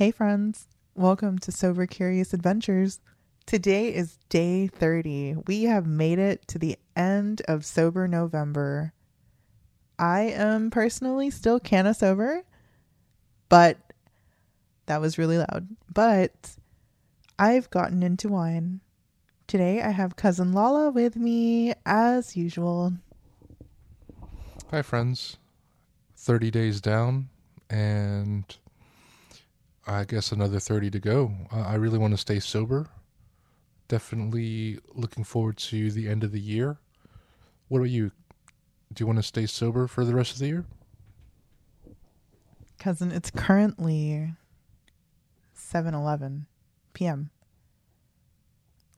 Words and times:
Hey, 0.00 0.12
friends. 0.12 0.66
Welcome 0.94 1.38
to 1.40 1.52
Sober 1.52 1.84
Curious 1.84 2.32
Adventures. 2.32 3.00
Today 3.44 3.94
is 3.94 4.16
day 4.30 4.66
30. 4.66 5.34
We 5.46 5.64
have 5.64 5.86
made 5.86 6.18
it 6.18 6.48
to 6.48 6.58
the 6.58 6.78
end 6.96 7.42
of 7.46 7.66
Sober 7.66 8.08
November. 8.08 8.94
I 9.98 10.20
am 10.22 10.70
personally 10.70 11.28
still 11.28 11.60
canna 11.60 11.92
sober, 11.92 12.44
but 13.50 13.76
that 14.86 15.02
was 15.02 15.18
really 15.18 15.36
loud. 15.36 15.68
But 15.92 16.56
I've 17.38 17.68
gotten 17.68 18.02
into 18.02 18.28
wine. 18.28 18.80
Today 19.46 19.82
I 19.82 19.90
have 19.90 20.16
cousin 20.16 20.54
Lala 20.54 20.90
with 20.90 21.14
me 21.14 21.74
as 21.84 22.38
usual. 22.38 22.94
Hi, 24.70 24.80
friends. 24.80 25.36
30 26.16 26.50
days 26.50 26.80
down, 26.80 27.28
and 27.68 28.56
I 29.86 30.04
guess 30.04 30.32
another 30.32 30.60
30 30.60 30.90
to 30.90 31.00
go. 31.00 31.32
I 31.50 31.74
really 31.74 31.98
want 31.98 32.12
to 32.12 32.18
stay 32.18 32.38
sober. 32.40 32.88
Definitely 33.88 34.78
looking 34.94 35.24
forward 35.24 35.56
to 35.58 35.90
the 35.90 36.08
end 36.08 36.22
of 36.22 36.32
the 36.32 36.40
year. 36.40 36.78
What 37.68 37.78
about 37.78 37.90
you? 37.90 38.12
Do 38.92 39.02
you 39.02 39.06
want 39.06 39.18
to 39.18 39.22
stay 39.22 39.46
sober 39.46 39.86
for 39.86 40.04
the 40.04 40.14
rest 40.14 40.32
of 40.32 40.38
the 40.38 40.46
year? 40.46 40.64
Cousin, 42.78 43.12
it's 43.12 43.30
currently 43.30 44.32
7:11 45.56 46.46
p.m. 46.92 47.30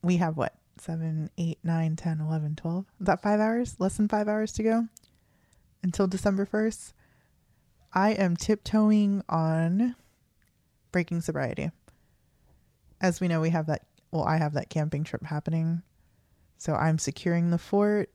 We 0.03 0.17
have 0.17 0.37
what? 0.37 0.55
7, 0.79 1.31
8, 1.37 1.59
9, 1.63 1.97
10, 1.97 2.21
11, 2.21 2.57
12. 2.57 2.85
Is 3.01 3.07
that 3.07 3.23
5 3.23 3.41
hours? 3.41 3.77
Less 3.79 3.97
than 3.97 4.09
5 4.09 4.29
hours 4.29 4.53
to 4.53 4.63
go 4.63 4.89
until 5.83 6.07
December 6.07 6.47
1st. 6.47 6.93
I 7.93 8.11
am 8.13 8.37
tiptoeing 8.37 9.23
on 9.29 9.95
breaking 10.93 11.23
sobriety. 11.23 11.71
As 13.01 13.21
we 13.21 13.29
know, 13.29 13.41
we 13.41 13.51
have 13.51 13.67
that 13.67 13.87
well, 14.13 14.25
I 14.25 14.37
have 14.37 14.53
that 14.53 14.69
camping 14.69 15.05
trip 15.05 15.25
happening. 15.25 15.83
So 16.59 16.75
I'm 16.75 16.99
securing 16.99 17.51
the 17.51 17.59
fort 17.59 18.11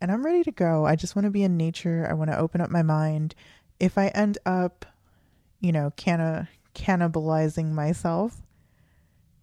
and 0.00 0.10
I'm 0.10 0.24
ready 0.24 0.42
to 0.44 0.50
go. 0.50 0.86
I 0.86 0.96
just 0.96 1.14
want 1.14 1.24
to 1.24 1.30
be 1.30 1.44
in 1.44 1.56
nature. 1.56 2.06
I 2.08 2.14
want 2.14 2.30
to 2.30 2.38
open 2.38 2.60
up 2.60 2.70
my 2.70 2.82
mind. 2.82 3.34
If 3.78 3.98
I 3.98 4.08
end 4.08 4.38
up, 4.44 4.86
you 5.60 5.72
know, 5.72 5.92
canna 5.96 6.48
cannibalizing 6.74 7.70
myself, 7.70 8.42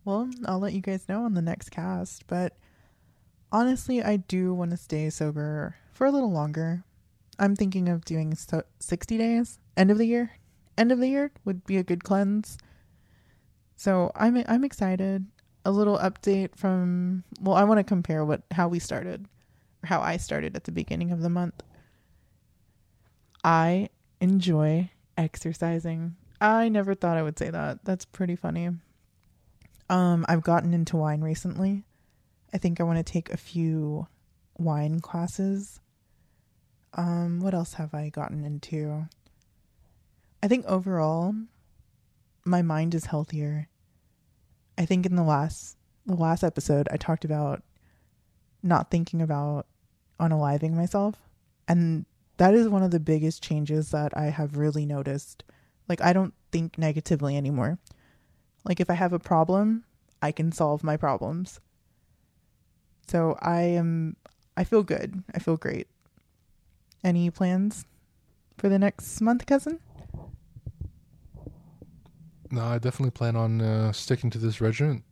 well, 0.04 0.30
I'll 0.46 0.60
let 0.60 0.74
you 0.74 0.82
guys 0.82 1.08
know 1.08 1.24
on 1.24 1.36
the 1.36 1.42
next 1.42 1.70
cast. 1.70 2.28
But 2.28 2.58
honestly, 3.52 4.04
I 4.04 4.18
do 4.18 4.54
want 4.54 4.72
to 4.72 4.78
stay 4.78 5.10
sober 5.10 5.76
for 5.94 6.06
a 6.06 6.12
little 6.12 6.32
longer. 6.32 6.84
I'm 7.40 7.56
thinking 7.56 7.88
of 7.88 8.04
doing 8.04 8.36
so 8.36 8.64
60 8.80 9.18
days, 9.18 9.60
end 9.78 9.90
of 9.90 9.98
the 9.98 10.06
year. 10.06 10.32
End 10.78 10.92
of 10.92 11.00
the 11.00 11.08
year 11.08 11.32
would 11.46 11.66
be 11.66 11.78
a 11.78 11.84
good 11.84 12.04
cleanse. 12.04 12.58
So 13.76 14.12
I'm 14.16 14.44
I'm 14.48 14.64
excited. 14.64 15.26
A 15.66 15.72
little 15.72 15.98
update 15.98 16.56
from 16.56 17.24
well, 17.40 17.56
I 17.56 17.64
want 17.64 17.80
to 17.80 17.84
compare 17.84 18.26
what 18.26 18.44
how 18.52 18.68
we 18.68 18.80
started, 18.80 19.28
or 19.84 19.88
how 19.88 20.02
I 20.02 20.18
started 20.18 20.56
at 20.56 20.64
the 20.64 20.72
beginning 20.72 21.12
of 21.12 21.22
the 21.22 21.30
month. 21.30 21.64
I 23.44 23.90
enjoy 24.20 24.90
exercising. 25.18 26.16
I 26.40 26.70
never 26.70 26.96
thought 26.96 27.18
I 27.18 27.24
would 27.24 27.38
say 27.38 27.50
that. 27.50 27.84
That's 27.86 28.06
pretty 28.06 28.36
funny. 28.36 28.70
Um, 29.90 30.26
I've 30.30 30.44
gotten 30.44 30.74
into 30.74 30.98
wine 30.98 31.22
recently. 31.22 31.84
I 32.54 32.58
think 32.58 32.80
I 32.80 32.84
want 32.84 32.98
to 32.98 33.04
take 33.04 33.30
a 33.30 33.38
few 33.38 34.08
wine 34.58 35.00
classes. 35.00 35.80
Um, 36.94 37.40
what 37.40 37.54
else 37.54 37.74
have 37.74 37.94
I 37.94 38.10
gotten 38.10 38.44
into? 38.44 39.08
I 40.44 40.48
think 40.48 40.66
overall 40.66 41.36
my 42.46 42.62
mind 42.62 42.96
is 42.96 43.06
healthier. 43.06 43.68
I 44.78 44.86
think 44.86 45.06
in 45.06 45.16
the 45.16 45.24
last 45.24 45.78
the 46.06 46.16
last 46.16 46.44
episode 46.44 46.88
I 46.92 46.98
talked 46.98 47.24
about 47.24 47.62
not 48.64 48.90
thinking 48.90 49.22
about 49.22 49.68
unaliving 50.20 50.74
myself 50.74 51.16
and 51.68 52.06
that 52.38 52.56
is 52.56 52.68
one 52.68 52.82
of 52.82 52.92
the 52.92 53.00
biggest 53.00 53.44
changes 53.44 53.92
that 53.92 54.18
I 54.18 54.26
have 54.26 54.58
really 54.58 54.86
noticed. 54.86 55.44
Like 55.88 56.02
I 56.02 56.14
don't 56.14 56.34
think 56.52 56.78
negatively 56.78 57.38
anymore. 57.38 57.78
Like 58.66 58.80
if 58.80 58.90
I 58.90 58.96
have 58.96 59.14
a 59.14 59.20
problem, 59.20 59.84
I 60.22 60.32
can 60.32 60.52
solve 60.52 60.84
my 60.84 60.98
problems. 60.98 61.60
So 63.08 63.38
I 63.42 63.62
am 63.62 64.16
I 64.58 64.64
feel 64.64 64.84
good. 64.84 65.24
I 65.34 65.40
feel 65.40 65.58
great. 65.58 65.88
Any 67.04 67.30
plans 67.30 67.86
for 68.58 68.70
the 68.70 68.80
next 68.80 69.22
month, 69.22 69.46
cousin? 69.46 69.80
No, 72.52 72.66
I 72.66 72.80
definitely 72.80 73.12
plan 73.12 73.38
on 73.38 73.62
uh, 73.62 73.92
sticking 73.94 74.30
to 74.32 74.38
this 74.38 74.60
regimen. 74.60 75.04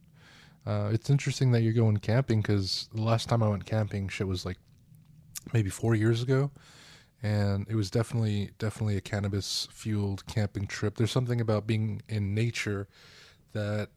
Uh, 0.65 0.89
it's 0.91 1.09
interesting 1.09 1.51
that 1.51 1.61
you're 1.61 1.73
going 1.73 1.97
camping 1.97 2.41
because 2.41 2.89
the 2.93 3.01
last 3.01 3.29
time 3.29 3.41
I 3.41 3.47
went 3.47 3.65
camping, 3.65 4.09
shit 4.09 4.27
was 4.27 4.45
like 4.45 4.57
maybe 5.53 5.69
four 5.69 5.95
years 5.95 6.21
ago, 6.21 6.51
and 7.23 7.65
it 7.69 7.75
was 7.75 7.89
definitely 7.89 8.51
definitely 8.59 8.97
a 8.97 9.01
cannabis 9.01 9.69
fueled 9.71 10.25
camping 10.27 10.67
trip. 10.67 10.97
There's 10.97 11.11
something 11.11 11.39
about 11.39 11.65
being 11.65 12.01
in 12.09 12.35
nature 12.35 12.89
that 13.53 13.89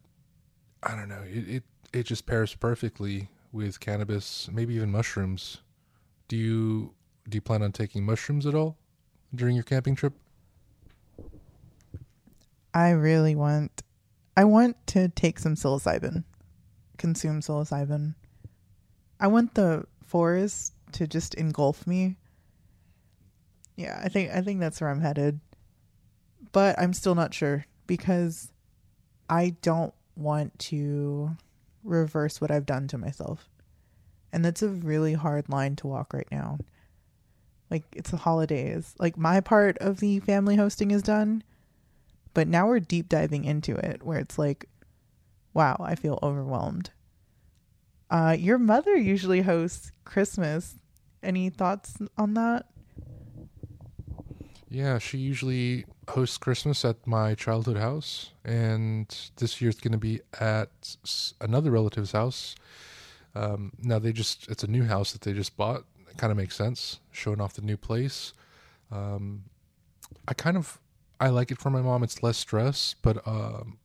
I 0.84 0.94
don't 0.94 1.08
know. 1.08 1.22
It, 1.26 1.48
it 1.48 1.62
it 1.92 2.02
just 2.04 2.26
pairs 2.26 2.54
perfectly 2.54 3.28
with 3.50 3.80
cannabis, 3.80 4.48
maybe 4.52 4.74
even 4.74 4.92
mushrooms. 4.92 5.58
Do 6.28 6.36
you 6.36 6.94
do 7.28 7.36
you 7.36 7.42
plan 7.42 7.62
on 7.62 7.72
taking 7.72 8.04
mushrooms 8.04 8.46
at 8.46 8.54
all 8.54 8.76
during 9.34 9.56
your 9.56 9.64
camping 9.64 9.96
trip? 9.96 10.14
I 12.74 12.90
really 12.90 13.34
want 13.34 13.82
I 14.36 14.44
want 14.44 14.76
to 14.88 15.08
take 15.08 15.38
some 15.38 15.54
psilocybin. 15.54 16.24
Consume 16.96 17.40
psilocybin. 17.40 18.14
I 19.20 19.26
want 19.26 19.54
the 19.54 19.86
forest 20.06 20.74
to 20.92 21.06
just 21.06 21.34
engulf 21.34 21.86
me. 21.86 22.16
Yeah, 23.76 24.00
I 24.02 24.08
think 24.08 24.30
I 24.30 24.40
think 24.40 24.60
that's 24.60 24.80
where 24.80 24.90
I'm 24.90 25.00
headed. 25.00 25.40
But 26.52 26.78
I'm 26.78 26.92
still 26.92 27.14
not 27.14 27.34
sure 27.34 27.66
because 27.86 28.50
I 29.28 29.56
don't 29.62 29.94
want 30.16 30.58
to 30.58 31.36
reverse 31.84 32.40
what 32.40 32.50
I've 32.50 32.66
done 32.66 32.88
to 32.88 32.98
myself. 32.98 33.48
And 34.32 34.44
that's 34.44 34.62
a 34.62 34.68
really 34.68 35.14
hard 35.14 35.48
line 35.48 35.76
to 35.76 35.86
walk 35.86 36.12
right 36.12 36.28
now. 36.30 36.58
Like 37.70 37.84
it's 37.94 38.10
the 38.10 38.16
holidays. 38.18 38.94
Like 38.98 39.16
my 39.16 39.40
part 39.40 39.78
of 39.78 40.00
the 40.00 40.20
family 40.20 40.56
hosting 40.56 40.90
is 40.90 41.02
done 41.02 41.42
but 42.34 42.48
now 42.48 42.66
we're 42.66 42.80
deep 42.80 43.08
diving 43.08 43.44
into 43.44 43.74
it 43.76 44.02
where 44.02 44.18
it's 44.18 44.38
like, 44.38 44.66
wow, 45.54 45.76
I 45.80 45.94
feel 45.94 46.18
overwhelmed. 46.22 46.90
Uh, 48.10 48.36
your 48.38 48.58
mother 48.58 48.96
usually 48.96 49.42
hosts 49.42 49.90
Christmas. 50.04 50.76
Any 51.22 51.50
thoughts 51.50 51.98
on 52.18 52.34
that? 52.34 52.66
Yeah, 54.68 54.98
she 54.98 55.18
usually 55.18 55.84
hosts 56.08 56.38
Christmas 56.38 56.84
at 56.84 57.06
my 57.06 57.34
childhood 57.34 57.76
house, 57.76 58.30
and 58.44 59.06
this 59.36 59.60
year 59.60 59.70
it's 59.70 59.80
going 59.80 59.92
to 59.92 59.98
be 59.98 60.20
at 60.40 60.96
another 61.40 61.70
relative's 61.70 62.12
house. 62.12 62.54
Um, 63.34 63.72
now 63.82 63.98
they 63.98 64.12
just—it's 64.12 64.64
a 64.64 64.66
new 64.66 64.84
house 64.84 65.12
that 65.12 65.22
they 65.22 65.32
just 65.32 65.56
bought. 65.56 65.84
It 66.10 66.16
kind 66.16 66.30
of 66.30 66.36
makes 66.36 66.56
sense, 66.56 67.00
showing 67.10 67.40
off 67.40 67.54
the 67.54 67.62
new 67.62 67.76
place. 67.76 68.32
Um, 68.90 69.44
I 70.26 70.34
kind 70.34 70.56
of 70.56 70.78
I 71.20 71.28
like 71.28 71.50
it 71.50 71.58
for 71.58 71.70
my 71.70 71.82
mom. 71.82 72.02
It's 72.02 72.22
less 72.22 72.38
stress, 72.38 72.94
but 73.02 73.26
um, 73.26 73.78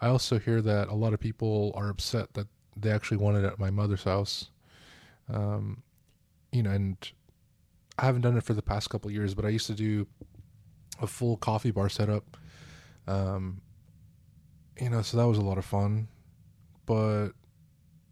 I 0.00 0.08
also 0.08 0.38
hear 0.38 0.60
that 0.62 0.88
a 0.88 0.94
lot 0.94 1.14
of 1.14 1.20
people 1.20 1.72
are 1.74 1.88
upset 1.88 2.34
that 2.34 2.46
they 2.76 2.90
actually 2.90 3.16
want 3.16 3.38
it 3.38 3.44
at 3.44 3.58
my 3.58 3.70
mother's 3.70 4.04
house. 4.04 4.50
Um, 5.32 5.82
you 6.52 6.62
know, 6.62 6.70
and 6.70 6.96
I 7.98 8.04
haven't 8.04 8.22
done 8.22 8.36
it 8.36 8.44
for 8.44 8.54
the 8.54 8.62
past 8.62 8.90
couple 8.90 9.10
years, 9.10 9.34
but 9.34 9.44
I 9.44 9.48
used 9.48 9.66
to 9.66 9.74
do 9.74 10.06
a 11.00 11.06
full 11.06 11.36
coffee 11.36 11.70
bar 11.70 11.88
setup. 11.88 12.36
Um, 13.06 13.60
you 14.80 14.90
know, 14.90 15.02
so 15.02 15.16
that 15.16 15.26
was 15.26 15.38
a 15.38 15.42
lot 15.42 15.58
of 15.58 15.64
fun. 15.64 16.08
But 16.84 17.30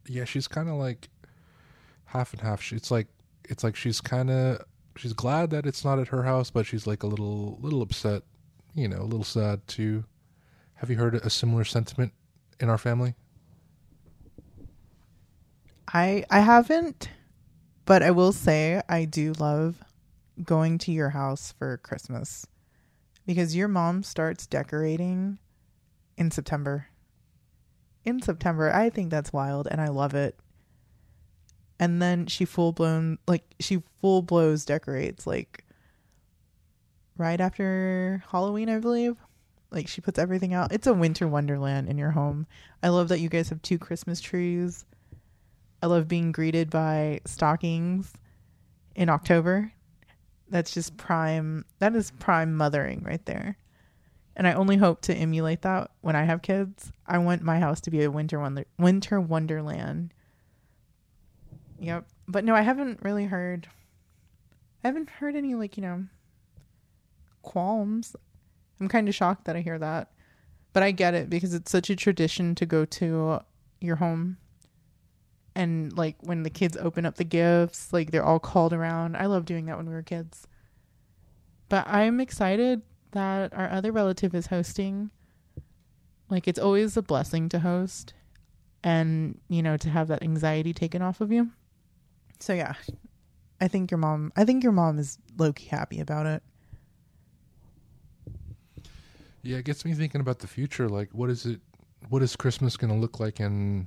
yeah, 0.06 0.25
she's 0.25 0.49
kind 0.49 0.69
of 0.69 0.76
like 0.76 1.08
half 2.06 2.32
and 2.32 2.43
half. 2.43 2.72
It's 2.72 2.90
like 2.90 3.08
it's 3.44 3.62
like 3.62 3.76
she's 3.76 4.00
kind 4.00 4.31
of 4.31 4.62
she's 4.96 5.12
glad 5.12 5.50
that 5.50 5.67
it's 5.67 5.84
not 5.84 5.99
at 5.99 6.08
her 6.08 6.22
house, 6.22 6.50
but 6.50 6.67
she's 6.67 6.87
like 6.87 7.02
a 7.02 7.06
little 7.06 7.58
little 7.60 7.82
upset 7.82 8.22
you 8.74 8.88
know, 8.88 9.00
a 9.00 9.04
little 9.04 9.24
sad 9.24 9.66
too. 9.66 10.04
Have 10.74 10.90
you 10.90 10.96
heard 10.96 11.14
a 11.14 11.30
similar 11.30 11.64
sentiment 11.64 12.12
in 12.60 12.68
our 12.68 12.78
family? 12.78 13.14
I 15.92 16.24
I 16.30 16.40
haven't, 16.40 17.08
but 17.84 18.02
I 18.02 18.10
will 18.10 18.32
say 18.32 18.82
I 18.88 19.04
do 19.04 19.32
love 19.34 19.76
going 20.42 20.78
to 20.78 20.92
your 20.92 21.10
house 21.10 21.54
for 21.56 21.76
Christmas 21.78 22.46
because 23.26 23.54
your 23.54 23.68
mom 23.68 24.02
starts 24.02 24.46
decorating 24.46 25.38
in 26.16 26.30
September. 26.30 26.88
In 28.04 28.20
September, 28.20 28.72
I 28.72 28.90
think 28.90 29.10
that's 29.10 29.32
wild 29.32 29.68
and 29.70 29.80
I 29.80 29.88
love 29.88 30.14
it. 30.14 30.38
And 31.78 32.02
then 32.02 32.26
she 32.26 32.44
full 32.44 32.72
blown 32.72 33.18
like 33.26 33.44
she 33.60 33.82
full 34.00 34.22
blows 34.22 34.64
decorates 34.64 35.26
like 35.26 35.63
right 37.16 37.40
after 37.40 38.22
Halloween, 38.31 38.69
I 38.69 38.78
believe. 38.78 39.16
Like 39.70 39.88
she 39.88 40.00
puts 40.00 40.19
everything 40.19 40.55
out. 40.55 40.72
It's 40.72 40.87
a 40.87 40.94
winter 40.94 41.26
wonderland 41.26 41.88
in 41.88 41.99
your 41.99 42.12
home. 42.12 42.46
I 42.82 42.88
love 42.88 43.08
that 43.08 43.20
you 43.20 43.28
guys 43.28 43.49
have 43.49 43.62
two 43.62 43.78
Christmas 43.78 44.20
trees. 44.20 44.84
I 45.82 45.87
love 45.87 46.08
being 46.08 46.32
greeted 46.32 46.70
by 46.70 47.20
stockings 47.25 48.12
in 48.94 49.08
October. 49.08 49.72
That's 50.49 50.72
just 50.72 50.96
prime. 50.96 51.64
That 51.81 51.96
is 51.96 52.12
prime 52.12 52.55
mothering 52.55 53.02
right 53.02 53.25
there. 53.26 53.58
And 54.37 54.46
I 54.46 54.52
only 54.55 54.76
hope 54.76 55.02
to 55.02 55.14
emulate 55.14 55.62
that 55.62 55.90
when 56.00 56.17
I 56.17 56.25
have 56.25 56.43
kids. 56.43 56.93
I 57.06 57.19
want 57.19 57.43
my 57.43 57.58
house 57.58 57.81
to 57.82 57.90
be 57.90 58.02
a 58.02 58.10
winter 58.10 58.38
wonder 58.40 58.64
winter 58.78 59.20
wonderland. 59.20 60.12
Yep. 61.81 62.06
But 62.26 62.44
no, 62.44 62.55
I 62.55 62.62
haven't 62.62 63.00
really 63.02 63.26
heard 63.26 63.69
I 64.84 64.88
haven't 64.88 65.08
heard 65.08 65.34
any 65.34 65.55
like, 65.55 65.78
you 65.78 65.82
know, 65.82 66.05
qualms. 67.44 68.17
I'm 68.81 68.88
kind 68.88 69.08
of 69.08 69.14
shocked 69.14 69.44
that 69.44 69.56
I 69.56 69.61
hear 69.61 69.79
that. 69.79 70.11
But 70.73 70.82
I 70.82 70.91
get 70.91 71.14
it 71.14 71.31
because 71.31 71.55
it's 71.55 71.70
such 71.70 71.88
a 71.91 71.96
tradition 71.96 72.56
to 72.56 72.67
go 72.67 72.85
to 72.85 73.41
your 73.81 73.96
home 73.96 74.38
and 75.55 75.96
like 75.96 76.17
when 76.20 76.43
the 76.43 76.50
kids 76.50 76.76
open 76.76 77.06
up 77.06 77.17
the 77.17 77.25
gifts, 77.25 77.93
like 77.93 78.11
they're 78.11 78.25
all 78.25 78.41
called 78.41 78.73
around. 78.73 79.17
I 79.17 79.26
love 79.26 79.44
doing 79.44 79.67
that 79.67 79.76
when 79.76 79.87
we 79.87 79.94
were 79.94 80.02
kids. 80.02 80.46
But 81.69 81.87
I'm 81.87 82.20
excited 82.20 82.82
that 83.12 83.55
our 83.55 83.70
other 83.70 83.93
relative 83.93 84.35
is 84.35 84.49
hosting. 84.49 85.11
Like 86.29 86.49
it's 86.49 86.58
always 86.58 86.96
a 86.96 87.02
blessing 87.02 87.49
to 87.50 87.61
host 87.61 88.14
and, 88.82 89.41
you 89.49 89.62
know, 89.62 89.76
to 89.76 89.88
have 89.88 90.08
that 90.08 90.23
anxiety 90.23 90.73
taken 90.73 91.02
off 91.02 91.20
of 91.20 91.31
you. 91.31 91.50
So 92.41 92.52
yeah. 92.52 92.75
I 93.61 93.69
think 93.69 93.91
your 93.91 93.99
mom 93.99 94.32
I 94.37 94.44
think 94.44 94.64
your 94.64 94.73
mom 94.73 94.99
is 94.99 95.19
low 95.38 95.52
key 95.52 95.69
happy 95.69 96.00
about 96.00 96.26
it. 96.26 96.43
Yeah, 99.44 99.58
it 99.58 99.67
gets 99.67 99.85
me 99.85 99.93
thinking 99.93 100.23
about 100.23 100.38
the 100.38 100.46
future. 100.46 100.88
Like, 100.88 101.11
what 101.12 101.29
is 101.29 101.44
it? 101.44 101.61
What 102.08 102.23
is 102.23 102.35
Christmas 102.35 102.76
going 102.79 102.93
to 102.93 102.99
look 102.99 103.20
like 103.20 103.41
in 103.41 103.87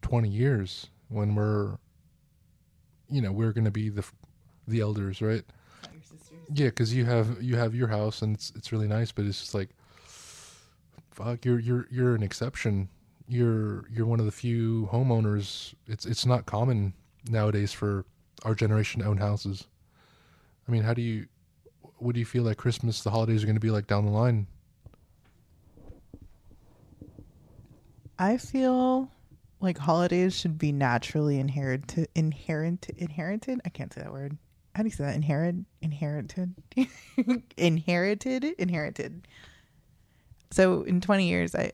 twenty 0.00 0.28
years 0.28 0.86
when 1.08 1.34
we're, 1.34 1.76
you 3.10 3.20
know, 3.20 3.32
we're 3.32 3.52
going 3.52 3.64
to 3.64 3.72
be 3.72 3.88
the 3.88 4.04
the 4.68 4.80
elders, 4.80 5.20
right? 5.20 5.42
Yeah, 6.54 6.66
because 6.66 6.94
you 6.94 7.04
have 7.04 7.42
you 7.42 7.56
have 7.56 7.74
your 7.74 7.88
house 7.88 8.22
and 8.22 8.36
it's 8.36 8.52
it's 8.54 8.70
really 8.70 8.86
nice, 8.86 9.10
but 9.10 9.24
it's 9.24 9.40
just 9.40 9.54
like, 9.54 9.70
fuck, 11.10 11.44
you're 11.44 11.58
you're 11.58 11.88
you're 11.90 12.14
an 12.14 12.22
exception. 12.22 12.88
You're 13.26 13.84
you're 13.90 14.06
one 14.06 14.20
of 14.20 14.26
the 14.26 14.32
few 14.32 14.88
homeowners. 14.92 15.74
It's 15.88 16.06
it's 16.06 16.26
not 16.26 16.46
common 16.46 16.94
nowadays 17.28 17.72
for 17.72 18.04
our 18.44 18.54
generation 18.54 19.02
to 19.02 19.08
own 19.08 19.18
houses. 19.18 19.66
I 20.68 20.70
mean, 20.70 20.82
how 20.82 20.94
do 20.94 21.02
you? 21.02 21.26
What 21.98 22.14
do 22.14 22.20
you 22.20 22.26
feel 22.26 22.44
like 22.44 22.56
Christmas, 22.56 23.02
the 23.02 23.10
holidays 23.10 23.42
are 23.42 23.46
going 23.46 23.56
to 23.56 23.60
be 23.60 23.70
like 23.70 23.86
down 23.88 24.04
the 24.04 24.12
line? 24.12 24.46
I 28.22 28.36
feel 28.36 29.10
like 29.58 29.76
holidays 29.76 30.38
should 30.38 30.56
be 30.56 30.70
naturally 30.70 31.40
inherited 31.40 32.06
inherent 32.14 32.88
inherited. 32.96 33.60
I 33.64 33.68
can't 33.68 33.92
say 33.92 34.00
that 34.00 34.12
word. 34.12 34.38
How 34.76 34.84
do 34.84 34.88
you 34.88 34.94
say 34.94 35.02
that? 35.06 35.16
Inherit 35.16 35.56
inherited 35.80 36.54
inherited 37.56 38.44
inherited. 38.44 39.26
So 40.52 40.82
in 40.82 41.00
20 41.00 41.26
years 41.26 41.56
I 41.56 41.72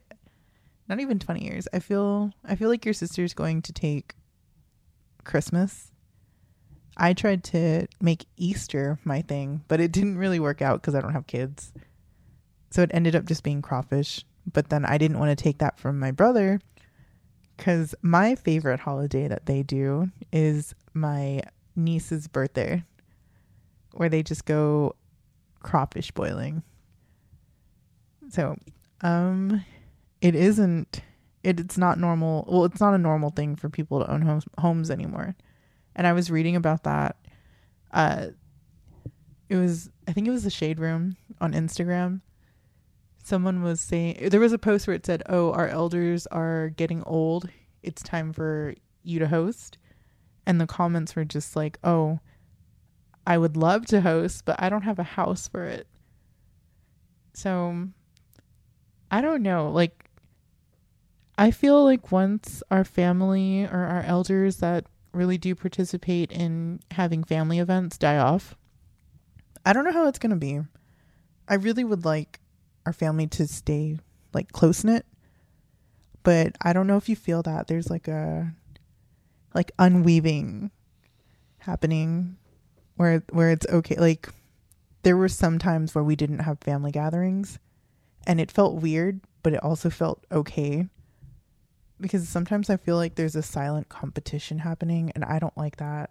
not 0.88 1.00
even 1.00 1.18
20 1.18 1.44
years. 1.44 1.68
I 1.74 1.80
feel 1.80 2.32
I 2.46 2.56
feel 2.56 2.70
like 2.70 2.86
your 2.86 2.94
sister's 2.94 3.34
going 3.34 3.60
to 3.60 3.72
take 3.74 4.14
Christmas. 5.24 5.92
I 6.96 7.12
tried 7.12 7.44
to 7.44 7.88
make 8.00 8.24
Easter 8.38 8.98
my 9.04 9.20
thing, 9.20 9.64
but 9.68 9.80
it 9.80 9.92
didn't 9.92 10.16
really 10.16 10.40
work 10.40 10.62
out 10.62 10.82
cuz 10.82 10.94
I 10.94 11.02
don't 11.02 11.12
have 11.12 11.26
kids. 11.26 11.74
So 12.70 12.80
it 12.80 12.90
ended 12.94 13.14
up 13.14 13.26
just 13.26 13.42
being 13.42 13.60
crawfish 13.60 14.24
but 14.52 14.70
then 14.70 14.84
I 14.84 14.98
didn't 14.98 15.18
want 15.18 15.36
to 15.36 15.42
take 15.42 15.58
that 15.58 15.78
from 15.78 15.98
my 15.98 16.10
brother 16.10 16.60
because 17.56 17.94
my 18.02 18.34
favorite 18.34 18.80
holiday 18.80 19.28
that 19.28 19.46
they 19.46 19.62
do 19.62 20.10
is 20.32 20.74
my 20.94 21.42
niece's 21.76 22.28
birthday, 22.28 22.84
where 23.92 24.08
they 24.08 24.22
just 24.22 24.44
go 24.44 24.94
crawfish 25.60 26.10
boiling. 26.12 26.62
So, 28.30 28.56
um, 29.00 29.64
it 30.20 30.34
isn't. 30.34 31.02
It, 31.42 31.60
it's 31.60 31.78
not 31.78 31.98
normal. 31.98 32.46
Well, 32.48 32.64
it's 32.64 32.80
not 32.80 32.94
a 32.94 32.98
normal 32.98 33.30
thing 33.30 33.56
for 33.56 33.68
people 33.68 34.00
to 34.00 34.10
own 34.10 34.22
homes, 34.22 34.44
homes 34.58 34.90
anymore. 34.90 35.36
And 35.96 36.06
I 36.06 36.12
was 36.12 36.30
reading 36.30 36.56
about 36.56 36.84
that. 36.84 37.16
Uh, 37.92 38.28
it 39.48 39.56
was 39.56 39.90
I 40.06 40.12
think 40.12 40.28
it 40.28 40.30
was 40.30 40.44
the 40.44 40.50
Shade 40.50 40.78
Room 40.78 41.16
on 41.40 41.52
Instagram 41.52 42.20
someone 43.28 43.62
was 43.62 43.80
saying 43.80 44.28
there 44.30 44.40
was 44.40 44.52
a 44.52 44.58
post 44.58 44.86
where 44.86 44.96
it 44.96 45.06
said, 45.06 45.22
"Oh, 45.28 45.52
our 45.52 45.68
elders 45.68 46.26
are 46.28 46.70
getting 46.70 47.02
old. 47.04 47.48
It's 47.82 48.02
time 48.02 48.32
for 48.32 48.74
you 49.02 49.18
to 49.18 49.28
host." 49.28 49.78
And 50.46 50.60
the 50.60 50.66
comments 50.66 51.14
were 51.14 51.24
just 51.24 51.54
like, 51.54 51.78
"Oh, 51.84 52.20
I 53.26 53.38
would 53.38 53.56
love 53.56 53.86
to 53.86 54.00
host, 54.00 54.44
but 54.44 54.60
I 54.60 54.68
don't 54.68 54.82
have 54.82 54.98
a 54.98 55.04
house 55.04 55.46
for 55.46 55.64
it." 55.64 55.86
So 57.34 57.88
I 59.10 59.20
don't 59.20 59.42
know, 59.42 59.70
like 59.70 60.10
I 61.38 61.52
feel 61.52 61.84
like 61.84 62.10
once 62.10 62.64
our 62.70 62.84
family 62.84 63.64
or 63.64 63.84
our 63.84 64.02
elders 64.02 64.56
that 64.56 64.86
really 65.12 65.38
do 65.38 65.54
participate 65.54 66.32
in 66.32 66.80
having 66.90 67.22
family 67.22 67.60
events 67.60 67.96
die 67.96 68.18
off, 68.18 68.56
I 69.64 69.72
don't 69.72 69.84
know 69.84 69.92
how 69.92 70.08
it's 70.08 70.18
going 70.18 70.30
to 70.30 70.36
be. 70.36 70.60
I 71.46 71.54
really 71.54 71.84
would 71.84 72.04
like 72.04 72.40
our 72.88 72.92
family 72.94 73.26
to 73.26 73.46
stay 73.46 73.98
like 74.32 74.50
close 74.50 74.82
knit. 74.82 75.04
But 76.22 76.56
I 76.62 76.72
don't 76.72 76.86
know 76.86 76.96
if 76.96 77.08
you 77.08 77.16
feel 77.16 77.42
that 77.42 77.68
there's 77.68 77.90
like 77.90 78.08
a 78.08 78.50
like 79.54 79.72
unweaving 79.78 80.70
happening 81.58 82.38
where 82.96 83.22
where 83.30 83.50
it's 83.50 83.66
okay 83.68 83.96
like 83.96 84.28
there 85.02 85.16
were 85.16 85.28
some 85.28 85.58
times 85.58 85.94
where 85.94 86.04
we 86.04 86.16
didn't 86.16 86.40
have 86.40 86.58
family 86.60 86.90
gatherings 86.90 87.58
and 88.26 88.40
it 88.40 88.50
felt 88.50 88.80
weird 88.80 89.20
but 89.42 89.52
it 89.52 89.62
also 89.62 89.90
felt 89.90 90.24
okay 90.30 90.86
because 92.00 92.28
sometimes 92.28 92.70
i 92.70 92.76
feel 92.76 92.96
like 92.96 93.14
there's 93.14 93.36
a 93.36 93.42
silent 93.42 93.88
competition 93.88 94.58
happening 94.58 95.10
and 95.14 95.24
i 95.24 95.38
don't 95.38 95.56
like 95.56 95.76
that 95.76 96.10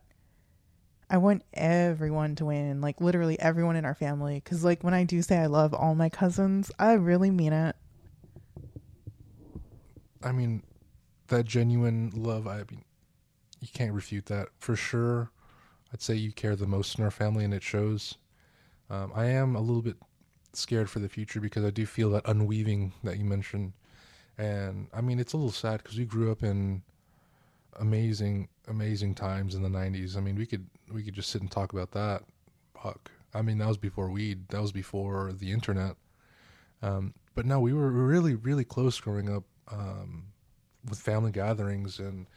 I 1.09 1.17
want 1.17 1.43
everyone 1.53 2.35
to 2.35 2.45
win, 2.45 2.81
like 2.81 2.99
literally 2.99 3.39
everyone 3.39 3.75
in 3.75 3.85
our 3.85 3.95
family. 3.95 4.35
Because, 4.35 4.63
like, 4.63 4.83
when 4.83 4.93
I 4.93 5.03
do 5.03 5.21
say 5.21 5.37
I 5.37 5.45
love 5.45 5.73
all 5.73 5.95
my 5.95 6.09
cousins, 6.09 6.71
I 6.77 6.93
really 6.93 7.31
mean 7.31 7.53
it. 7.53 7.75
I 10.21 10.31
mean, 10.31 10.63
that 11.27 11.45
genuine 11.45 12.11
love, 12.13 12.47
I 12.47 12.57
mean, 12.69 12.83
you 13.61 13.69
can't 13.73 13.93
refute 13.93 14.25
that 14.27 14.49
for 14.59 14.75
sure. 14.75 15.31
I'd 15.93 16.01
say 16.01 16.15
you 16.15 16.33
care 16.33 16.55
the 16.55 16.67
most 16.67 16.97
in 16.97 17.05
our 17.05 17.11
family, 17.11 17.45
and 17.45 17.53
it 17.53 17.63
shows. 17.63 18.15
Um, 18.89 19.11
I 19.15 19.25
am 19.25 19.55
a 19.55 19.61
little 19.61 19.81
bit 19.81 19.97
scared 20.53 20.89
for 20.89 20.99
the 20.99 21.09
future 21.09 21.39
because 21.39 21.63
I 21.63 21.69
do 21.69 21.85
feel 21.85 22.09
that 22.11 22.27
unweaving 22.27 22.93
that 23.03 23.17
you 23.17 23.25
mentioned. 23.25 23.73
And 24.37 24.87
I 24.93 25.01
mean, 25.01 25.19
it's 25.19 25.33
a 25.33 25.37
little 25.37 25.51
sad 25.51 25.81
because 25.83 25.97
we 25.97 26.05
grew 26.05 26.31
up 26.31 26.43
in 26.43 26.83
amazing, 27.79 28.49
amazing 28.67 29.15
times 29.15 29.55
in 29.55 29.61
the 29.61 29.69
90s. 29.69 30.17
I 30.17 30.21
mean, 30.21 30.35
we 30.35 30.45
could 30.45 30.67
we 30.91 31.03
could 31.03 31.13
just 31.13 31.29
sit 31.29 31.41
and 31.41 31.51
talk 31.51 31.73
about 31.73 31.91
that. 31.91 32.23
Fuck. 32.81 33.11
I 33.33 33.41
mean, 33.41 33.57
that 33.59 33.67
was 33.67 33.77
before 33.77 34.09
weed. 34.09 34.47
That 34.49 34.61
was 34.61 34.71
before 34.71 35.33
the 35.33 35.51
internet. 35.51 35.95
Um, 36.81 37.13
but 37.35 37.45
no, 37.45 37.59
we 37.59 37.73
were 37.73 37.91
really, 37.91 38.35
really 38.35 38.63
close 38.63 38.99
growing 38.99 39.29
up 39.29 39.43
um, 39.71 40.27
with 40.89 40.99
family 40.99 41.31
gatherings, 41.31 41.99
and 41.99 42.27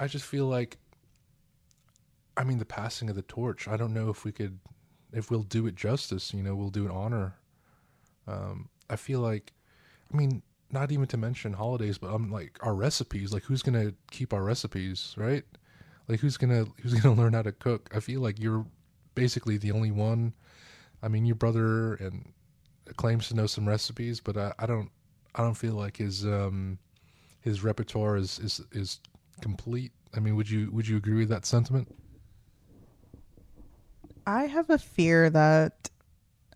I 0.00 0.06
just 0.06 0.24
feel 0.24 0.46
like, 0.46 0.78
I 2.36 2.44
mean, 2.44 2.58
the 2.58 2.64
passing 2.64 3.10
of 3.10 3.16
the 3.16 3.22
torch. 3.22 3.68
I 3.68 3.76
don't 3.76 3.94
know 3.94 4.08
if 4.08 4.24
we 4.24 4.32
could, 4.32 4.58
if 5.12 5.30
we'll 5.30 5.42
do 5.42 5.66
it 5.66 5.74
justice. 5.74 6.32
You 6.32 6.42
know, 6.42 6.54
we'll 6.54 6.70
do 6.70 6.86
it 6.86 6.90
honor. 6.90 7.36
Um, 8.26 8.68
I 8.88 8.96
feel 8.96 9.20
like, 9.20 9.52
I 10.12 10.16
mean, 10.16 10.42
not 10.70 10.92
even 10.92 11.06
to 11.06 11.16
mention 11.16 11.52
holidays, 11.52 11.98
but 11.98 12.08
I'm 12.08 12.24
um, 12.26 12.32
like 12.32 12.58
our 12.62 12.74
recipes. 12.74 13.32
Like, 13.32 13.44
who's 13.44 13.62
gonna 13.62 13.92
keep 14.10 14.32
our 14.32 14.42
recipes, 14.42 15.14
right? 15.16 15.44
Like 16.08 16.20
who's 16.20 16.36
gonna 16.36 16.66
who's 16.82 16.94
gonna 16.94 17.14
learn 17.14 17.34
how 17.34 17.42
to 17.42 17.52
cook? 17.52 17.90
I 17.94 18.00
feel 18.00 18.20
like 18.20 18.40
you're 18.40 18.66
basically 19.14 19.56
the 19.56 19.72
only 19.72 19.90
one. 19.90 20.32
I 21.02 21.08
mean, 21.08 21.26
your 21.26 21.36
brother 21.36 21.94
and 21.94 22.32
claims 22.96 23.28
to 23.28 23.34
know 23.34 23.46
some 23.46 23.68
recipes, 23.68 24.20
but 24.20 24.36
I, 24.36 24.52
I 24.58 24.66
don't 24.66 24.90
I 25.34 25.42
don't 25.42 25.54
feel 25.54 25.74
like 25.74 25.96
his 25.96 26.24
um 26.24 26.78
his 27.40 27.62
repertoire 27.62 28.16
is 28.16 28.38
is 28.38 28.60
is 28.72 29.00
complete. 29.40 29.92
I 30.14 30.20
mean, 30.20 30.36
would 30.36 30.48
you 30.48 30.70
would 30.72 30.88
you 30.88 30.96
agree 30.96 31.14
with 31.14 31.28
that 31.28 31.46
sentiment? 31.46 31.94
I 34.26 34.46
have 34.46 34.70
a 34.70 34.78
fear 34.78 35.30
that 35.30 35.90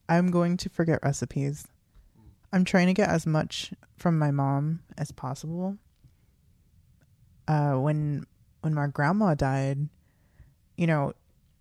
I'm 0.09 0.31
going 0.33 0.57
to 0.59 0.69
forget 0.69 0.99
recipes. 1.05 1.69
I'm 2.52 2.64
trying 2.64 2.88
to 2.88 2.95
get 2.95 3.09
as 3.09 3.26
much 3.26 3.73
from 3.97 4.19
my 4.19 4.30
mom 4.30 4.80
as 4.99 5.12
possible. 5.12 5.76
Uh, 7.47 7.75
when 7.75 8.26
when 8.62 8.75
my 8.75 8.87
grandma 8.87 9.35
died, 9.35 9.88
you 10.76 10.87
know, 10.87 11.12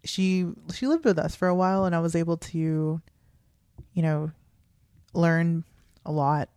she 0.04 0.48
she 0.74 0.88
lived 0.88 1.06
with 1.06 1.20
us 1.20 1.36
for 1.36 1.48
a 1.48 1.56
while 1.56 1.86
and 1.86 1.96
I 1.96 2.00
was 2.00 2.16
able 2.16 2.38
to 2.38 3.02
you 3.94 4.02
know 4.02 4.32
learn 5.14 5.64
a 6.06 6.12
lot. 6.12 6.50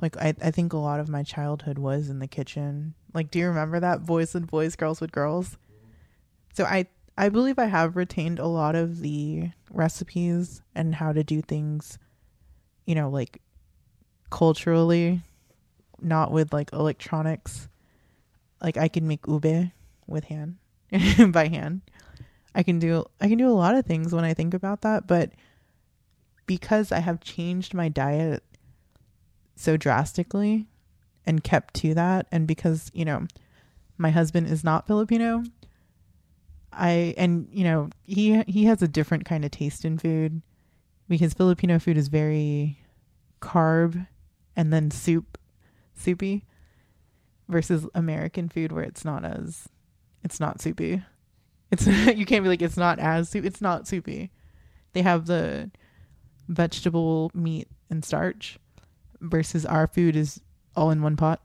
Like 0.00 0.16
I, 0.16 0.34
I 0.42 0.50
think 0.50 0.72
a 0.72 0.78
lot 0.78 1.00
of 1.00 1.08
my 1.08 1.22
childhood 1.22 1.78
was 1.78 2.08
in 2.08 2.18
the 2.18 2.26
kitchen. 2.26 2.94
Like, 3.14 3.30
do 3.30 3.38
you 3.38 3.46
remember 3.46 3.78
that 3.78 4.06
boys 4.06 4.34
with 4.34 4.48
boys, 4.48 4.74
girls 4.74 5.00
with 5.00 5.12
girls? 5.12 5.56
So 6.54 6.64
I 6.64 6.86
I 7.16 7.28
believe 7.28 7.58
I 7.58 7.66
have 7.66 7.96
retained 7.96 8.38
a 8.38 8.46
lot 8.46 8.74
of 8.74 9.00
the 9.00 9.50
recipes 9.70 10.62
and 10.74 10.94
how 10.94 11.12
to 11.12 11.22
do 11.22 11.42
things, 11.42 11.98
you 12.86 12.94
know, 12.94 13.10
like 13.10 13.40
culturally, 14.32 15.20
not 16.00 16.32
with 16.32 16.52
like 16.52 16.72
electronics. 16.72 17.68
Like 18.60 18.76
I 18.76 18.88
can 18.88 19.06
make 19.06 19.26
ube 19.28 19.70
with 20.08 20.24
hand 20.24 20.56
by 21.28 21.46
hand. 21.46 21.82
I 22.54 22.62
can 22.64 22.78
do 22.78 23.04
I 23.20 23.28
can 23.28 23.38
do 23.38 23.48
a 23.48 23.52
lot 23.52 23.76
of 23.76 23.86
things 23.86 24.12
when 24.12 24.24
I 24.24 24.34
think 24.34 24.54
about 24.54 24.80
that, 24.80 25.06
but 25.06 25.32
because 26.46 26.90
I 26.90 26.98
have 26.98 27.20
changed 27.20 27.74
my 27.74 27.88
diet 27.88 28.42
so 29.54 29.76
drastically 29.76 30.66
and 31.24 31.44
kept 31.44 31.74
to 31.74 31.94
that 31.94 32.26
and 32.32 32.48
because, 32.48 32.90
you 32.92 33.04
know, 33.04 33.26
my 33.98 34.10
husband 34.10 34.48
is 34.48 34.64
not 34.64 34.86
Filipino, 34.86 35.44
I 36.72 37.14
and 37.18 37.48
you 37.52 37.64
know, 37.64 37.90
he 38.04 38.42
he 38.44 38.64
has 38.64 38.80
a 38.80 38.88
different 38.88 39.26
kind 39.26 39.44
of 39.44 39.50
taste 39.50 39.84
in 39.84 39.98
food 39.98 40.40
because 41.06 41.34
Filipino 41.34 41.78
food 41.78 41.98
is 41.98 42.08
very 42.08 42.78
carb 43.42 44.06
and 44.56 44.72
then 44.72 44.90
soup 44.90 45.38
soupy 45.94 46.44
versus 47.48 47.86
American 47.94 48.48
food 48.48 48.72
where 48.72 48.84
it's 48.84 49.04
not 49.04 49.24
as 49.24 49.68
it's 50.24 50.40
not 50.40 50.60
soupy. 50.60 51.02
It's 51.70 51.86
you 52.16 52.26
can't 52.26 52.42
be 52.42 52.48
like 52.48 52.62
it's 52.62 52.76
not 52.76 52.98
as 52.98 53.28
soup. 53.28 53.44
It's 53.44 53.60
not 53.60 53.86
soupy. 53.86 54.30
They 54.92 55.02
have 55.02 55.26
the 55.26 55.70
vegetable, 56.48 57.30
meat, 57.34 57.68
and 57.88 58.04
starch, 58.04 58.58
versus 59.20 59.64
our 59.64 59.86
food 59.86 60.16
is 60.16 60.40
all 60.76 60.90
in 60.90 61.02
one 61.02 61.16
pot, 61.16 61.40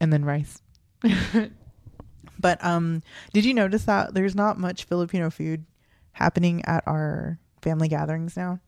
and 0.00 0.12
then 0.12 0.24
rice. 0.24 0.62
but 2.38 2.64
um, 2.64 3.02
did 3.32 3.44
you 3.44 3.54
notice 3.54 3.84
that 3.84 4.14
there's 4.14 4.34
not 4.34 4.58
much 4.58 4.84
Filipino 4.84 5.30
food 5.30 5.64
happening 6.12 6.64
at 6.64 6.82
our 6.86 7.38
family 7.62 7.88
gatherings 7.88 8.36
now? 8.36 8.60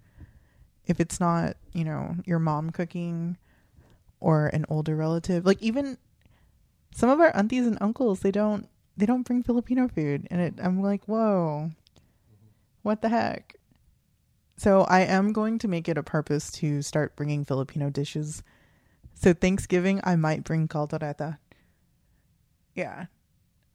If 0.86 1.00
it's 1.00 1.20
not, 1.20 1.56
you 1.72 1.84
know, 1.84 2.16
your 2.26 2.38
mom 2.38 2.70
cooking 2.70 3.36
or 4.22 4.46
an 4.46 4.64
older 4.68 4.96
relative, 4.96 5.44
like 5.44 5.60
even 5.60 5.98
some 6.94 7.10
of 7.10 7.20
our 7.20 7.34
aunties 7.36 7.66
and 7.66 7.78
uncles, 7.80 8.20
they 8.20 8.30
don't 8.30 8.68
they 8.96 9.06
don't 9.06 9.22
bring 9.22 9.42
Filipino 9.42 9.88
food, 9.88 10.28
and 10.30 10.40
it, 10.40 10.54
I'm 10.62 10.82
like, 10.82 11.04
whoa, 11.06 11.70
what 12.82 13.02
the 13.02 13.08
heck? 13.08 13.56
So 14.56 14.82
I 14.82 15.00
am 15.00 15.32
going 15.32 15.58
to 15.60 15.68
make 15.68 15.88
it 15.88 15.98
a 15.98 16.02
purpose 16.02 16.50
to 16.52 16.82
start 16.82 17.16
bringing 17.16 17.44
Filipino 17.44 17.90
dishes. 17.90 18.42
So 19.14 19.32
Thanksgiving, 19.32 20.00
I 20.04 20.16
might 20.16 20.44
bring 20.44 20.68
caldereta. 20.68 21.38
Yeah, 22.74 23.06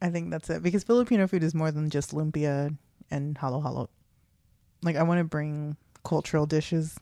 I 0.01 0.09
think 0.09 0.31
that's 0.31 0.49
it 0.49 0.63
because 0.63 0.83
Filipino 0.83 1.27
food 1.27 1.43
is 1.43 1.53
more 1.53 1.71
than 1.71 1.89
just 1.89 2.11
lumpia 2.13 2.75
and 3.11 3.37
halo 3.37 3.59
halo. 3.59 3.89
Like 4.83 4.95
I 4.95 5.03
want 5.03 5.19
to 5.19 5.23
bring 5.23 5.77
cultural 6.03 6.45
dishes, 6.45 6.97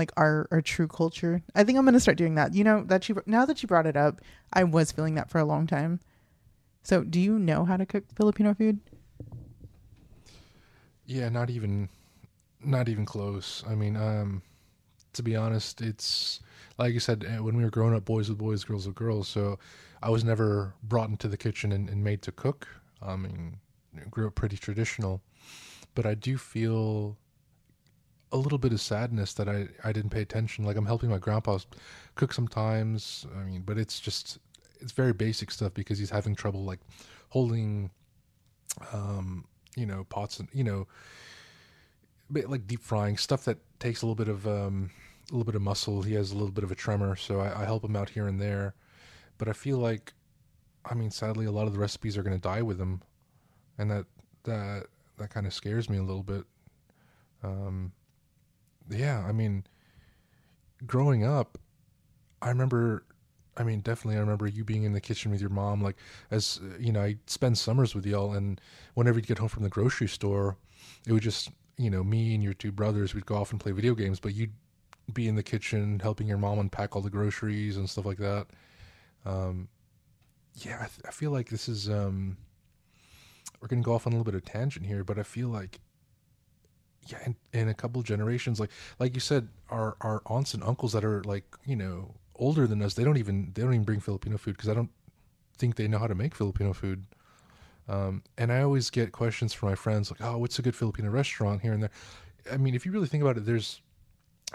like 0.00 0.10
our 0.16 0.48
our 0.50 0.62
true 0.62 0.88
culture. 0.88 1.42
I 1.54 1.62
think 1.62 1.78
I'm 1.78 1.84
gonna 1.84 2.00
start 2.00 2.16
doing 2.16 2.34
that. 2.36 2.54
You 2.54 2.64
know 2.64 2.82
that 2.84 3.08
you 3.08 3.22
now 3.26 3.44
that 3.44 3.62
you 3.62 3.66
brought 3.68 3.86
it 3.86 3.96
up, 3.96 4.20
I 4.52 4.64
was 4.64 4.90
feeling 4.90 5.14
that 5.16 5.30
for 5.30 5.38
a 5.38 5.44
long 5.44 5.66
time. 5.66 6.00
So, 6.82 7.04
do 7.04 7.20
you 7.20 7.38
know 7.38 7.66
how 7.66 7.76
to 7.76 7.84
cook 7.84 8.04
Filipino 8.16 8.54
food? 8.54 8.80
Yeah, 11.04 11.28
not 11.28 11.50
even 11.50 11.90
not 12.64 12.88
even 12.88 13.04
close. 13.04 13.62
I 13.68 13.74
mean, 13.74 13.96
um 13.96 14.42
to 15.12 15.22
be 15.22 15.36
honest, 15.36 15.82
it's 15.82 16.40
like 16.78 16.94
you 16.94 17.00
said 17.00 17.24
eh, 17.28 17.38
when 17.38 17.56
we 17.56 17.64
were 17.64 17.70
growing 17.70 17.94
up 17.94 18.04
boys 18.06 18.28
with 18.30 18.38
boys, 18.38 18.64
girls 18.64 18.86
with 18.86 18.96
girls. 18.96 19.28
So, 19.28 19.58
I 20.02 20.08
was 20.08 20.24
never 20.24 20.72
brought 20.82 21.10
into 21.10 21.28
the 21.28 21.36
kitchen 21.36 21.72
and, 21.72 21.90
and 21.90 22.02
made 22.02 22.22
to 22.22 22.32
cook. 22.32 22.66
I 23.02 23.16
mean, 23.16 23.58
grew 24.10 24.26
up 24.26 24.34
pretty 24.34 24.56
traditional, 24.56 25.20
but 25.94 26.06
I 26.06 26.14
do 26.14 26.38
feel 26.38 27.18
a 28.32 28.36
little 28.36 28.58
bit 28.58 28.72
of 28.72 28.80
sadness 28.80 29.34
that 29.34 29.48
I, 29.48 29.68
I 29.82 29.92
didn't 29.92 30.10
pay 30.10 30.22
attention. 30.22 30.64
Like 30.64 30.76
I'm 30.76 30.86
helping 30.86 31.10
my 31.10 31.18
grandpa 31.18 31.58
cook 32.14 32.32
sometimes. 32.32 33.26
I 33.36 33.42
mean, 33.42 33.62
but 33.62 33.76
it's 33.78 33.98
just 34.00 34.38
it's 34.80 34.92
very 34.92 35.12
basic 35.12 35.50
stuff 35.50 35.74
because 35.74 35.98
he's 35.98 36.10
having 36.10 36.34
trouble 36.34 36.64
like 36.64 36.80
holding 37.28 37.90
um 38.92 39.44
you 39.76 39.86
know 39.86 40.04
pots 40.04 40.38
and 40.40 40.48
you 40.52 40.64
know 40.64 40.86
like 42.30 42.66
deep 42.66 42.80
frying 42.80 43.16
stuff 43.16 43.44
that 43.44 43.58
takes 43.78 44.02
a 44.02 44.06
little 44.06 44.14
bit 44.14 44.28
of 44.28 44.46
um 44.46 44.90
a 45.28 45.32
little 45.32 45.44
bit 45.44 45.54
of 45.54 45.62
muscle 45.62 46.02
he 46.02 46.14
has 46.14 46.30
a 46.30 46.34
little 46.34 46.50
bit 46.50 46.64
of 46.64 46.70
a 46.70 46.74
tremor 46.74 47.16
so 47.16 47.40
I, 47.40 47.62
I 47.62 47.64
help 47.64 47.84
him 47.84 47.96
out 47.96 48.08
here 48.08 48.26
and 48.26 48.40
there 48.40 48.74
but 49.38 49.48
i 49.48 49.52
feel 49.52 49.78
like 49.78 50.12
i 50.84 50.94
mean 50.94 51.10
sadly 51.10 51.46
a 51.46 51.52
lot 51.52 51.66
of 51.66 51.72
the 51.72 51.78
recipes 51.78 52.16
are 52.16 52.22
going 52.22 52.36
to 52.36 52.40
die 52.40 52.62
with 52.62 52.80
him 52.80 53.02
and 53.78 53.90
that 53.90 54.06
that 54.44 54.86
that 55.18 55.30
kind 55.30 55.46
of 55.46 55.52
scares 55.52 55.88
me 55.90 55.98
a 55.98 56.02
little 56.02 56.22
bit 56.22 56.44
um 57.42 57.92
yeah 58.90 59.24
i 59.26 59.32
mean 59.32 59.64
growing 60.86 61.24
up 61.24 61.58
i 62.42 62.48
remember 62.48 63.04
I 63.56 63.62
mean, 63.62 63.80
definitely. 63.80 64.16
I 64.16 64.20
remember 64.20 64.46
you 64.46 64.64
being 64.64 64.84
in 64.84 64.94
the 64.94 65.00
kitchen 65.00 65.30
with 65.30 65.40
your 65.40 65.50
mom. 65.50 65.82
Like, 65.82 65.96
as 66.30 66.60
you 66.78 66.92
know, 66.92 67.02
I 67.02 67.16
spend 67.26 67.58
summers 67.58 67.94
with 67.94 68.06
y'all, 68.06 68.32
and 68.32 68.58
whenever 68.94 69.18
you'd 69.18 69.26
get 69.26 69.38
home 69.38 69.48
from 69.48 69.64
the 69.64 69.68
grocery 69.68 70.08
store, 70.08 70.56
it 71.06 71.12
would 71.12 71.22
just, 71.22 71.50
you 71.76 71.90
know, 71.90 72.02
me 72.02 72.34
and 72.34 72.42
your 72.42 72.54
two 72.54 72.72
brothers, 72.72 73.14
we'd 73.14 73.26
go 73.26 73.34
off 73.34 73.50
and 73.50 73.60
play 73.60 73.72
video 73.72 73.94
games, 73.94 74.18
but 74.18 74.34
you'd 74.34 74.52
be 75.12 75.28
in 75.28 75.34
the 75.34 75.42
kitchen 75.42 75.98
helping 75.98 76.26
your 76.26 76.38
mom 76.38 76.58
unpack 76.58 76.96
all 76.96 77.02
the 77.02 77.10
groceries 77.10 77.76
and 77.76 77.90
stuff 77.90 78.06
like 78.06 78.18
that. 78.18 78.46
Um, 79.26 79.68
yeah, 80.54 80.76
I, 80.76 80.86
th- 80.86 81.06
I 81.06 81.10
feel 81.10 81.30
like 81.30 81.50
this 81.50 81.68
is. 81.68 81.90
Um, 81.90 82.38
we're 83.60 83.68
gonna 83.68 83.82
go 83.82 83.92
off 83.92 84.06
on 84.06 84.14
a 84.14 84.16
little 84.16 84.24
bit 84.24 84.34
of 84.34 84.44
tangent 84.44 84.86
here, 84.86 85.04
but 85.04 85.18
I 85.18 85.22
feel 85.22 85.48
like 85.48 85.80
yeah, 87.10 87.18
in, 87.26 87.36
in, 87.52 87.68
a 87.68 87.74
couple 87.74 88.02
generations, 88.02 88.60
like 88.60 88.70
like 88.98 89.14
you 89.14 89.20
said, 89.20 89.48
our 89.68 89.96
our 90.00 90.22
aunts 90.26 90.54
and 90.54 90.62
uncles 90.62 90.92
that 90.92 91.04
are 91.04 91.22
like 91.24 91.44
you 91.64 91.76
know 91.76 92.14
older 92.36 92.66
than 92.66 92.82
us, 92.82 92.94
they 92.94 93.04
don't 93.04 93.18
even 93.18 93.52
they 93.54 93.62
don't 93.62 93.74
even 93.74 93.84
bring 93.84 94.00
Filipino 94.00 94.36
food 94.38 94.56
because 94.56 94.68
I 94.68 94.74
don't 94.74 94.90
think 95.58 95.76
they 95.76 95.88
know 95.88 95.98
how 95.98 96.06
to 96.06 96.14
make 96.14 96.34
Filipino 96.34 96.72
food. 96.72 97.04
Um, 97.88 98.22
and 98.38 98.52
I 98.52 98.62
always 98.62 98.88
get 98.88 99.12
questions 99.12 99.52
from 99.52 99.68
my 99.68 99.74
friends 99.74 100.10
like, 100.10 100.20
"Oh, 100.22 100.38
what's 100.38 100.58
a 100.58 100.62
good 100.62 100.76
Filipino 100.76 101.10
restaurant 101.10 101.62
here 101.62 101.72
and 101.72 101.82
there?" 101.82 101.90
I 102.50 102.56
mean, 102.56 102.74
if 102.74 102.86
you 102.86 102.92
really 102.92 103.08
think 103.08 103.22
about 103.22 103.36
it, 103.36 103.46
there's 103.46 103.82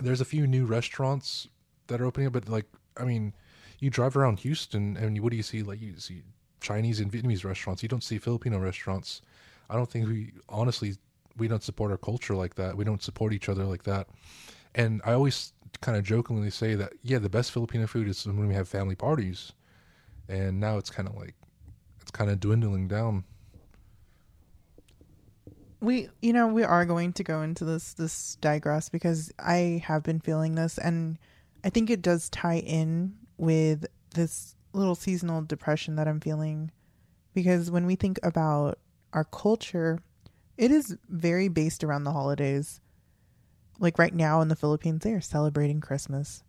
there's 0.01 0.21
a 0.21 0.25
few 0.25 0.47
new 0.47 0.65
restaurants 0.65 1.47
that 1.87 2.01
are 2.01 2.05
opening 2.05 2.27
up, 2.27 2.33
but 2.33 2.49
like, 2.49 2.65
I 2.97 3.05
mean, 3.05 3.33
you 3.79 3.89
drive 3.89 4.17
around 4.17 4.39
Houston 4.39 4.97
and 4.97 5.19
what 5.21 5.31
do 5.31 5.37
you 5.37 5.43
see? 5.43 5.63
Like, 5.63 5.81
you 5.81 5.97
see 5.99 6.23
Chinese 6.61 6.99
and 6.99 7.11
Vietnamese 7.11 7.45
restaurants. 7.45 7.83
You 7.83 7.89
don't 7.89 8.03
see 8.03 8.17
Filipino 8.17 8.57
restaurants. 8.57 9.21
I 9.69 9.75
don't 9.75 9.89
think 9.89 10.07
we 10.07 10.33
honestly 10.49 10.95
we 11.37 11.47
don't 11.47 11.63
support 11.63 11.91
our 11.91 11.97
culture 11.97 12.35
like 12.35 12.55
that. 12.55 12.77
We 12.77 12.85
don't 12.85 13.03
support 13.03 13.33
each 13.33 13.49
other 13.49 13.65
like 13.65 13.83
that. 13.83 14.07
And 14.73 15.01
I 15.05 15.13
always 15.13 15.53
kind 15.81 15.97
of 15.97 16.03
jokingly 16.03 16.49
say 16.49 16.75
that 16.75 16.93
yeah, 17.03 17.19
the 17.19 17.29
best 17.29 17.51
Filipino 17.51 17.87
food 17.87 18.07
is 18.07 18.25
when 18.25 18.47
we 18.47 18.53
have 18.53 18.67
family 18.67 18.95
parties, 18.95 19.53
and 20.27 20.59
now 20.59 20.77
it's 20.77 20.89
kind 20.89 21.07
of 21.07 21.15
like 21.15 21.35
it's 22.01 22.11
kind 22.11 22.29
of 22.29 22.39
dwindling 22.39 22.87
down. 22.87 23.23
We, 25.81 26.09
you 26.21 26.33
know, 26.33 26.47
we 26.47 26.63
are 26.63 26.85
going 26.85 27.13
to 27.13 27.23
go 27.23 27.41
into 27.41 27.65
this 27.65 27.93
this 27.93 28.37
digress 28.41 28.89
because 28.89 29.31
I 29.39 29.83
have 29.85 30.03
been 30.03 30.19
feeling 30.19 30.55
this, 30.55 30.77
and 30.77 31.17
I 31.63 31.69
think 31.69 31.89
it 31.89 32.01
does 32.01 32.29
tie 32.29 32.59
in 32.59 33.15
with 33.37 33.85
this 34.13 34.55
little 34.73 34.95
seasonal 34.95 35.41
depression 35.41 35.95
that 35.95 36.07
I'm 36.07 36.19
feeling, 36.19 36.71
because 37.33 37.69
when 37.69 37.85
we 37.85 37.95
think 37.95 38.19
about 38.23 38.79
our 39.13 39.25
culture, 39.25 39.99
it 40.57 40.71
is 40.71 40.97
very 41.09 41.47
based 41.47 41.83
around 41.83 42.03
the 42.03 42.11
holidays 42.11 42.81
like 43.79 43.99
right 43.99 44.13
now 44.13 44.41
in 44.41 44.47
the 44.47 44.55
Philippines, 44.55 45.03
they 45.03 45.13
are 45.13 45.21
celebrating 45.21 45.81
Christmas. 45.81 46.43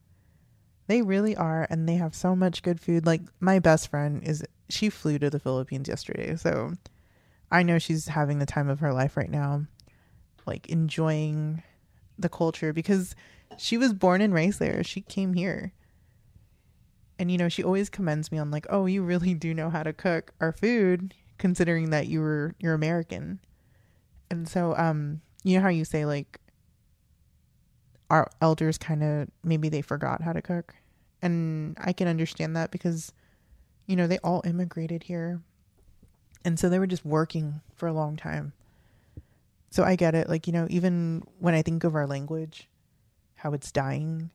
They 0.87 1.03
really 1.03 1.35
are, 1.35 1.67
and 1.69 1.89
they 1.89 1.97
have 1.97 2.15
so 2.15 2.37
much 2.37 2.63
good 2.63 2.81
food. 2.81 3.07
Like 3.07 3.23
my 3.41 3.59
best 3.59 3.89
friend 3.89 4.23
is 4.23 4.45
she 4.69 4.91
flew 4.91 5.19
to 5.19 5.31
the 5.31 5.41
Philippines 5.41 5.89
yesterday, 5.89 6.37
so 6.37 6.75
I 7.51 7.63
know 7.63 7.79
she's 7.79 8.09
having 8.09 8.39
the 8.39 8.47
time 8.47 8.69
of 8.69 8.81
her 8.81 8.93
life 8.93 9.17
right 9.17 9.31
now, 9.31 9.67
like 10.47 10.69
enjoying 10.69 11.63
the 12.19 12.29
culture 12.29 12.73
because 12.73 13.15
she 13.57 13.77
was 13.77 13.93
born 13.93 14.21
and 14.21 14.33
raised 14.33 14.59
there. 14.59 14.83
She 14.85 15.01
came 15.01 15.35
here. 15.35 15.73
And 17.19 17.31
you 17.31 17.39
know, 17.39 17.49
she 17.49 17.65
always 17.65 17.89
commends 17.89 18.31
me 18.31 18.39
on 18.39 18.51
like, 18.51 18.67
"Oh, 18.71 18.87
you 18.87 19.03
really 19.03 19.35
do 19.35 19.55
know 19.55 19.71
how 19.71 19.83
to 19.83 19.93
cook 19.93 20.33
our 20.41 20.53
food 20.53 21.15
considering 21.39 21.91
that 21.91 22.07
you 22.07 22.21
were 22.21 22.55
you're 22.61 22.75
American." 22.75 23.41
And 24.30 24.49
so 24.49 24.76
um 24.76 25.21
you 25.45 25.56
know 25.56 25.62
how 25.62 25.68
you 25.68 25.85
say 25.85 26.04
like 26.04 26.40
our 28.11 28.30
elders 28.40 28.78
kind 28.78 29.02
of 29.02 29.28
maybe 29.42 29.68
they 29.68 29.83
forgot 29.83 30.23
how 30.23 30.33
to 30.33 30.42
cook. 30.42 30.75
And 31.23 31.76
I 31.80 31.92
can 31.92 32.09
understand 32.09 32.56
that 32.56 32.71
because, 32.71 33.12
you 33.87 33.97
know, 33.97 34.06
they 34.06 34.18
all 34.18 34.42
immigrated 34.45 35.04
here. 35.04 35.40
And 36.45 36.59
so 36.59 36.68
they 36.68 36.78
were 36.78 36.87
just 36.87 37.04
working 37.04 37.62
for 37.75 37.88
a 37.88 37.92
long 37.92 38.16
time. 38.16 38.52
So 39.71 39.83
I 39.83 39.97
get 39.97 40.14
it. 40.14 40.28
Like, 40.28 40.47
you 40.47 40.52
know, 40.52 40.66
even 40.71 41.25
when 41.38 41.54
I 41.54 41.62
think 41.62 41.85
of 41.85 41.95
our 41.95 42.06
language, 42.06 42.68
how 43.35 43.52
it's 43.52 43.73
dying, 43.73 44.30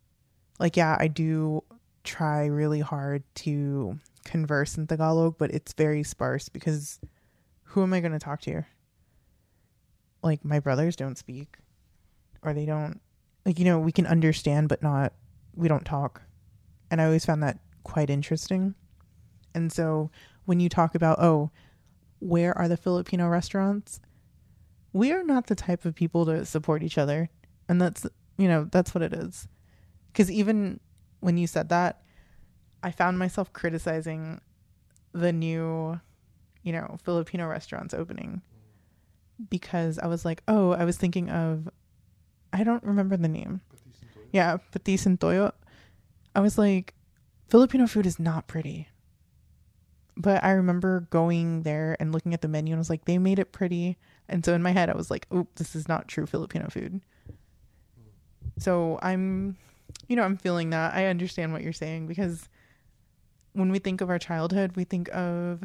like 0.59 0.75
yeah, 0.77 0.97
I 0.99 1.07
do 1.07 1.63
try 2.03 2.45
really 2.45 2.81
hard 2.81 3.23
to 3.35 3.99
converse 4.25 4.77
in 4.77 4.87
Tagalog, 4.87 5.35
but 5.37 5.51
it's 5.51 5.73
very 5.73 6.03
sparse 6.03 6.49
because 6.49 6.99
who 7.63 7.83
am 7.83 7.93
I 7.93 7.99
going 7.99 8.11
to 8.11 8.19
talk 8.19 8.41
to? 8.41 8.65
Like 10.23 10.45
my 10.45 10.59
brothers 10.59 10.95
don't 10.95 11.17
speak 11.17 11.57
or 12.43 12.53
they 12.53 12.65
don't 12.65 12.99
like 13.45 13.57
you 13.59 13.65
know, 13.65 13.79
we 13.79 13.91
can 13.91 14.05
understand 14.05 14.69
but 14.69 14.83
not 14.83 15.13
we 15.55 15.67
don't 15.67 15.85
talk. 15.85 16.21
And 16.89 17.01
I 17.01 17.05
always 17.05 17.25
found 17.25 17.43
that 17.43 17.59
quite 17.83 18.09
interesting. 18.09 18.75
And 19.53 19.71
so 19.71 20.11
when 20.45 20.59
you 20.59 20.69
talk 20.69 20.95
about, 20.95 21.19
oh, 21.19 21.51
where 22.19 22.57
are 22.57 22.67
the 22.67 22.77
Filipino 22.77 23.27
restaurants? 23.27 23.99
We 24.93 25.11
are 25.11 25.23
not 25.23 25.47
the 25.47 25.55
type 25.55 25.85
of 25.85 25.95
people 25.95 26.25
to 26.25 26.45
support 26.45 26.83
each 26.83 26.97
other. 26.97 27.29
And 27.67 27.81
that's, 27.81 28.05
you 28.37 28.47
know, 28.47 28.67
that's 28.69 28.93
what 28.93 29.01
it 29.01 29.13
is. 29.13 29.47
Because 30.11 30.29
even 30.29 30.79
when 31.21 31.37
you 31.37 31.47
said 31.47 31.69
that, 31.69 32.01
I 32.83 32.91
found 32.91 33.19
myself 33.19 33.53
criticizing 33.53 34.41
the 35.13 35.31
new, 35.31 35.99
you 36.63 36.73
know, 36.73 36.97
Filipino 37.03 37.47
restaurants 37.47 37.93
opening 37.93 38.41
because 39.49 39.99
I 39.99 40.07
was 40.07 40.25
like, 40.25 40.43
oh, 40.47 40.71
I 40.71 40.85
was 40.85 40.97
thinking 40.97 41.29
of, 41.29 41.69
I 42.53 42.63
don't 42.63 42.83
remember 42.83 43.17
the 43.17 43.27
name. 43.27 43.61
Yeah, 44.31 44.57
Patis 44.71 45.05
and 45.05 45.19
Toyo. 45.19 45.53
I 46.35 46.39
was 46.39 46.57
like, 46.57 46.93
Filipino 47.49 47.87
food 47.87 48.05
is 48.05 48.19
not 48.19 48.47
pretty. 48.47 48.87
But 50.15 50.43
I 50.43 50.51
remember 50.51 51.07
going 51.09 51.63
there 51.63 51.97
and 51.99 52.11
looking 52.11 52.33
at 52.33 52.41
the 52.41 52.47
menu 52.47 52.73
and 52.73 52.79
I 52.79 52.81
was 52.81 52.89
like, 52.89 53.05
they 53.05 53.17
made 53.17 53.39
it 53.39 53.51
pretty. 53.51 53.97
And 54.29 54.45
so 54.45 54.53
in 54.53 54.61
my 54.61 54.71
head, 54.71 54.89
I 54.89 54.95
was 54.95 55.09
like, 55.09 55.25
oh, 55.31 55.47
this 55.55 55.75
is 55.75 55.87
not 55.87 56.07
true 56.07 56.25
Filipino 56.25 56.67
food. 56.69 57.01
So 58.57 58.99
I'm, 59.01 59.57
you 60.07 60.15
know, 60.15 60.23
I'm 60.23 60.37
feeling 60.37 60.69
that. 60.69 60.93
I 60.93 61.07
understand 61.07 61.53
what 61.53 61.63
you're 61.63 61.73
saying 61.73 62.07
because 62.07 62.47
when 63.53 63.71
we 63.71 63.79
think 63.79 64.01
of 64.01 64.09
our 64.09 64.19
childhood, 64.19 64.75
we 64.75 64.83
think 64.83 65.09
of 65.13 65.63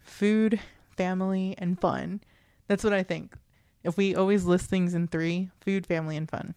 food, 0.00 0.60
family, 0.96 1.54
and 1.58 1.80
fun. 1.80 2.20
That's 2.68 2.84
what 2.84 2.92
I 2.92 3.02
think. 3.02 3.34
If 3.82 3.96
we 3.96 4.14
always 4.14 4.44
list 4.44 4.70
things 4.70 4.94
in 4.94 5.08
three 5.08 5.50
food, 5.60 5.86
family, 5.86 6.16
and 6.16 6.28
fun. 6.28 6.54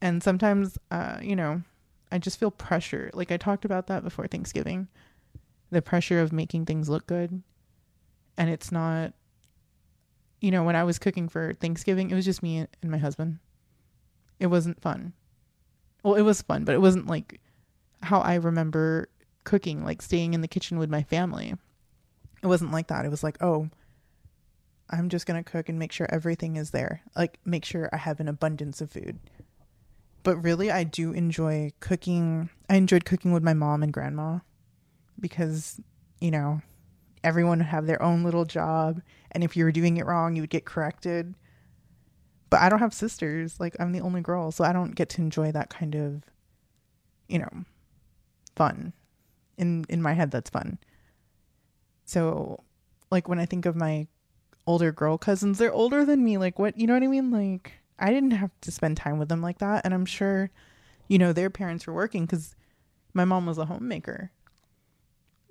And 0.00 0.22
sometimes, 0.22 0.78
uh, 0.90 1.18
you 1.20 1.36
know, 1.36 1.62
I 2.10 2.18
just 2.18 2.38
feel 2.38 2.50
pressure. 2.50 3.10
Like 3.14 3.32
I 3.32 3.36
talked 3.36 3.64
about 3.64 3.86
that 3.88 4.04
before 4.04 4.26
Thanksgiving 4.26 4.88
the 5.72 5.82
pressure 5.82 6.20
of 6.20 6.32
making 6.32 6.66
things 6.66 6.88
look 6.88 7.06
good. 7.06 7.42
And 8.36 8.50
it's 8.50 8.70
not, 8.70 9.14
you 10.40 10.50
know, 10.50 10.62
when 10.62 10.76
I 10.76 10.84
was 10.84 10.98
cooking 10.98 11.28
for 11.28 11.54
Thanksgiving, 11.54 12.10
it 12.10 12.14
was 12.14 12.26
just 12.26 12.42
me 12.42 12.66
and 12.82 12.90
my 12.90 12.98
husband. 12.98 13.38
It 14.38 14.46
wasn't 14.46 14.80
fun. 14.80 15.14
Well, 16.02 16.14
it 16.14 16.22
was 16.22 16.42
fun, 16.42 16.64
but 16.64 16.74
it 16.74 16.80
wasn't 16.80 17.06
like 17.06 17.40
how 18.02 18.20
I 18.20 18.34
remember 18.34 19.08
cooking, 19.44 19.84
like 19.84 20.02
staying 20.02 20.34
in 20.34 20.42
the 20.42 20.48
kitchen 20.48 20.78
with 20.78 20.90
my 20.90 21.02
family. 21.02 21.54
It 22.42 22.46
wasn't 22.46 22.72
like 22.72 22.88
that. 22.88 23.06
It 23.06 23.10
was 23.10 23.22
like, 23.22 23.38
oh, 23.40 23.70
I'm 24.90 25.08
just 25.08 25.26
going 25.26 25.42
to 25.42 25.50
cook 25.50 25.68
and 25.68 25.78
make 25.78 25.92
sure 25.92 26.06
everything 26.10 26.56
is 26.56 26.70
there. 26.70 27.02
Like, 27.16 27.38
make 27.44 27.64
sure 27.64 27.88
I 27.92 27.96
have 27.96 28.20
an 28.20 28.28
abundance 28.28 28.80
of 28.80 28.90
food. 28.90 29.18
But 30.22 30.36
really, 30.36 30.70
I 30.70 30.84
do 30.84 31.12
enjoy 31.12 31.72
cooking. 31.80 32.50
I 32.68 32.76
enjoyed 32.76 33.04
cooking 33.04 33.32
with 33.32 33.42
my 33.42 33.54
mom 33.54 33.82
and 33.82 33.92
grandma 33.92 34.38
because, 35.18 35.80
you 36.20 36.30
know, 36.30 36.62
everyone 37.24 37.58
would 37.58 37.66
have 37.66 37.86
their 37.86 38.02
own 38.02 38.22
little 38.22 38.44
job. 38.44 39.00
And 39.32 39.42
if 39.42 39.56
you 39.56 39.64
were 39.64 39.72
doing 39.72 39.96
it 39.96 40.06
wrong, 40.06 40.36
you 40.36 40.42
would 40.42 40.50
get 40.50 40.64
corrected. 40.64 41.34
But 42.50 42.60
I 42.60 42.68
don't 42.68 42.80
have 42.80 42.94
sisters. 42.94 43.58
Like, 43.58 43.74
I'm 43.80 43.92
the 43.92 44.00
only 44.00 44.20
girl. 44.20 44.52
So 44.52 44.62
I 44.62 44.72
don't 44.72 44.94
get 44.94 45.08
to 45.10 45.22
enjoy 45.22 45.52
that 45.52 45.70
kind 45.70 45.94
of, 45.94 46.22
you 47.28 47.38
know, 47.38 47.64
fun. 48.54 48.92
In, 49.56 49.86
in 49.88 50.02
my 50.02 50.12
head, 50.12 50.30
that's 50.30 50.50
fun. 50.50 50.78
So, 52.04 52.62
like, 53.10 53.28
when 53.28 53.38
I 53.38 53.46
think 53.46 53.64
of 53.64 53.74
my 53.74 54.06
older 54.66 54.92
girl 54.92 55.18
cousins, 55.18 55.58
they're 55.58 55.72
older 55.72 56.04
than 56.04 56.24
me. 56.24 56.38
Like, 56.38 56.58
what, 56.58 56.78
you 56.78 56.86
know 56.86 56.94
what 56.94 57.02
I 57.02 57.08
mean? 57.08 57.30
Like, 57.30 57.72
I 57.98 58.10
didn't 58.10 58.32
have 58.32 58.50
to 58.62 58.70
spend 58.70 58.96
time 58.96 59.18
with 59.18 59.28
them 59.28 59.42
like 59.42 59.58
that. 59.58 59.84
And 59.84 59.94
I'm 59.94 60.06
sure, 60.06 60.50
you 61.08 61.18
know, 61.18 61.32
their 61.32 61.50
parents 61.50 61.86
were 61.86 61.92
working 61.92 62.26
because 62.26 62.54
my 63.14 63.24
mom 63.24 63.46
was 63.46 63.58
a 63.58 63.66
homemaker. 63.66 64.30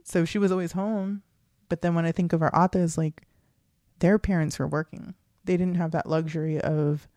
So 0.04 0.26
she 0.26 0.38
was 0.38 0.52
always 0.52 0.74
home. 0.74 1.24
But 1.70 1.82
then 1.82 1.96
when 1.96 2.06
I 2.06 2.12
think 2.12 2.34
of 2.34 2.42
our 2.42 2.54
atas, 2.54 2.98
like 2.98 3.24
their 4.00 4.20
parents 4.20 4.60
were 4.60 4.68
working. 4.68 5.14
They 5.46 5.58
didn't 5.58 5.76
have 5.76 5.92
that 5.92 6.10
luxury 6.10 6.60
of, 6.60 7.08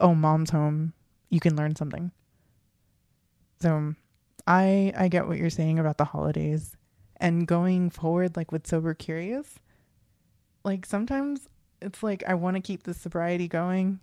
oh, 0.00 0.14
mom's 0.14 0.50
home. 0.50 0.92
You 1.30 1.40
can 1.40 1.56
learn 1.56 1.74
something. 1.74 2.12
So 3.60 3.94
I 4.46 4.92
I 4.96 5.08
get 5.08 5.26
what 5.26 5.38
you're 5.38 5.50
saying 5.50 5.78
about 5.78 5.96
the 5.96 6.04
holidays 6.04 6.76
and 7.16 7.46
going 7.46 7.90
forward 7.90 8.36
like 8.36 8.52
with 8.52 8.66
sober 8.66 8.92
curious. 8.94 9.58
Like 10.64 10.86
sometimes 10.86 11.48
it's 11.82 12.02
like 12.02 12.24
I 12.26 12.34
want 12.34 12.56
to 12.56 12.60
keep 12.60 12.84
the 12.84 12.94
sobriety 12.94 13.48
going, 13.48 14.00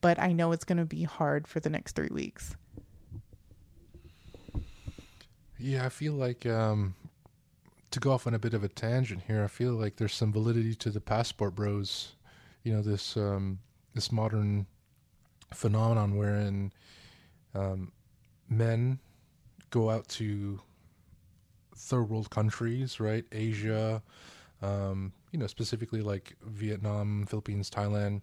but 0.00 0.18
I 0.18 0.32
know 0.32 0.52
it's 0.52 0.64
going 0.64 0.78
to 0.78 0.84
be 0.84 1.02
hard 1.02 1.46
for 1.46 1.60
the 1.60 1.68
next 1.68 1.96
3 1.96 2.08
weeks. 2.12 2.54
Yeah, 5.58 5.84
I 5.84 5.88
feel 5.88 6.12
like 6.12 6.46
um 6.46 6.94
to 7.96 8.00
go 8.00 8.12
off 8.12 8.26
on 8.26 8.34
a 8.34 8.38
bit 8.38 8.52
of 8.52 8.62
a 8.62 8.68
tangent 8.68 9.22
here, 9.26 9.42
I 9.42 9.46
feel 9.46 9.72
like 9.72 9.96
there's 9.96 10.12
some 10.12 10.30
validity 10.30 10.74
to 10.74 10.90
the 10.90 11.00
passport 11.00 11.54
bros. 11.54 12.12
You 12.62 12.74
know, 12.74 12.82
this 12.82 13.16
um, 13.16 13.58
this 13.94 14.12
modern 14.12 14.66
phenomenon 15.54 16.16
wherein 16.16 16.72
um, 17.54 17.92
men 18.50 18.98
go 19.70 19.88
out 19.88 20.06
to 20.08 20.60
third 21.74 22.10
world 22.10 22.28
countries, 22.28 23.00
right? 23.00 23.24
Asia, 23.32 24.02
um, 24.60 25.12
you 25.32 25.38
know, 25.38 25.46
specifically 25.46 26.02
like 26.02 26.36
Vietnam, 26.42 27.26
Philippines, 27.26 27.70
Thailand. 27.70 28.22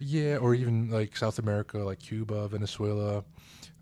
Yeah, 0.00 0.36
or 0.36 0.54
even 0.54 0.90
like 0.90 1.16
South 1.16 1.38
America, 1.38 1.78
like 1.78 1.98
Cuba, 1.98 2.48
Venezuela. 2.48 3.24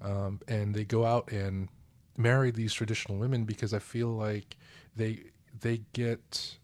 Um, 0.02 0.40
and 0.48 0.74
they 0.74 0.84
go 0.84 1.04
out 1.04 1.30
and 1.32 1.68
marry 2.16 2.50
these 2.50 2.72
traditional 2.72 3.18
women 3.18 3.44
because 3.44 3.74
I 3.74 3.78
feel 3.78 4.08
like 4.08 4.56
they 4.94 5.24
they 5.60 5.82
get 5.92 6.56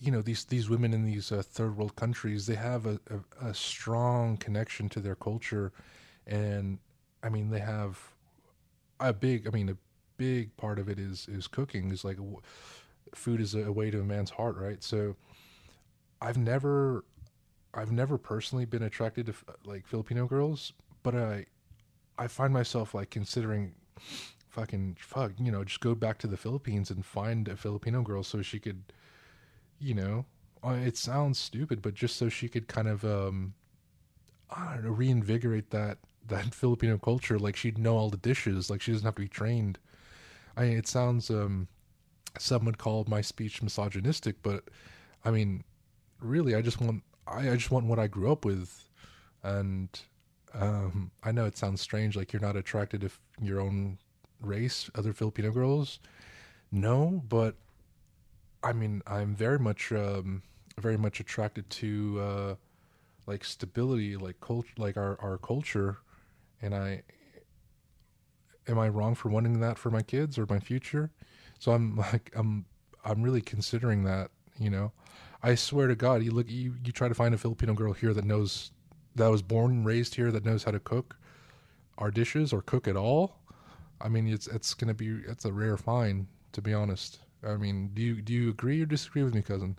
you 0.00 0.10
know 0.10 0.22
these 0.22 0.44
these 0.44 0.68
women 0.68 0.92
in 0.92 1.04
these 1.04 1.32
uh, 1.32 1.42
third 1.42 1.76
world 1.76 1.94
countries 1.96 2.46
they 2.46 2.54
have 2.54 2.86
a, 2.86 2.98
a, 3.10 3.48
a, 3.48 3.54
strong 3.54 4.36
connection 4.36 4.88
to 4.88 5.00
their 5.00 5.14
culture 5.14 5.72
and 6.26 6.78
i 7.22 7.28
mean 7.28 7.50
they 7.50 7.60
have 7.60 7.98
a 9.00 9.12
big 9.12 9.46
i 9.46 9.50
mean 9.50 9.68
a 9.68 9.76
big 10.16 10.54
part 10.56 10.78
of 10.78 10.88
it 10.88 10.98
is 10.98 11.28
is 11.28 11.46
cooking 11.46 11.90
is 11.90 12.04
like 12.04 12.18
food 13.14 13.40
is 13.40 13.54
a 13.54 13.72
way 13.72 13.90
to 13.90 14.00
a 14.00 14.04
man's 14.04 14.30
heart 14.30 14.56
right 14.56 14.82
so 14.82 15.16
i've 16.20 16.38
never 16.38 17.04
i've 17.74 17.92
never 17.92 18.18
personally 18.18 18.64
been 18.64 18.82
attracted 18.82 19.26
to 19.26 19.34
like 19.64 19.86
filipino 19.86 20.26
girls 20.26 20.72
but 21.02 21.14
i 21.14 21.44
i 22.18 22.26
find 22.26 22.52
myself 22.52 22.94
like 22.94 23.10
considering 23.10 23.74
fucking 24.58 24.96
fuck, 24.98 25.32
you 25.38 25.52
know, 25.52 25.62
just 25.62 25.80
go 25.80 25.94
back 25.94 26.18
to 26.18 26.26
the 26.26 26.36
Philippines 26.36 26.90
and 26.90 27.04
find 27.04 27.48
a 27.48 27.56
Filipino 27.56 28.02
girl 28.02 28.22
so 28.22 28.42
she 28.42 28.58
could, 28.58 28.82
you 29.78 29.94
know, 29.94 30.24
uh, 30.64 30.70
it 30.70 30.96
sounds 30.96 31.38
stupid, 31.38 31.80
but 31.80 31.94
just 31.94 32.16
so 32.16 32.28
she 32.28 32.48
could 32.48 32.66
kind 32.66 32.88
of, 32.88 33.04
um, 33.04 33.54
I 34.50 34.74
don't 34.74 34.84
know, 34.84 34.90
reinvigorate 34.90 35.70
that 35.70 35.98
that 36.26 36.54
Filipino 36.54 36.98
culture. 36.98 37.38
Like 37.38 37.56
she'd 37.56 37.78
know 37.78 37.96
all 37.96 38.10
the 38.10 38.16
dishes. 38.16 38.68
Like 38.68 38.80
she 38.80 38.92
doesn't 38.92 39.04
have 39.04 39.14
to 39.14 39.22
be 39.22 39.28
trained. 39.28 39.78
I 40.56 40.62
mean, 40.62 40.76
it 40.76 40.88
sounds, 40.88 41.30
um, 41.30 41.68
some 42.38 42.64
would 42.64 42.78
call 42.78 43.04
my 43.08 43.20
speech 43.20 43.62
misogynistic, 43.62 44.36
but 44.42 44.64
I 45.24 45.30
mean, 45.30 45.64
really, 46.20 46.54
I 46.54 46.62
just 46.62 46.80
want, 46.80 47.02
I, 47.26 47.50
I 47.50 47.56
just 47.56 47.70
want 47.70 47.86
what 47.86 47.98
I 47.98 48.06
grew 48.06 48.30
up 48.30 48.44
with, 48.44 48.88
and 49.42 49.88
um, 50.54 51.10
I 51.22 51.32
know 51.32 51.46
it 51.46 51.56
sounds 51.56 51.80
strange, 51.80 52.16
like 52.16 52.32
you're 52.32 52.42
not 52.42 52.56
attracted 52.56 53.02
to 53.02 53.10
your 53.40 53.60
own 53.60 53.98
race, 54.40 54.90
other 54.94 55.12
Filipino 55.12 55.50
girls? 55.50 55.98
No, 56.70 57.22
but 57.28 57.56
I 58.62 58.72
mean, 58.72 59.02
I'm 59.06 59.34
very 59.34 59.58
much, 59.58 59.92
um, 59.92 60.42
very 60.78 60.96
much 60.96 61.20
attracted 61.20 61.68
to 61.70 62.20
uh, 62.20 62.54
like 63.26 63.44
stability, 63.44 64.16
like 64.16 64.40
culture, 64.40 64.74
like 64.76 64.96
our 64.96 65.18
our 65.20 65.38
culture, 65.38 65.98
and 66.62 66.74
I. 66.74 67.02
Am 68.66 68.78
I 68.78 68.90
wrong 68.90 69.14
for 69.14 69.30
wanting 69.30 69.60
that 69.60 69.78
for 69.78 69.90
my 69.90 70.02
kids 70.02 70.38
or 70.38 70.44
my 70.46 70.58
future? 70.58 71.10
So 71.58 71.72
I'm 71.72 71.96
like, 72.12 72.30
I'm, 72.34 72.64
I'm 73.04 73.22
really 73.22 73.42
considering 73.42 74.04
that. 74.04 74.30
You 74.58 74.70
know, 74.70 74.92
I 75.42 75.54
swear 75.54 75.86
to 75.86 75.94
God, 75.94 76.24
you 76.24 76.32
look, 76.32 76.50
you 76.50 76.74
you 76.84 76.92
try 76.92 77.06
to 77.06 77.14
find 77.14 77.32
a 77.32 77.38
Filipino 77.38 77.74
girl 77.74 77.92
here 77.92 78.12
that 78.12 78.24
knows, 78.24 78.72
that 79.14 79.28
was 79.28 79.40
born 79.40 79.70
and 79.70 79.86
raised 79.86 80.16
here, 80.16 80.32
that 80.32 80.44
knows 80.44 80.64
how 80.64 80.72
to 80.72 80.80
cook 80.80 81.16
our 81.96 82.10
dishes 82.10 82.52
or 82.52 82.60
cook 82.62 82.88
at 82.88 82.96
all 82.96 83.38
I 84.00 84.08
mean, 84.08 84.28
it's 84.28 84.46
it's 84.46 84.74
gonna 84.74 84.94
be 84.94 85.20
it's 85.26 85.44
a 85.44 85.52
rare 85.52 85.76
find, 85.76 86.26
to 86.52 86.62
be 86.62 86.72
honest. 86.72 87.20
I 87.44 87.56
mean, 87.56 87.90
do 87.94 88.02
you 88.02 88.22
do 88.22 88.32
you 88.32 88.50
agree 88.50 88.82
or 88.82 88.86
disagree 88.86 89.22
with 89.22 89.34
me, 89.34 89.42
cousin? 89.42 89.76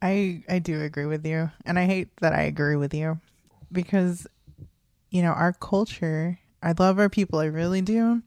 I 0.00 0.42
I 0.48 0.58
do 0.58 0.80
agree 0.82 1.06
with 1.06 1.26
you, 1.26 1.50
and 1.66 1.78
I 1.78 1.84
hate 1.84 2.08
that 2.20 2.32
I 2.32 2.42
agree 2.42 2.76
with 2.76 2.94
you 2.94 3.20
because 3.70 4.26
you 5.10 5.22
know, 5.22 5.32
our 5.32 5.52
culture, 5.52 6.38
I 6.62 6.72
love 6.78 6.98
our 6.98 7.08
people, 7.08 7.40
I 7.40 7.46
really 7.46 7.82
do. 7.82 8.22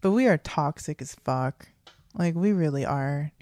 But 0.00 0.12
we 0.12 0.26
are 0.26 0.38
toxic 0.38 1.02
as 1.02 1.14
fuck. 1.14 1.68
Like 2.14 2.34
we 2.34 2.52
really 2.52 2.84
are. 2.84 3.32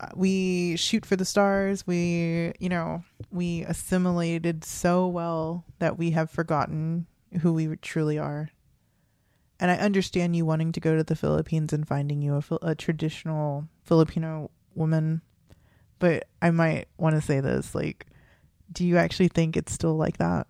Uh, 0.00 0.08
We 0.16 0.76
shoot 0.76 1.06
for 1.06 1.16
the 1.16 1.24
stars. 1.24 1.86
We, 1.86 2.52
you 2.58 2.68
know, 2.68 3.04
we 3.30 3.62
assimilated 3.62 4.64
so 4.64 5.06
well 5.06 5.64
that 5.78 5.98
we 5.98 6.10
have 6.12 6.30
forgotten 6.30 7.06
who 7.42 7.52
we 7.52 7.76
truly 7.76 8.18
are. 8.18 8.50
And 9.60 9.70
I 9.70 9.76
understand 9.76 10.34
you 10.34 10.44
wanting 10.44 10.72
to 10.72 10.80
go 10.80 10.96
to 10.96 11.04
the 11.04 11.16
Philippines 11.16 11.72
and 11.72 11.86
finding 11.86 12.22
you 12.22 12.42
a, 12.50 12.70
a 12.70 12.74
traditional 12.74 13.68
Filipino 13.82 14.50
woman, 14.74 15.22
but 15.98 16.24
I 16.42 16.50
might 16.50 16.88
want 16.98 17.14
to 17.14 17.22
say 17.22 17.40
this 17.40 17.74
like 17.74 18.06
do 18.72 18.84
you 18.84 18.96
actually 18.96 19.28
think 19.28 19.56
it's 19.56 19.72
still 19.72 19.94
like 19.94 20.18
that? 20.18 20.46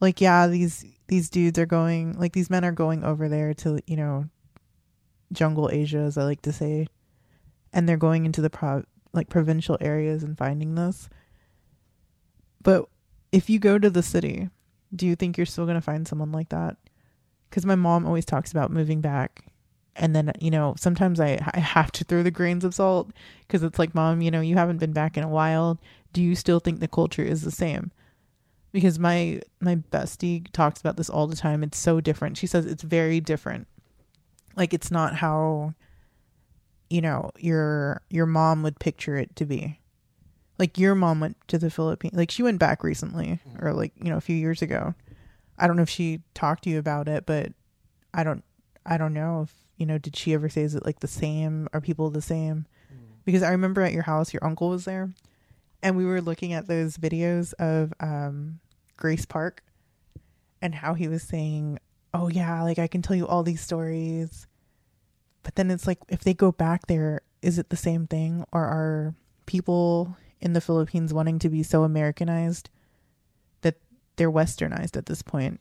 Like 0.00 0.20
yeah, 0.20 0.46
these 0.46 0.84
these 1.08 1.30
dudes 1.30 1.58
are 1.58 1.66
going 1.66 2.18
like 2.18 2.32
these 2.32 2.50
men 2.50 2.64
are 2.64 2.72
going 2.72 3.04
over 3.04 3.28
there 3.28 3.54
to, 3.54 3.80
you 3.86 3.96
know, 3.96 4.26
jungle 5.32 5.70
Asia 5.72 5.98
as 5.98 6.18
I 6.18 6.24
like 6.24 6.42
to 6.42 6.52
say, 6.52 6.88
and 7.72 7.88
they're 7.88 7.96
going 7.96 8.26
into 8.26 8.40
the 8.40 8.50
pro- 8.50 8.84
like 9.12 9.28
provincial 9.28 9.78
areas 9.80 10.22
and 10.22 10.36
finding 10.36 10.74
this. 10.74 11.08
But 12.62 12.86
if 13.32 13.48
you 13.48 13.58
go 13.58 13.78
to 13.78 13.90
the 13.90 14.02
city, 14.02 14.50
do 14.94 15.06
you 15.06 15.16
think 15.16 15.36
you're 15.36 15.46
still 15.46 15.64
going 15.64 15.76
to 15.76 15.80
find 15.80 16.06
someone 16.06 16.32
like 16.32 16.48
that? 16.50 16.76
Cuz 17.50 17.64
my 17.64 17.76
mom 17.76 18.06
always 18.06 18.24
talks 18.24 18.50
about 18.50 18.72
moving 18.72 19.00
back 19.00 19.46
and 19.98 20.14
then 20.14 20.32
you 20.40 20.50
know 20.50 20.74
sometimes 20.78 21.20
I 21.20 21.38
I 21.54 21.60
have 21.60 21.90
to 21.92 22.04
throw 22.04 22.22
the 22.22 22.30
grains 22.30 22.64
of 22.64 22.74
salt 22.74 23.10
because 23.46 23.62
it's 23.62 23.78
like 23.78 23.94
mom 23.94 24.20
you 24.20 24.30
know 24.30 24.40
you 24.40 24.56
haven't 24.56 24.78
been 24.78 24.92
back 24.92 25.16
in 25.16 25.24
a 25.24 25.28
while 25.28 25.78
do 26.12 26.22
you 26.22 26.34
still 26.34 26.60
think 26.60 26.80
the 26.80 26.88
culture 26.88 27.22
is 27.22 27.42
the 27.42 27.50
same 27.50 27.90
because 28.72 28.98
my 28.98 29.40
my 29.60 29.76
bestie 29.76 30.50
talks 30.52 30.80
about 30.80 30.96
this 30.96 31.10
all 31.10 31.26
the 31.26 31.36
time. 31.36 31.62
It's 31.62 31.78
so 31.78 32.00
different. 32.00 32.36
She 32.36 32.46
says 32.46 32.66
it's 32.66 32.82
very 32.82 33.20
different. 33.20 33.66
Like 34.56 34.74
it's 34.74 34.90
not 34.90 35.16
how 35.16 35.74
you 36.90 37.00
know 37.00 37.30
your 37.38 38.02
your 38.10 38.26
mom 38.26 38.62
would 38.62 38.78
picture 38.78 39.16
it 39.16 39.34
to 39.36 39.44
be. 39.44 39.80
Like 40.58 40.78
your 40.78 40.94
mom 40.94 41.20
went 41.20 41.36
to 41.48 41.58
the 41.58 41.70
philippines 41.70 42.14
like 42.14 42.30
she 42.30 42.42
went 42.42 42.58
back 42.58 42.82
recently 42.82 43.40
mm-hmm. 43.46 43.64
or 43.64 43.72
like 43.74 43.92
you 43.96 44.10
know 44.10 44.16
a 44.16 44.22
few 44.22 44.36
years 44.36 44.62
ago. 44.62 44.94
I 45.58 45.66
don't 45.66 45.76
know 45.76 45.82
if 45.82 45.90
she 45.90 46.20
talked 46.34 46.64
to 46.64 46.70
you 46.70 46.78
about 46.78 47.08
it 47.08 47.24
but 47.24 47.50
i 48.12 48.22
don't 48.22 48.44
i 48.84 48.98
don't 48.98 49.14
know 49.14 49.40
if 49.40 49.54
you 49.78 49.86
know 49.86 49.96
did 49.96 50.14
she 50.14 50.34
ever 50.34 50.50
say 50.50 50.60
is 50.60 50.74
it 50.74 50.84
like 50.84 51.00
the 51.00 51.08
same? 51.08 51.68
Are 51.72 51.80
people 51.80 52.10
the 52.10 52.22
same? 52.22 52.66
Mm-hmm. 52.92 53.04
Because 53.24 53.42
i 53.42 53.50
remember 53.50 53.80
at 53.80 53.92
your 53.92 54.02
house 54.02 54.34
your 54.34 54.44
uncle 54.44 54.68
was 54.68 54.84
there 54.84 55.10
and 55.86 55.96
we 55.96 56.04
were 56.04 56.20
looking 56.20 56.52
at 56.52 56.66
those 56.66 56.96
videos 56.96 57.54
of 57.60 57.92
um 58.00 58.58
grace 58.96 59.24
park 59.24 59.62
and 60.60 60.74
how 60.74 60.94
he 60.94 61.06
was 61.06 61.22
saying 61.22 61.78
oh 62.12 62.26
yeah 62.26 62.60
like 62.62 62.80
i 62.80 62.88
can 62.88 63.02
tell 63.02 63.16
you 63.16 63.26
all 63.26 63.42
these 63.44 63.60
stories. 63.60 64.46
But 65.44 65.54
then 65.54 65.70
it's 65.70 65.86
like 65.86 65.98
if 66.08 66.24
they 66.24 66.34
go 66.34 66.50
back 66.50 66.88
there 66.88 67.20
is 67.40 67.56
it 67.56 67.70
the 67.70 67.76
same 67.76 68.08
thing? 68.08 68.44
Or 68.50 68.64
are 68.64 69.14
people 69.46 70.16
in 70.40 70.54
the 70.54 70.60
philippines 70.60 71.14
wanting 71.14 71.38
to 71.38 71.48
be 71.48 71.62
so 71.62 71.84
americanized 71.84 72.68
that 73.60 73.76
they're 74.16 74.30
westernized 74.30 74.96
at 74.96 75.06
this 75.06 75.22
point? 75.22 75.60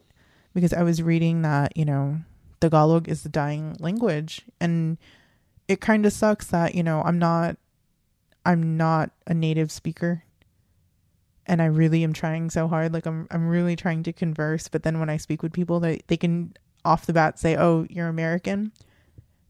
Because 0.56 0.74
i 0.74 0.82
was 0.82 1.04
reading 1.04 1.44
that 1.44 1.78
you 1.78 1.86
know 1.86 2.22
tagalog 2.62 3.08
is 3.08 3.22
the 3.22 3.30
dying 3.30 3.78
language 3.80 4.42
and 4.60 4.98
it 5.68 5.82
kind 5.82 6.04
of 6.04 6.14
sucks 6.14 6.48
that 6.48 6.74
you 6.74 6.82
know 6.82 7.04
i'm 7.04 7.20
not 7.20 7.58
i'm 8.46 8.78
not 8.78 9.12
a 9.28 9.34
native 9.34 9.72
speaker. 9.72 10.24
And 11.48 11.62
i 11.62 11.66
really 11.66 12.04
am 12.04 12.14
trying 12.14 12.50
so 12.50 12.68
hard. 12.68 12.94
Like 12.94 13.06
i'm 13.06 13.28
i'm 13.32 13.48
really 13.48 13.76
trying 13.76 14.04
to 14.04 14.14
converse 14.14 14.68
but 14.68 14.84
then 14.84 15.00
when 15.00 15.10
i 15.10 15.18
speak 15.18 15.44
with 15.44 15.54
people 15.54 15.80
they 15.80 16.02
they 16.08 16.18
can 16.18 16.56
off 16.84 17.06
the 17.06 17.14
bat 17.14 17.40
say 17.40 17.56
oh 17.56 17.86
you're 17.90 18.08
american. 18.08 18.72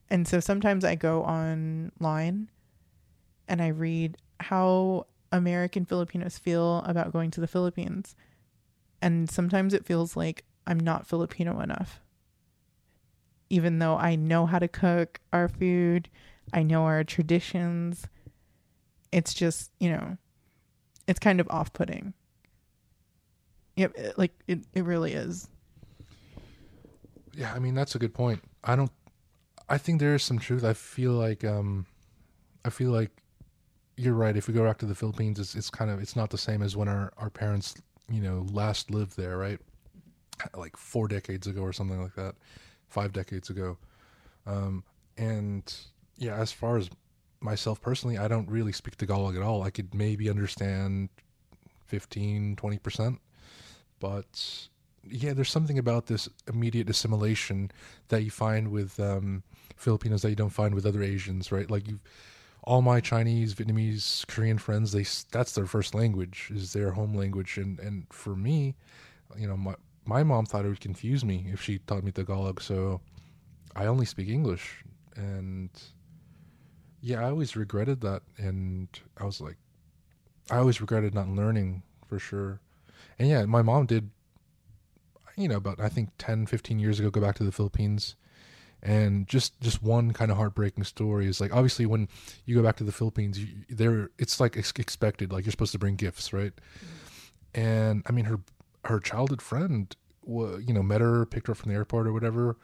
And 0.10 0.28
so 0.28 0.40
sometimes 0.40 0.86
i 0.86 0.96
go 0.96 1.24
online 1.24 2.50
and 3.48 3.62
i 3.62 3.68
read 3.68 4.18
how 4.40 5.08
american 5.32 5.86
filipinos 5.86 6.38
feel 6.38 6.80
about 6.86 7.14
going 7.14 7.32
to 7.32 7.42
the 7.42 7.48
philippines. 7.48 8.16
And 9.02 9.30
sometimes 9.30 9.74
it 9.74 9.86
feels 9.86 10.16
like 10.16 10.44
i'm 10.68 10.80
not 10.80 11.08
filipino 11.08 11.60
enough. 11.60 12.02
Even 13.50 13.78
though 13.78 13.96
I 13.96 14.16
know 14.16 14.48
how 14.48 14.58
to 14.58 14.68
cook 14.68 15.20
our 15.32 15.48
food, 15.48 16.10
I 16.52 16.64
know 16.64 16.84
our 16.84 17.04
traditions. 17.04 18.08
It's 19.16 19.34
just, 19.34 19.72
you 19.80 19.90
know, 19.90 20.18
it's 21.08 21.20
kind 21.20 21.40
of 21.40 21.48
off 21.50 21.72
putting. 21.72 22.14
Yep, 23.78 23.98
it, 23.98 24.18
like 24.18 24.34
it, 24.46 24.60
it 24.74 24.84
really 24.84 25.14
is. 25.14 25.48
Yeah, 27.34 27.54
I 27.54 27.60
mean 27.60 27.76
that's 27.76 27.96
a 27.96 27.98
good 27.98 28.14
point. 28.14 28.44
I 28.62 28.76
don't. 28.76 28.92
I 29.70 29.78
think 29.78 30.02
there 30.02 30.16
is 30.16 30.24
some 30.24 30.38
truth. 30.38 30.66
I 30.66 30.74
feel 30.74 31.14
like 31.14 31.46
um, 31.46 31.86
I 32.66 32.70
feel 32.70 32.92
like 32.92 33.10
you're 33.96 34.14
right. 34.14 34.36
If 34.36 34.50
we 34.50 34.54
go 34.54 34.66
back 34.66 34.80
to 34.80 34.86
the 34.86 34.96
Philippines, 34.96 35.40
it's 35.40 35.56
it's 35.56 35.70
kind 35.70 35.90
of 35.90 36.02
it's 36.02 36.18
not 36.18 36.30
the 36.30 36.38
same 36.38 36.62
as 36.62 36.76
when 36.76 36.90
our 36.90 37.14
our 37.18 37.30
parents 37.30 37.74
you 38.12 38.22
know 38.22 38.46
last 38.52 38.92
lived 38.92 39.16
there, 39.16 39.38
right? 39.38 39.60
Like 40.54 40.76
four 40.76 41.08
decades 41.08 41.48
ago 41.48 41.62
or 41.62 41.72
something 41.72 42.02
like 42.02 42.16
that, 42.16 42.36
five 42.90 43.14
decades 43.14 43.50
ago. 43.50 43.78
Um, 44.46 44.84
and 45.18 45.74
yeah, 46.18 46.36
as 46.36 46.52
far 46.52 46.76
as 46.76 46.90
myself 47.40 47.82
personally, 47.82 48.18
I 48.18 48.28
don't 48.28 48.50
really 48.50 48.72
speak 48.72 48.98
Tagalog 48.98 49.36
at 49.36 49.42
all. 49.42 49.64
I 49.64 49.70
could 49.70 49.94
maybe 49.94 50.30
understand 50.30 51.10
15, 51.86 52.56
20%. 52.56 53.18
But 54.00 54.68
yeah, 55.10 55.34
there's 55.34 55.52
something 55.52 55.78
about 55.78 56.08
this 56.08 56.28
immediate 56.48 56.90
assimilation 56.90 57.72
that 58.10 58.24
you 58.24 58.32
find 58.32 58.72
with 58.72 59.00
um, 59.00 59.44
Filipinos 59.76 60.22
that 60.22 60.30
you 60.30 60.36
don't 60.36 60.50
find 60.50 60.74
with 60.74 60.86
other 60.86 61.04
Asians, 61.04 61.52
right? 61.52 61.70
Like 61.70 61.88
you, 61.88 62.00
all 62.64 62.82
my 62.82 63.00
Chinese, 63.00 63.54
Vietnamese, 63.54 64.26
Korean 64.28 64.58
friends, 64.58 64.92
they 64.92 65.06
that's 65.32 65.54
their 65.54 65.68
first 65.68 65.94
language, 65.94 66.52
is 66.54 66.74
their 66.74 66.92
home 66.92 67.14
language, 67.14 67.58
and 67.58 67.80
and 67.80 68.08
for 68.12 68.36
me, 68.36 68.76
you 69.38 69.48
know, 69.48 69.56
my 69.56 69.76
my 70.06 70.24
mom 70.24 70.46
thought 70.46 70.66
it 70.66 70.70
would 70.70 70.82
confuse 70.82 71.24
me 71.24 71.46
if 71.52 71.62
she 71.62 71.80
taught 71.80 72.04
me 72.04 72.12
Tagalog, 72.12 72.62
so 72.62 73.02
I 73.76 73.86
only 73.86 74.06
speak 74.06 74.30
English, 74.30 74.84
and 75.16 75.70
yeah, 77.06 77.22
I 77.22 77.30
always 77.30 77.56
regretted 77.56 78.02
that, 78.02 78.24
and 78.38 78.88
I 79.18 79.26
was 79.26 79.40
like, 79.40 79.58
I 80.50 80.58
always 80.58 80.82
regretted 80.82 81.14
not 81.14 81.30
learning 81.30 81.84
for 82.08 82.20
sure, 82.20 82.60
and 83.20 83.30
yeah, 83.30 83.46
my 83.46 83.62
mom 83.62 83.86
did 83.86 84.10
you 85.38 85.48
know 85.48 85.58
about 85.58 85.80
i 85.80 85.90
think 85.90 86.10
10 86.18 86.46
15 86.46 86.80
years 86.80 87.00
ago 87.00 87.10
go 87.10 87.22
back 87.22 87.36
to 87.36 87.44
the 87.44 87.52
philippines 87.52 88.16
and 88.82 89.28
just 89.28 89.60
just 89.62 89.82
one 89.82 90.14
kind 90.14 90.32
of 90.32 90.38
heartbreaking 90.38 90.84
story 90.84 91.28
is 91.28 91.42
like 91.42 91.54
obviously 91.54 91.86
when 91.86 92.08
you 92.46 92.56
go 92.56 92.64
back 92.64 92.76
to 92.78 92.84
the 92.84 92.92
philippines 92.92 93.40
you, 93.40 93.48
there 93.70 94.10
it's 94.18 94.40
like 94.40 94.58
ex- 94.58 94.74
expected 94.78 95.32
like 95.32 95.46
you're 95.46 95.52
supposed 95.52 95.72
to 95.72 95.80
bring 95.80 95.96
gifts 95.96 96.32
right? 96.34 96.54
Mm-hmm. 96.56 97.60
And 97.60 98.04
i 98.08 98.12
mean 98.12 98.26
her 98.26 98.40
her 98.86 99.00
childhood 99.00 99.42
friend 99.42 99.96
you 100.28 100.74
know 100.74 100.84
met 100.84 101.02
her 101.02 101.26
picked 101.26 101.48
her 101.48 101.52
up 101.52 101.58
from 101.58 101.72
the 101.72 101.76
airport 101.76 102.08
or 102.08 102.14
whatever 102.14 102.58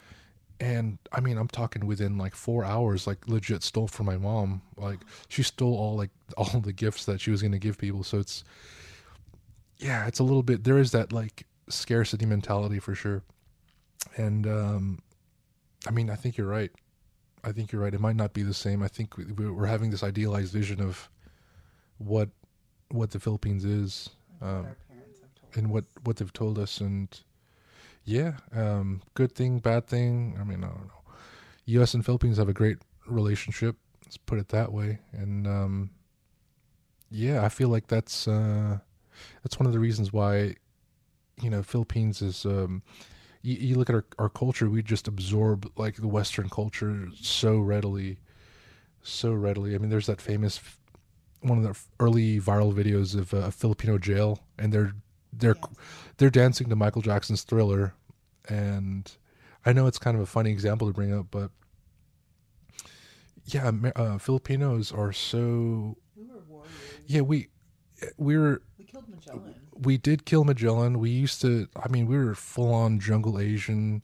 and 0.61 0.99
i 1.11 1.19
mean 1.19 1.37
i'm 1.37 1.47
talking 1.47 1.85
within 1.87 2.17
like 2.19 2.35
four 2.35 2.63
hours 2.63 3.07
like 3.07 3.27
legit 3.27 3.63
stole 3.63 3.87
from 3.87 4.05
my 4.05 4.15
mom. 4.17 4.61
Like 4.77 4.99
she 5.27 5.43
stole 5.43 5.75
all 5.75 5.95
like 5.97 6.11
all 6.37 6.59
the 6.61 6.71
gifts 6.71 7.03
that 7.05 7.19
she 7.19 7.31
was 7.31 7.41
going 7.41 7.51
to 7.51 7.59
give 7.59 7.77
people. 7.77 8.03
So 8.03 8.19
it's 8.19 8.43
yeah 9.79 10.05
it's 10.07 10.19
a 10.19 10.23
little 10.23 10.43
bit 10.43 10.63
there 10.63 10.77
is 10.77 10.91
that 10.91 11.11
like 11.11 11.45
scarcity 11.67 12.25
mentality 12.25 12.79
for 12.79 12.93
sure. 12.95 13.23
And 14.17 14.45
um 14.47 14.99
i 15.87 15.91
mean 15.91 16.09
i 16.09 16.15
think 16.15 16.37
you're 16.37 16.47
right. 16.47 16.71
I 17.43 17.51
think 17.51 17.71
you're 17.71 17.81
right. 17.81 17.93
It 17.93 17.99
might 17.99 18.15
not 18.15 18.33
be 18.33 18.43
the 18.43 18.53
same. 18.53 18.83
I 18.83 18.87
think 18.87 19.17
we- 19.17 19.25
we're 19.49 19.65
having 19.65 19.89
this 19.89 20.03
idealized 20.03 20.53
vision 20.53 20.79
of 20.79 21.09
what 21.97 22.29
what 22.89 23.09
the 23.11 23.19
philippines 23.19 23.63
is 23.65 24.09
um 24.41 24.67
and 25.55 25.71
what 25.71 25.85
what 26.03 26.17
they've 26.17 26.33
told 26.33 26.59
us. 26.59 26.79
And 26.81 27.07
yeah 28.03 28.33
um 28.55 29.01
good 29.13 29.33
thing 29.33 29.59
bad 29.59 29.85
thing 29.87 30.37
i 30.39 30.43
mean 30.43 30.63
i 30.63 30.67
don't 30.67 30.87
know. 30.87 31.81
Us 31.81 31.93
and 31.93 32.05
philippines 32.05 32.37
have 32.37 32.49
a 32.49 32.53
great 32.53 32.77
relationship 33.07 33.75
let's 34.05 34.17
put 34.17 34.39
it 34.39 34.49
that 34.49 34.71
way 34.71 34.99
and 35.13 35.47
um 35.47 35.89
yeah 37.09 37.43
i 37.45 37.49
feel 37.49 37.69
like 37.69 37.87
that's 37.87 38.27
uh 38.27 38.77
that's 39.43 39.59
one 39.59 39.67
of 39.67 39.73
the 39.73 39.79
reasons 39.79 40.11
why 40.11 40.55
you 41.41 41.49
know 41.49 41.63
philippines 41.63 42.21
is 42.21 42.45
um 42.45 42.81
you, 43.43 43.55
you 43.55 43.75
look 43.75 43.89
at 43.89 43.95
our, 43.95 44.05
our 44.19 44.29
culture 44.29 44.69
we 44.69 44.81
just 44.81 45.07
absorb 45.07 45.71
like 45.77 45.95
the 45.95 46.07
western 46.07 46.49
culture 46.49 47.07
so 47.19 47.57
readily 47.59 48.17
so 49.03 49.33
readily. 49.33 49.75
I 49.75 49.77
mean 49.77 49.89
there's 49.89 50.07
that 50.07 50.21
famous 50.21 50.59
one 51.41 51.57
of 51.57 51.63
the 51.63 52.03
early 52.03 52.39
viral 52.39 52.73
videos 52.73 53.17
of 53.17 53.33
a 53.33 53.51
filipino 53.51 53.97
jail 53.97 54.39
and 54.59 54.71
they're 54.71 54.93
they're 55.33 55.55
they're 56.17 56.29
dancing 56.29 56.69
to 56.69 56.75
michael 56.75 57.01
jackson's 57.01 57.43
thriller 57.43 57.93
and 58.47 59.13
i 59.65 59.73
know 59.73 59.87
it's 59.87 59.99
kind 59.99 60.15
of 60.15 60.21
a 60.23 60.25
funny 60.25 60.51
example 60.51 60.87
to 60.87 60.93
bring 60.93 61.13
up 61.13 61.27
but 61.31 61.51
yeah 63.45 63.71
uh, 63.95 64.17
filipinos 64.17 64.91
are 64.91 65.11
so 65.13 65.97
We 66.15 66.25
were 66.47 66.63
yeah 67.07 67.21
we 67.21 67.47
we 68.17 68.37
were 68.37 68.61
We 68.77 68.85
killed 68.85 69.09
Magellan. 69.09 69.55
we 69.73 69.97
did 69.97 70.25
kill 70.25 70.43
Magellan. 70.43 70.99
We 70.99 71.09
used 71.09 71.41
to. 71.41 71.67
I 71.75 71.87
mean, 71.89 72.07
we 72.07 72.17
were 72.17 72.35
full 72.35 72.73
on 72.73 72.99
jungle 72.99 73.39
Asian. 73.39 74.01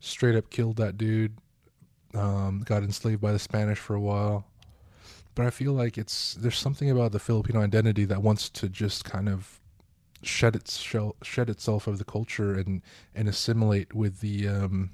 Straight 0.00 0.36
up 0.36 0.50
killed 0.50 0.76
that 0.76 0.96
dude. 0.98 1.38
Um, 2.14 2.62
got 2.64 2.82
enslaved 2.82 3.20
by 3.20 3.32
the 3.32 3.38
Spanish 3.38 3.78
for 3.78 3.94
a 3.94 4.00
while. 4.00 4.46
But 5.34 5.46
I 5.46 5.50
feel 5.50 5.72
like 5.72 5.96
it's 5.98 6.34
there's 6.34 6.58
something 6.58 6.90
about 6.90 7.12
the 7.12 7.18
Filipino 7.18 7.60
identity 7.62 8.04
that 8.06 8.22
wants 8.22 8.48
to 8.50 8.68
just 8.68 9.04
kind 9.04 9.28
of 9.28 9.57
shed 10.22 10.56
its 10.56 10.78
shell, 10.78 11.16
shed 11.22 11.48
itself 11.48 11.86
of 11.86 11.98
the 11.98 12.04
culture 12.04 12.54
and 12.54 12.82
and 13.14 13.28
assimilate 13.28 13.94
with 13.94 14.20
the 14.20 14.48
um, 14.48 14.90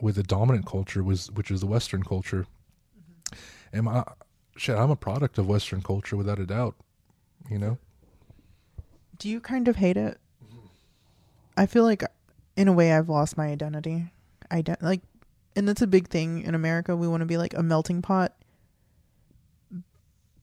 with 0.00 0.16
the 0.16 0.22
dominant 0.22 0.66
culture 0.66 1.02
was 1.02 1.30
which 1.30 1.50
is 1.50 1.60
the 1.60 1.66
Western 1.66 2.02
culture. 2.02 2.46
And 3.72 3.88
I, 3.88 4.04
shit, 4.56 4.76
I'm 4.76 4.90
a 4.90 4.96
product 4.96 5.38
of 5.38 5.46
Western 5.48 5.82
culture 5.82 6.16
without 6.16 6.38
a 6.38 6.46
doubt. 6.46 6.74
You 7.50 7.58
know. 7.58 7.78
Do 9.18 9.28
you 9.28 9.40
kind 9.40 9.68
of 9.68 9.76
hate 9.76 9.96
it? 9.96 10.18
I 11.56 11.66
feel 11.66 11.82
like, 11.82 12.04
in 12.56 12.68
a 12.68 12.72
way, 12.72 12.92
I've 12.92 13.08
lost 13.08 13.36
my 13.36 13.48
identity. 13.48 14.12
Ident- 14.50 14.80
like, 14.80 15.00
and 15.56 15.66
that's 15.66 15.82
a 15.82 15.88
big 15.88 16.06
thing 16.06 16.42
in 16.42 16.54
America. 16.54 16.96
We 16.96 17.08
want 17.08 17.22
to 17.22 17.26
be 17.26 17.36
like 17.36 17.52
a 17.54 17.62
melting 17.62 18.00
pot. 18.00 18.32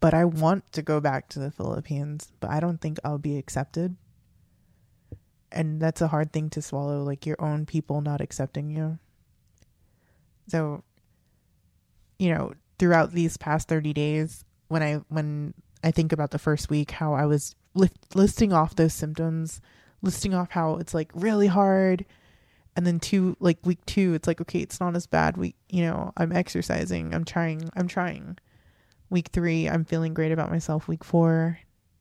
But 0.05 0.13
I 0.13 0.23
want 0.23 0.71
to 0.73 0.83
go 0.83 1.01
back 1.01 1.29
to 1.29 1.39
the 1.39 1.49
Philippines, 1.49 2.31
but 2.39 2.51
I 2.51 2.59
don't 2.59 2.79
think 2.79 2.99
I'll 3.03 3.17
be 3.17 3.39
accepted. 3.39 3.95
And 5.51 5.81
that's 5.81 5.99
a 5.99 6.09
hard 6.09 6.31
thing 6.31 6.51
to 6.51 6.61
swallow, 6.61 7.01
like 7.01 7.25
your 7.25 7.41
own 7.41 7.65
people 7.65 8.01
not 8.01 8.21
accepting 8.21 8.69
you. 8.69 8.99
So, 10.47 10.83
you 12.19 12.31
know, 12.31 12.53
throughout 12.77 13.13
these 13.13 13.35
past 13.35 13.67
30 13.67 13.93
days, 13.93 14.45
when 14.67 14.83
I 14.83 15.01
when 15.09 15.55
I 15.83 15.89
think 15.89 16.11
about 16.11 16.29
the 16.29 16.37
first 16.37 16.69
week, 16.69 16.91
how 16.91 17.15
I 17.15 17.25
was 17.25 17.55
lift, 17.73 18.15
listing 18.15 18.53
off 18.53 18.75
those 18.75 18.93
symptoms, 18.93 19.59
listing 20.03 20.35
off 20.35 20.51
how 20.51 20.75
it's 20.75 20.93
like 20.93 21.09
really 21.15 21.47
hard, 21.47 22.05
and 22.75 22.85
then 22.85 22.99
two 22.99 23.37
like 23.39 23.57
week 23.65 23.83
two, 23.87 24.13
it's 24.13 24.27
like 24.27 24.39
okay, 24.39 24.59
it's 24.59 24.79
not 24.79 24.95
as 24.95 25.07
bad. 25.07 25.35
We 25.35 25.55
you 25.67 25.81
know 25.81 26.13
I'm 26.15 26.31
exercising, 26.31 27.11
I'm 27.11 27.25
trying, 27.25 27.71
I'm 27.75 27.87
trying. 27.87 28.37
Week 29.09 29.29
three, 29.31 29.69
I'm 29.69 29.85
feeling 29.85 30.13
great 30.13 30.31
about 30.31 30.51
myself. 30.51 30.87
Week 30.87 31.03
four, 31.03 31.59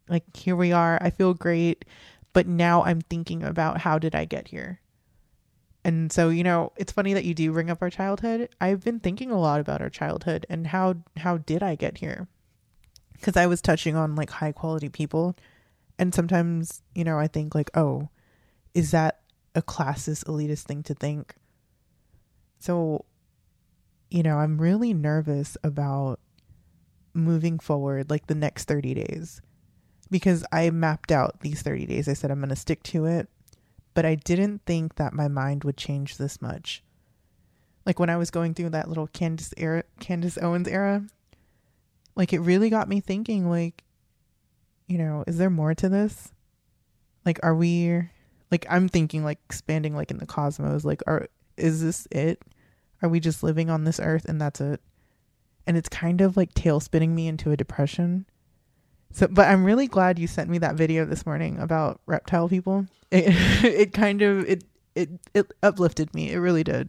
like 0.09 0.37
here 0.37 0.57
we 0.57 0.73
are, 0.73 0.99
I 1.01 1.11
feel 1.11 1.35
great, 1.35 1.85
but 2.33 2.47
now 2.47 2.83
I'm 2.85 3.01
thinking 3.01 3.43
about 3.43 3.81
how 3.81 3.99
did 3.99 4.15
I 4.15 4.25
get 4.25 4.49
here. 4.49 4.81
And 5.85 6.11
so, 6.11 6.31
you 6.31 6.43
know, 6.43 6.73
it's 6.77 6.93
funny 6.93 7.13
that 7.13 7.25
you 7.25 7.35
do 7.35 7.53
bring 7.53 7.71
up 7.71 7.83
our 7.83 7.91
childhood. 7.91 8.49
I've 8.61 8.83
been 8.83 9.01
thinking 9.01 9.31
a 9.31 9.39
lot 9.39 9.61
about 9.61 9.83
our 9.83 9.91
childhood 9.91 10.47
and 10.49 10.67
how 10.67 10.97
how 11.19 11.39
did 11.39 11.63
I 11.63 11.75
get 11.75 11.99
here? 11.99 12.27
Cuz 13.21 13.37
I 13.37 13.47
was 13.47 13.61
touching 13.61 13.95
on 13.95 14.15
like 14.15 14.31
high 14.31 14.53
quality 14.53 14.89
people 14.89 15.37
and 15.99 16.15
sometimes, 16.15 16.83
you 16.95 17.05
know, 17.05 17.19
I 17.19 17.29
think 17.29 17.55
like, 17.55 17.71
"Oh, 17.75 18.09
is 18.75 18.91
that 18.91 19.21
a 19.55 19.63
classist 19.63 20.25
elitist 20.25 20.63
thing 20.63 20.83
to 20.85 20.95
think?" 20.95 21.37
So, 22.59 23.05
you 24.11 24.23
know, 24.23 24.39
I'm 24.39 24.61
really 24.61 24.95
nervous 24.95 25.57
about 25.63 26.19
moving 27.15 27.59
forward 27.59 28.11
like 28.11 28.27
the 28.27 28.35
next 28.35 28.65
30 28.65 28.95
days 28.95 29.41
because 30.11 30.45
I 30.53 30.69
mapped 30.71 31.11
out 31.11 31.41
these 31.41 31.63
30 31.63 31.87
days. 31.87 32.09
I 32.09 32.13
said 32.13 32.31
I'm 32.31 32.41
going 32.41 32.49
to 32.51 32.57
stick 32.57 32.83
to 32.85 33.07
it 33.07 33.29
but 33.95 34.05
I 34.05 34.17
didn't 34.17 34.63
think 34.67 34.97
that 34.97 35.15
my 35.15 35.29
mind 35.29 35.65
would 35.65 35.77
change 35.77 36.19
this 36.19 36.43
much. 36.43 36.83
Like 37.87 37.99
when 37.99 38.11
I 38.11 38.17
was 38.17 38.31
going 38.31 38.55
through 38.55 38.71
that 38.71 38.89
little 38.89 39.07
Candace 39.07 39.55
era, 39.57 39.85
Candace 40.01 40.37
Owens 40.43 40.69
era, 40.69 41.05
like 42.17 42.33
it 42.33 42.41
really 42.41 42.71
got 42.71 42.89
me 42.89 43.01
thinking. 43.01 43.49
Like, 43.49 43.85
you 44.89 44.99
know, 44.99 45.25
is 45.27 45.39
there 45.39 45.51
more 45.51 45.75
to 45.75 45.89
this? 45.89 46.33
Like, 47.25 47.39
are 47.43 47.55
we? 47.55 48.03
Like, 48.51 48.67
I'm 48.69 48.89
thinking 48.89 49.25
like 49.25 49.39
expanding, 49.47 49.95
like 49.95 50.11
in 50.11 50.19
the 50.19 50.27
cosmos. 50.27 50.85
Like, 50.85 51.03
are 51.07 51.29
is 51.57 51.83
this 51.83 52.09
it? 52.11 52.43
Are 53.01 53.09
we 53.09 53.21
just 53.21 53.43
living 53.43 53.71
on 53.71 53.85
this 53.85 54.01
earth 54.01 54.25
and 54.25 54.41
that's 54.41 54.61
it? 54.61 54.81
And 55.67 55.77
it's 55.77 55.89
kind 55.89 56.21
of 56.21 56.37
like 56.37 56.53
tail 56.55 56.81
spinning 56.81 57.15
me 57.15 57.27
into 57.27 57.51
a 57.51 57.57
depression. 57.57 58.27
So, 59.13 59.29
but 59.29 59.49
I'm 59.49 59.65
really 59.65 59.87
glad 59.87 60.19
you 60.19 60.27
sent 60.27 60.51
me 60.51 60.59
that 60.59 60.75
video 60.75 61.05
this 61.05 61.25
morning 61.25 61.59
about 61.59 62.01
reptile 62.07 62.49
people. 62.49 62.87
It, 63.11 63.65
it 63.65 63.93
kind 63.93 64.23
of 64.23 64.45
it 64.49 64.65
it 64.97 65.09
it 65.35 65.53
uplifted 65.63 66.13
me. 66.15 66.33
It 66.33 66.39
really 66.39 66.65
did. 66.65 66.89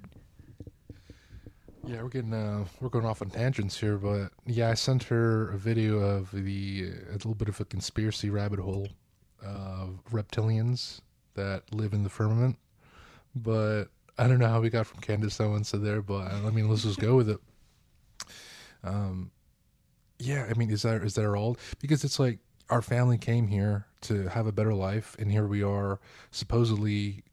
Yeah, 1.85 2.01
we're 2.01 2.09
getting 2.09 2.33
uh, 2.33 2.65
we're 2.81 2.89
going 2.89 3.05
off 3.05 3.21
on 3.21 3.29
tangents 3.29 3.79
here, 3.79 3.97
but 3.97 4.31
yeah, 4.47 4.71
I 4.71 4.73
sent 4.73 5.03
her 5.03 5.51
a 5.51 5.57
video 5.57 5.99
of 5.99 6.31
the 6.31 6.93
a 7.09 7.13
little 7.13 7.35
bit 7.35 7.47
of 7.47 7.59
a 7.59 7.65
conspiracy 7.65 8.31
rabbit 8.31 8.59
hole 8.59 8.87
of 9.43 9.99
reptilians 10.11 11.01
that 11.35 11.63
live 11.71 11.93
in 11.93 12.03
the 12.03 12.09
firmament. 12.09 12.57
But 13.35 13.85
I 14.17 14.27
don't 14.27 14.39
know 14.39 14.47
how 14.47 14.61
we 14.61 14.69
got 14.69 14.87
from 14.87 15.01
Candace 15.01 15.39
Owens 15.39 15.71
to 15.71 15.77
there, 15.77 16.01
but 16.01 16.31
I 16.31 16.49
mean, 16.49 16.69
let's 16.69 16.83
just 16.83 16.99
go 16.99 17.15
with 17.15 17.29
it. 17.29 17.39
Um, 18.85 19.31
yeah, 20.19 20.47
I 20.49 20.53
mean, 20.53 20.69
is 20.71 20.83
that 20.83 21.03
is 21.03 21.15
that 21.15 21.27
all? 21.27 21.57
Because 21.79 22.03
it's 22.03 22.19
like 22.19 22.39
our 22.69 22.81
family 22.81 23.17
came 23.17 23.47
here 23.47 23.87
to 24.01 24.27
have 24.29 24.47
a 24.47 24.51
better 24.51 24.73
life, 24.73 25.15
and 25.19 25.31
here 25.31 25.47
we 25.47 25.61
are, 25.63 25.99
supposedly 26.31 27.23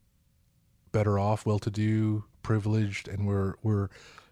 better 0.91 1.17
off, 1.17 1.45
well-to-do, 1.45 2.23
privileged, 2.41 3.07
and 3.07 3.25
we're 3.25 3.55
we're 3.63 3.89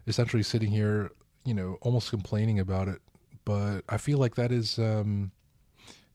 essentially 0.07 0.43
sitting 0.43 0.71
here, 0.71 1.11
you 1.45 1.53
know, 1.53 1.77
almost 1.81 2.09
complaining 2.09 2.59
about 2.59 2.87
it. 2.87 3.01
But 3.45 3.81
I 3.89 3.97
feel 3.97 4.17
like 4.17 4.35
that 4.35 4.51
is 4.51 4.77
um, 4.77 5.31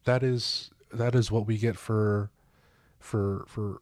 that 0.05 0.23
is 0.23 0.69
that 0.93 1.15
is 1.15 1.31
what 1.31 1.47
we 1.47 1.57
get 1.57 1.77
for 1.77 2.29
for 2.99 3.45
for 3.47 3.81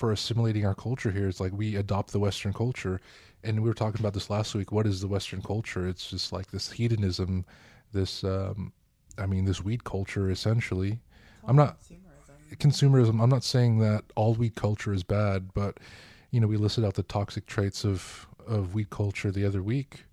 for 0.00 0.12
assimilating 0.12 0.64
our 0.64 0.74
culture 0.74 1.10
here. 1.10 1.28
It's 1.28 1.40
like 1.40 1.52
we 1.52 1.76
adopt 1.76 2.12
the 2.12 2.18
Western 2.18 2.54
culture, 2.54 3.02
and 3.44 3.62
we 3.62 3.68
were 3.68 3.74
talking 3.74 4.00
about 4.00 4.14
this 4.14 4.30
last 4.30 4.54
week. 4.54 4.72
What 4.72 4.86
is 4.86 5.02
the 5.02 5.08
Western 5.08 5.42
culture? 5.42 5.86
It's 5.86 6.08
just 6.08 6.32
like 6.32 6.50
this 6.50 6.70
hedonism, 6.70 7.44
this 7.92 8.24
um, 8.24 8.72
I 9.18 9.26
mean, 9.26 9.44
this 9.44 9.62
weed 9.62 9.84
culture 9.84 10.30
essentially. 10.30 11.00
I'm 11.46 11.54
not 11.54 11.76
consumerism. 12.54 13.22
I'm 13.22 13.28
not 13.28 13.44
saying 13.44 13.80
that 13.80 14.04
all 14.16 14.32
weed 14.32 14.54
culture 14.54 14.94
is 14.94 15.02
bad, 15.02 15.52
but 15.52 15.76
you 16.30 16.40
know, 16.40 16.46
we 16.46 16.56
listed 16.56 16.82
out 16.82 16.94
the 16.94 17.02
toxic 17.02 17.44
traits 17.44 17.84
of 17.84 18.26
of 18.46 18.72
weed 18.72 18.88
culture 18.88 19.30
the 19.30 19.44
other 19.44 19.62
week, 19.62 20.06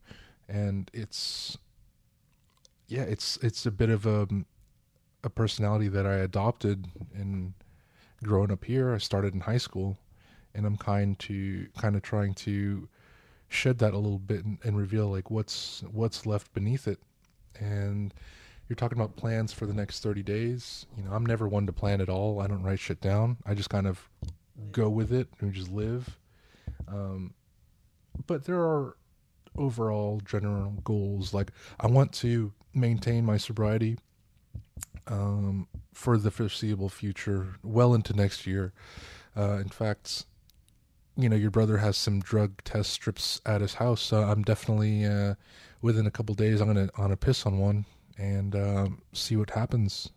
and 0.50 0.92
it's 0.94 1.58
yeah, 2.90 3.04
it's 3.04 3.38
it's 3.38 3.66
a 3.66 3.72
bit 3.72 3.90
of 3.90 4.06
a 4.06 4.28
a 5.24 5.30
personality 5.30 5.88
that 5.88 6.06
I 6.06 6.16
adopted 6.16 6.88
in 7.16 7.54
growing 8.24 8.52
up 8.52 8.66
here. 8.66 8.94
I 8.94 8.98
started 8.98 9.34
in 9.34 9.42
high 9.42 9.58
school, 9.58 9.98
and 10.54 10.66
I'm 10.66 10.78
kind 10.78 11.18
to 11.20 11.68
kind 11.78 11.96
of 11.96 12.02
trying 12.02 12.34
to 12.36 12.88
shed 13.50 13.80
that 13.80 13.94
a 13.94 13.98
little 13.98 14.20
bit 14.20 14.44
and, 14.44 14.58
and 14.64 14.78
reveal 14.78 15.08
like 15.08 15.32
what's 15.32 15.84
what's 15.92 16.26
left 16.26 16.54
beneath 16.54 16.88
it, 16.88 17.00
and 17.60 18.14
you're 18.68 18.76
talking 18.76 18.98
about 18.98 19.16
plans 19.16 19.54
for 19.54 19.66
the 19.66 19.74
next 19.74 20.04
30 20.04 20.24
days. 20.24 20.86
You 20.98 21.04
know, 21.04 21.12
I'm 21.12 21.26
never 21.26 21.48
one 21.48 21.66
to 21.68 21.74
plan 21.74 22.02
at 22.02 22.10
all. 22.10 22.42
I 22.42 22.48
don't 22.48 22.64
write 22.64 22.80
shit 22.80 23.00
down. 23.00 23.38
I 23.46 23.54
just 23.54 23.70
kind 23.70 23.88
of 23.88 24.10
go 24.72 24.90
with 24.90 25.14
it 25.14 25.28
and 25.40 25.54
just 25.54 25.72
live. 25.72 26.18
Um, 26.88 27.34
but 28.26 28.46
there 28.46 28.60
are 28.60 28.98
overall 29.58 30.22
general 30.26 30.72
goals. 30.84 31.34
Like 31.34 31.52
I 31.80 31.88
want 31.88 32.12
to 32.14 32.52
maintain 32.74 33.26
my 33.26 33.38
sobriety 33.38 33.98
um, 35.08 35.68
for 35.94 36.18
the 36.18 36.32
foreseeable 36.32 36.90
future, 36.90 37.56
well 37.64 37.94
into 37.94 38.14
next 38.14 38.46
year. 38.46 38.74
Uh, 39.36 39.58
in 39.58 39.70
fact, 39.70 40.26
you 41.16 41.30
know, 41.30 41.36
your 41.36 41.52
brother 41.52 41.78
has 41.78 41.98
some 41.98 42.20
drug 42.20 42.64
test 42.64 42.92
strips 42.92 43.42
at 43.46 43.62
his 43.62 43.76
house. 43.76 44.02
So 44.02 44.22
I'm 44.22 44.44
definitely 44.44 45.06
uh, 45.06 45.36
within 45.82 46.06
a 46.06 46.12
couple 46.12 46.36
days. 46.36 46.62
I'm 46.62 46.68
gonna 46.68 46.90
on 46.98 47.12
a 47.12 47.18
piss 47.18 47.46
on 47.46 47.58
one 47.58 47.86
and 48.18 48.56
um, 48.56 49.02
see 49.14 49.36
what 49.36 49.52
happens. 49.52 50.10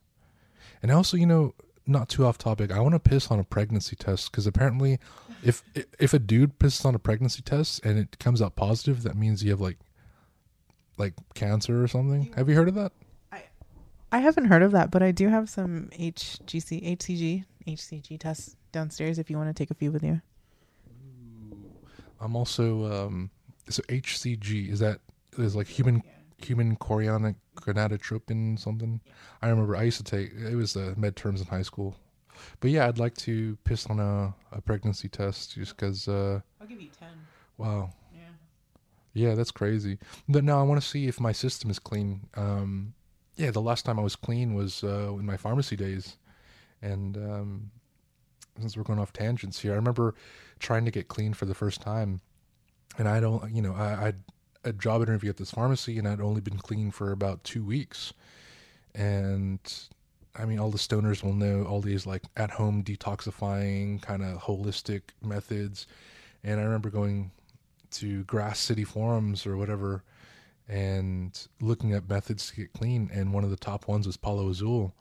And 0.82 0.90
also, 0.90 1.16
you 1.16 1.26
know, 1.26 1.54
not 1.86 2.08
too 2.08 2.24
off 2.24 2.38
topic. 2.38 2.70
I 2.70 2.80
want 2.80 2.94
to 2.94 2.98
piss 2.98 3.30
on 3.30 3.38
a 3.38 3.44
pregnancy 3.44 3.96
test 3.96 4.30
because 4.30 4.46
apparently, 4.46 4.98
if 5.42 5.62
if 5.98 6.14
a 6.14 6.18
dude 6.18 6.58
pisses 6.58 6.84
on 6.84 6.94
a 6.94 6.98
pregnancy 6.98 7.42
test 7.42 7.84
and 7.84 7.98
it 7.98 8.18
comes 8.18 8.40
out 8.40 8.56
positive, 8.56 9.02
that 9.02 9.16
means 9.16 9.42
you 9.42 9.50
have 9.50 9.60
like 9.60 9.78
like 10.98 11.14
cancer 11.34 11.82
or 11.82 11.88
something. 11.88 12.32
Have 12.36 12.48
you 12.48 12.54
heard 12.54 12.68
of 12.68 12.74
that? 12.74 12.92
I 14.12 14.18
haven't 14.18 14.46
heard 14.46 14.62
of 14.62 14.72
that, 14.72 14.90
but 14.90 15.02
I 15.02 15.12
do 15.12 15.28
have 15.28 15.48
some 15.48 15.88
HGC, 15.98 16.96
HCG, 16.96 17.44
HCG 17.66 18.18
tests 18.18 18.56
downstairs 18.72 19.18
if 19.18 19.30
you 19.30 19.36
want 19.36 19.48
to 19.48 19.54
take 19.54 19.70
a 19.70 19.74
few 19.74 19.92
with 19.92 20.02
you. 20.02 20.20
I'm 22.20 22.36
also 22.36 22.84
um 23.06 23.30
so 23.68 23.82
HCG 23.84 24.68
is 24.70 24.80
that 24.80 25.00
is 25.38 25.54
like 25.56 25.66
human 25.66 26.02
human 26.38 26.76
chorionic 26.76 27.36
gonadotropin 27.56 28.58
something. 28.58 29.00
I 29.42 29.48
remember 29.48 29.76
I 29.76 29.84
used 29.84 29.98
to 29.98 30.04
take 30.04 30.32
it 30.34 30.54
was 30.54 30.72
the 30.74 30.94
med 30.96 31.16
terms 31.16 31.40
in 31.40 31.46
high 31.46 31.62
school. 31.62 31.96
But 32.60 32.70
yeah, 32.70 32.88
I'd 32.88 32.98
like 32.98 33.16
to 33.18 33.56
piss 33.64 33.86
on 33.86 34.00
a, 34.00 34.34
a 34.52 34.60
pregnancy 34.62 35.08
test 35.08 35.54
just 35.54 35.76
because. 35.76 36.08
Uh, 36.08 36.40
I'll 36.60 36.66
give 36.66 36.80
you 36.80 36.88
ten. 36.98 37.08
wow, 37.58 37.90
Yeah. 38.14 38.20
yeah, 39.12 39.34
that's 39.34 39.50
crazy. 39.50 39.98
But 40.26 40.44
now 40.44 40.58
I 40.58 40.62
want 40.62 40.80
to 40.80 40.86
see 40.86 41.06
if 41.06 41.20
my 41.20 41.32
system 41.32 41.70
is 41.70 41.78
clean. 41.78 42.28
Um, 42.36 42.94
yeah, 43.36 43.50
the 43.50 43.60
last 43.60 43.84
time 43.84 43.98
I 43.98 44.02
was 44.02 44.16
clean 44.16 44.54
was 44.54 44.84
uh, 44.84 45.14
in 45.14 45.26
my 45.26 45.36
pharmacy 45.36 45.76
days, 45.76 46.16
and 46.82 47.16
um, 47.16 47.70
since 48.58 48.76
we're 48.76 48.82
going 48.82 48.98
off 48.98 49.12
tangents 49.12 49.60
here, 49.60 49.72
I 49.72 49.76
remember 49.76 50.14
trying 50.58 50.84
to 50.84 50.90
get 50.90 51.08
clean 51.08 51.34
for 51.34 51.46
the 51.46 51.54
first 51.54 51.80
time, 51.80 52.20
and 52.98 53.08
I 53.08 53.20
don't, 53.20 53.54
you 53.54 53.62
know, 53.62 53.74
I 53.74 54.08
I'd 54.08 54.16
a 54.62 54.72
job 54.74 55.00
interview 55.00 55.30
at 55.30 55.38
this 55.38 55.52
pharmacy, 55.52 55.98
and 55.98 56.06
I'd 56.06 56.20
only 56.20 56.42
been 56.42 56.58
clean 56.58 56.90
for 56.90 57.12
about 57.12 57.44
two 57.44 57.64
weeks, 57.64 58.12
and 58.94 59.58
I 60.36 60.44
mean, 60.44 60.58
all 60.58 60.70
the 60.70 60.78
stoners 60.78 61.22
will 61.22 61.32
know 61.32 61.64
all 61.64 61.80
these 61.80 62.06
like 62.06 62.22
at 62.36 62.50
home 62.50 62.84
detoxifying 62.84 64.00
kind 64.00 64.22
of 64.22 64.42
holistic 64.42 65.02
methods. 65.22 65.86
And 66.44 66.60
I 66.60 66.62
remember 66.62 66.90
going 66.90 67.30
to 67.92 68.24
Grass 68.24 68.58
City 68.60 68.84
forums 68.84 69.44
or 69.46 69.56
whatever 69.56 70.02
and 70.70 71.48
looking 71.60 71.92
at 71.92 72.08
methods 72.08 72.48
to 72.50 72.56
get 72.56 72.72
clean. 72.72 73.10
And 73.12 73.32
one 73.34 73.44
of 73.44 73.50
the 73.50 73.56
top 73.56 73.88
ones 73.88 74.06
was 74.06 74.16
Palo 74.16 74.48
Azul. 74.48 74.94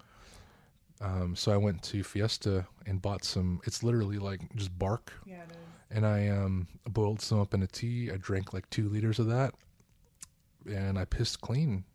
Um, 1.02 1.36
so 1.36 1.52
I 1.52 1.58
went 1.58 1.82
to 1.84 2.04
Fiesta 2.04 2.66
and 2.86 3.02
bought 3.02 3.24
some. 3.24 3.62
It's 3.66 3.84
literally 3.84 4.18
like 4.18 4.42
just 4.56 4.78
bark. 4.78 5.14
Yeah, 5.26 5.44
it 5.44 5.52
is. 5.52 5.58
And 5.92 6.06
I 6.06 6.28
um, 6.28 6.68
boiled 6.90 7.22
some 7.22 7.40
up 7.40 7.54
in 7.54 7.64
a 7.64 7.68
tea. 7.68 8.12
I 8.12 8.18
drank 8.18 8.54
like 8.54 8.70
two 8.70 8.90
liters 8.90 9.20
of 9.20 9.28
that, 9.28 9.54
and 10.70 11.00
I 11.00 11.06
pissed 11.06 11.42
clean. 11.42 11.86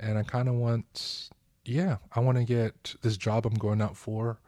And 0.00 0.18
I 0.18 0.22
kind 0.22 0.48
of 0.48 0.54
want 0.54 1.30
yeah, 1.64 1.98
I 2.12 2.20
want 2.20 2.38
to 2.38 2.44
get 2.44 2.94
this 3.02 3.16
job 3.16 3.46
I'm 3.46 3.54
going 3.54 3.80
out 3.80 3.96
for 3.96 4.38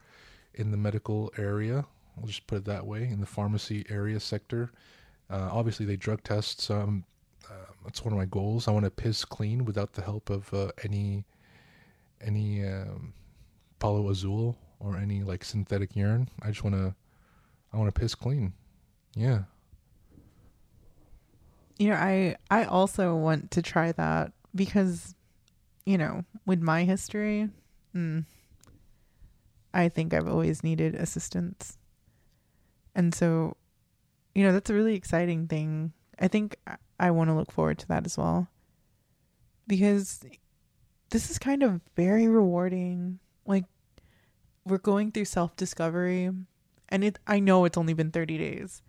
in 0.54 0.70
the 0.70 0.76
medical 0.76 1.32
area. 1.38 1.84
I'll 2.18 2.26
just 2.26 2.46
put 2.46 2.58
it 2.58 2.64
that 2.66 2.86
way 2.86 3.04
in 3.04 3.20
the 3.20 3.26
pharmacy 3.26 3.84
area 3.88 4.20
sector. 4.20 4.72
Uh, 5.30 5.48
obviously, 5.50 5.86
they 5.86 5.96
drug 5.96 6.22
test, 6.22 6.60
so 6.60 6.76
I'm, 6.76 7.04
uh, 7.50 7.72
that's 7.84 8.04
one 8.04 8.12
of 8.12 8.18
my 8.18 8.24
goals. 8.26 8.68
I 8.68 8.72
want 8.72 8.84
to 8.84 8.90
piss 8.90 9.24
clean 9.24 9.64
without 9.64 9.92
the 9.92 10.02
help 10.02 10.30
of 10.30 10.52
uh, 10.52 10.70
any 10.82 11.24
any 12.20 12.64
um, 12.64 13.12
Palo 13.78 14.08
Azul 14.08 14.56
or 14.80 14.96
any 14.96 15.22
like 15.22 15.44
synthetic 15.44 15.94
urine. 15.96 16.28
I 16.42 16.48
just 16.48 16.64
want 16.64 16.76
to 16.76 16.94
I 17.72 17.76
want 17.76 17.94
to 17.94 18.00
piss 18.00 18.14
clean. 18.14 18.52
Yeah. 19.14 19.44
You 21.78 21.88
know, 21.88 21.96
I 21.96 22.36
I 22.50 22.64
also 22.64 23.16
want 23.16 23.50
to 23.52 23.62
try 23.62 23.92
that 23.92 24.32
because 24.54 25.14
you 25.84 25.98
know, 25.98 26.24
with 26.46 26.62
my 26.62 26.84
history, 26.84 27.50
mm, 27.94 28.24
I 29.72 29.88
think 29.88 30.14
I've 30.14 30.28
always 30.28 30.62
needed 30.62 30.94
assistance. 30.94 31.76
And 32.94 33.14
so, 33.14 33.56
you 34.34 34.44
know, 34.44 34.52
that's 34.52 34.70
a 34.70 34.74
really 34.74 34.94
exciting 34.94 35.46
thing. 35.48 35.92
I 36.18 36.28
think 36.28 36.56
I, 36.98 37.10
want 37.10 37.30
to 37.30 37.34
look 37.34 37.50
forward 37.50 37.78
to 37.80 37.88
that 37.88 38.06
as 38.06 38.16
well. 38.16 38.48
Because 39.66 40.20
this 41.10 41.30
is 41.30 41.38
kind 41.38 41.62
of 41.62 41.80
very 41.96 42.28
rewarding. 42.28 43.18
Like 43.46 43.64
we're 44.64 44.78
going 44.78 45.12
through 45.12 45.26
self-discovery 45.26 46.30
and 46.88 47.04
it 47.04 47.18
I 47.26 47.40
know 47.40 47.64
it's 47.64 47.78
only 47.78 47.94
been 47.94 48.10
30 48.10 48.38
days. 48.38 48.82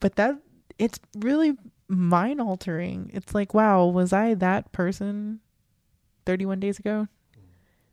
But 0.00 0.16
that 0.16 0.38
it's 0.78 1.00
really 1.16 1.56
mind 1.88 2.40
altering. 2.40 3.10
It's 3.14 3.34
like, 3.34 3.54
wow, 3.54 3.86
was 3.86 4.12
I 4.12 4.34
that 4.34 4.72
person 4.72 5.40
31 6.24 6.60
days 6.60 6.78
ago? 6.78 7.08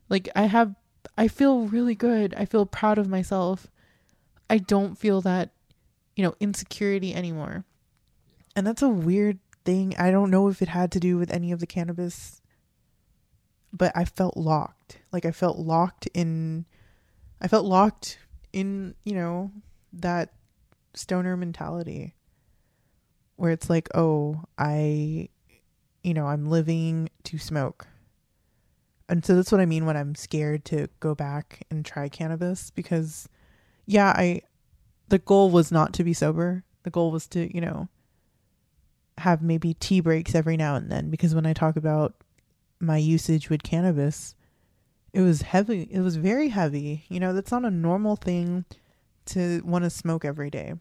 Like, 0.08 0.28
I 0.36 0.42
have, 0.42 0.74
I 1.16 1.28
feel 1.28 1.66
really 1.66 1.94
good. 1.94 2.34
I 2.36 2.44
feel 2.44 2.66
proud 2.66 2.98
of 2.98 3.08
myself. 3.08 3.68
I 4.50 4.58
don't 4.58 4.98
feel 4.98 5.20
that, 5.22 5.50
you 6.16 6.22
know, 6.22 6.34
insecurity 6.40 7.14
anymore. 7.14 7.64
And 8.56 8.66
that's 8.66 8.82
a 8.82 8.88
weird 8.88 9.38
thing. 9.64 9.94
I 9.98 10.10
don't 10.10 10.30
know 10.30 10.48
if 10.48 10.62
it 10.62 10.68
had 10.68 10.92
to 10.92 11.00
do 11.00 11.16
with 11.16 11.30
any 11.30 11.52
of 11.52 11.60
the 11.60 11.66
cannabis, 11.66 12.40
but 13.72 13.92
I 13.94 14.04
felt 14.04 14.36
locked. 14.36 14.98
Like, 15.12 15.24
I 15.24 15.32
felt 15.32 15.58
locked 15.58 16.08
in, 16.14 16.66
I 17.40 17.48
felt 17.48 17.64
locked 17.64 18.18
in, 18.52 18.94
you 19.04 19.14
know, 19.14 19.50
that 19.92 20.32
stoner 20.94 21.36
mentality 21.36 22.14
where 23.36 23.50
it's 23.50 23.68
like, 23.68 23.88
oh, 23.94 24.44
I, 24.56 25.28
you 26.04 26.14
know, 26.14 26.26
I'm 26.26 26.46
living 26.46 27.08
to 27.24 27.38
smoke. 27.38 27.88
And 29.08 29.24
so 29.24 29.34
that's 29.34 29.52
what 29.52 29.60
I 29.60 29.66
mean 29.66 29.84
when 29.84 29.96
I'm 29.96 30.14
scared 30.14 30.64
to 30.66 30.88
go 31.00 31.14
back 31.14 31.66
and 31.70 31.84
try 31.84 32.08
cannabis 32.08 32.70
because, 32.70 33.28
yeah, 33.86 34.10
I, 34.16 34.42
the 35.08 35.18
goal 35.18 35.50
was 35.50 35.72
not 35.72 35.92
to 35.94 36.04
be 36.04 36.14
sober. 36.14 36.64
The 36.84 36.90
goal 36.90 37.10
was 37.10 37.26
to, 37.28 37.52
you 37.54 37.60
know, 37.60 37.88
have 39.18 39.42
maybe 39.42 39.74
tea 39.74 40.00
breaks 40.00 40.34
every 40.34 40.56
now 40.56 40.74
and 40.74 40.90
then 40.90 41.10
because 41.10 41.34
when 41.34 41.46
I 41.46 41.52
talk 41.52 41.76
about 41.76 42.14
my 42.80 42.96
usage 42.96 43.48
with 43.48 43.62
cannabis, 43.62 44.34
it 45.12 45.20
was 45.20 45.42
heavy. 45.42 45.88
It 45.90 46.00
was 46.00 46.16
very 46.16 46.48
heavy. 46.48 47.04
You 47.08 47.20
know, 47.20 47.32
that's 47.32 47.52
not 47.52 47.64
a 47.64 47.70
normal 47.70 48.16
thing 48.16 48.64
to 49.26 49.62
want 49.64 49.84
to 49.84 49.90
smoke 49.90 50.24
every 50.24 50.50
day 50.50 50.74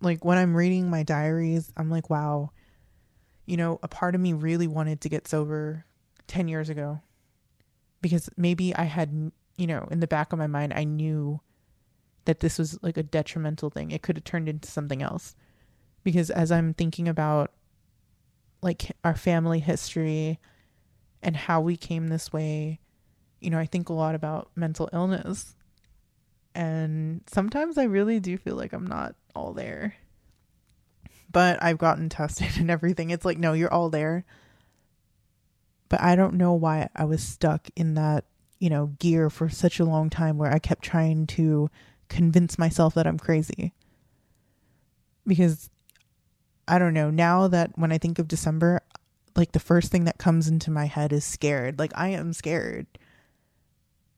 like 0.00 0.24
when 0.24 0.38
I'm 0.38 0.54
reading 0.54 0.90
my 0.90 1.02
diaries, 1.02 1.72
I'm 1.76 1.90
like, 1.90 2.10
wow, 2.10 2.50
you 3.46 3.56
know, 3.56 3.78
a 3.82 3.88
part 3.88 4.14
of 4.14 4.20
me 4.20 4.32
really 4.32 4.66
wanted 4.66 5.00
to 5.02 5.08
get 5.08 5.28
sober 5.28 5.84
10 6.26 6.48
years 6.48 6.68
ago 6.68 7.00
because 8.02 8.28
maybe 8.36 8.74
I 8.74 8.84
had, 8.84 9.32
you 9.56 9.66
know, 9.66 9.88
in 9.90 10.00
the 10.00 10.06
back 10.06 10.32
of 10.32 10.38
my 10.38 10.46
mind, 10.46 10.72
I 10.74 10.84
knew 10.84 11.40
that 12.24 12.40
this 12.40 12.58
was 12.58 12.78
like 12.82 12.96
a 12.96 13.02
detrimental 13.02 13.70
thing. 13.70 13.90
It 13.90 14.02
could 14.02 14.16
have 14.16 14.24
turned 14.24 14.48
into 14.48 14.70
something 14.70 15.02
else. 15.02 15.34
Because 16.06 16.30
as 16.30 16.52
I'm 16.52 16.72
thinking 16.72 17.08
about 17.08 17.50
like 18.62 18.92
our 19.02 19.16
family 19.16 19.58
history 19.58 20.38
and 21.20 21.36
how 21.36 21.60
we 21.60 21.76
came 21.76 22.06
this 22.06 22.32
way, 22.32 22.78
you 23.40 23.50
know, 23.50 23.58
I 23.58 23.66
think 23.66 23.88
a 23.88 23.92
lot 23.92 24.14
about 24.14 24.48
mental 24.54 24.88
illness. 24.92 25.56
And 26.54 27.22
sometimes 27.26 27.76
I 27.76 27.82
really 27.82 28.20
do 28.20 28.38
feel 28.38 28.54
like 28.54 28.72
I'm 28.72 28.86
not 28.86 29.16
all 29.34 29.52
there. 29.52 29.96
But 31.32 31.60
I've 31.60 31.78
gotten 31.78 32.08
tested 32.08 32.50
and 32.56 32.70
everything. 32.70 33.10
It's 33.10 33.24
like, 33.24 33.38
no, 33.38 33.52
you're 33.52 33.74
all 33.74 33.90
there. 33.90 34.24
But 35.88 36.00
I 36.00 36.14
don't 36.14 36.34
know 36.34 36.52
why 36.52 36.88
I 36.94 37.04
was 37.04 37.20
stuck 37.20 37.66
in 37.74 37.94
that, 37.94 38.26
you 38.60 38.70
know, 38.70 38.92
gear 39.00 39.28
for 39.28 39.48
such 39.48 39.80
a 39.80 39.84
long 39.84 40.08
time 40.08 40.38
where 40.38 40.52
I 40.52 40.60
kept 40.60 40.84
trying 40.84 41.26
to 41.26 41.68
convince 42.08 42.60
myself 42.60 42.94
that 42.94 43.08
I'm 43.08 43.18
crazy. 43.18 43.74
Because 45.26 45.68
I 46.68 46.78
don't 46.78 46.94
know, 46.94 47.10
now 47.10 47.48
that 47.48 47.78
when 47.78 47.92
I 47.92 47.98
think 47.98 48.18
of 48.18 48.28
December, 48.28 48.80
like 49.36 49.52
the 49.52 49.60
first 49.60 49.92
thing 49.92 50.04
that 50.04 50.18
comes 50.18 50.48
into 50.48 50.70
my 50.70 50.86
head 50.86 51.12
is 51.12 51.24
scared. 51.24 51.78
Like 51.78 51.92
I 51.94 52.08
am 52.08 52.32
scared. 52.32 52.86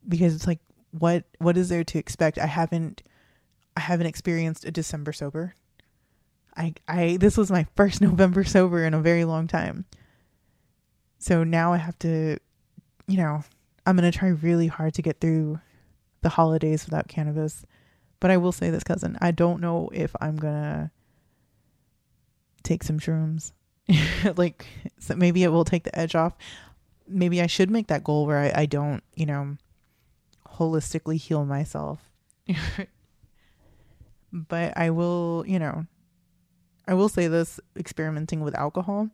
Because 0.08 0.34
it's 0.34 0.46
like 0.46 0.60
what 0.92 1.24
what 1.38 1.56
is 1.56 1.68
there 1.68 1.84
to 1.84 1.98
expect? 1.98 2.38
I 2.38 2.46
haven't 2.46 3.02
I 3.76 3.80
haven't 3.80 4.06
experienced 4.06 4.64
a 4.64 4.70
December 4.70 5.12
sober. 5.12 5.54
I 6.56 6.74
I 6.86 7.18
this 7.18 7.36
was 7.36 7.50
my 7.50 7.66
first 7.76 8.00
November 8.00 8.44
sober 8.44 8.84
in 8.84 8.94
a 8.94 9.00
very 9.00 9.24
long 9.24 9.46
time. 9.46 9.84
So 11.18 11.44
now 11.44 11.72
I 11.72 11.78
have 11.78 11.98
to 12.00 12.38
you 13.08 13.16
know, 13.16 13.42
I'm 13.86 13.96
going 13.96 14.10
to 14.10 14.16
try 14.16 14.28
really 14.28 14.66
hard 14.66 14.94
to 14.94 15.02
get 15.02 15.20
through 15.20 15.60
the 16.20 16.28
holidays 16.28 16.84
without 16.84 17.08
cannabis. 17.08 17.64
But 18.20 18.30
I 18.30 18.36
will 18.36 18.52
say 18.52 18.70
this, 18.70 18.84
cousin, 18.84 19.16
I 19.20 19.30
don't 19.30 19.60
know 19.60 19.88
if 19.94 20.14
I'm 20.20 20.36
going 20.36 20.54
to 20.54 20.90
take 22.68 22.82
some 22.82 22.98
shrooms. 22.98 23.52
like 24.36 24.66
so 24.98 25.14
maybe 25.14 25.42
it 25.42 25.48
will 25.48 25.64
take 25.64 25.84
the 25.84 25.98
edge 25.98 26.14
off. 26.14 26.34
Maybe 27.06 27.40
I 27.40 27.46
should 27.46 27.70
make 27.70 27.86
that 27.86 28.04
goal 28.04 28.26
where 28.26 28.38
I, 28.38 28.62
I 28.62 28.66
don't, 28.66 29.02
you 29.14 29.24
know, 29.26 29.56
holistically 30.46 31.16
heal 31.16 31.44
myself 31.44 32.08
but 34.32 34.76
I 34.76 34.90
will, 34.90 35.44
you 35.46 35.58
know, 35.58 35.86
I 36.86 36.94
will 36.94 37.08
say 37.08 37.28
this 37.28 37.60
experimenting 37.76 38.40
with 38.40 38.54
alcohol. 38.54 39.10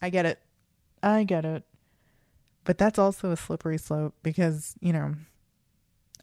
I 0.00 0.10
get 0.10 0.26
it. 0.26 0.40
I 1.02 1.24
get 1.24 1.44
it. 1.44 1.64
But 2.64 2.78
that's 2.78 2.98
also 2.98 3.30
a 3.30 3.36
slippery 3.36 3.78
slope 3.78 4.14
because, 4.22 4.74
you 4.80 4.92
know, 4.92 5.14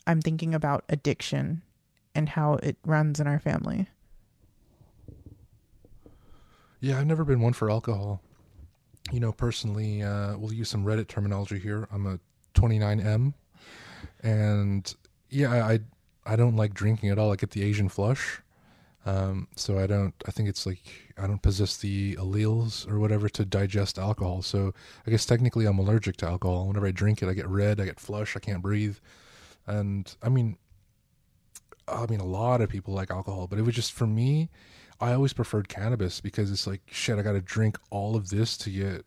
I'm 0.05 0.21
thinking 0.21 0.53
about 0.53 0.83
addiction 0.89 1.61
and 2.13 2.29
how 2.29 2.55
it 2.55 2.77
runs 2.85 3.19
in 3.19 3.27
our 3.27 3.39
family. 3.39 3.87
Yeah, 6.83 6.99
I've 6.99 7.07
never 7.07 7.23
been 7.23 7.39
one 7.39 7.53
for 7.53 7.71
alcohol. 7.71 8.21
You 9.09 9.21
know, 9.21 9.31
personally, 9.31 10.03
uh, 10.03 10.35
we'll 10.37 10.51
use 10.51 10.67
some 10.67 10.83
Reddit 10.83 11.07
terminology 11.07 11.57
here. 11.57 11.87
I'm 11.93 12.05
a 12.05 12.19
29M. 12.55 13.33
And 14.21 14.93
yeah, 15.29 15.65
I 15.65 15.79
I 16.25 16.35
don't 16.35 16.57
like 16.57 16.73
drinking 16.73 17.09
at 17.09 17.17
all. 17.17 17.31
I 17.31 17.37
get 17.37 17.51
the 17.51 17.63
Asian 17.63 17.87
flush. 17.87 18.41
Um, 19.05 19.47
so 19.55 19.79
I 19.79 19.87
don't, 19.87 20.13
I 20.27 20.31
think 20.31 20.49
it's 20.49 20.65
like, 20.65 21.13
I 21.17 21.25
don't 21.25 21.41
possess 21.41 21.77
the 21.77 22.15
alleles 22.15 22.89
or 22.89 22.99
whatever 22.99 23.29
to 23.29 23.45
digest 23.45 23.97
alcohol. 23.97 24.41
So 24.41 24.73
I 25.07 25.11
guess 25.11 25.25
technically 25.25 25.65
I'm 25.65 25.79
allergic 25.79 26.17
to 26.17 26.27
alcohol. 26.27 26.67
Whenever 26.67 26.87
I 26.87 26.91
drink 26.91 27.21
it, 27.21 27.29
I 27.29 27.33
get 27.33 27.47
red, 27.47 27.79
I 27.79 27.85
get 27.85 27.99
flush, 27.99 28.35
I 28.35 28.39
can't 28.39 28.61
breathe. 28.61 28.97
And 29.67 30.13
I 30.21 30.27
mean, 30.27 30.57
I 31.87 32.05
mean, 32.07 32.19
a 32.19 32.25
lot 32.25 32.59
of 32.59 32.69
people 32.69 32.93
like 32.93 33.09
alcohol, 33.09 33.47
but 33.47 33.57
it 33.57 33.61
was 33.61 33.75
just 33.75 33.93
for 33.93 34.07
me, 34.07 34.49
I 35.03 35.11
always 35.13 35.33
preferred 35.33 35.67
cannabis 35.67 36.21
because 36.21 36.49
it's 36.49 36.65
like, 36.65 36.81
shit, 36.89 37.19
I 37.19 37.23
got 37.23 37.33
to 37.33 37.41
drink 37.41 37.77
all 37.89 38.15
of 38.15 38.29
this 38.29 38.55
to 38.59 38.69
get 38.69 39.05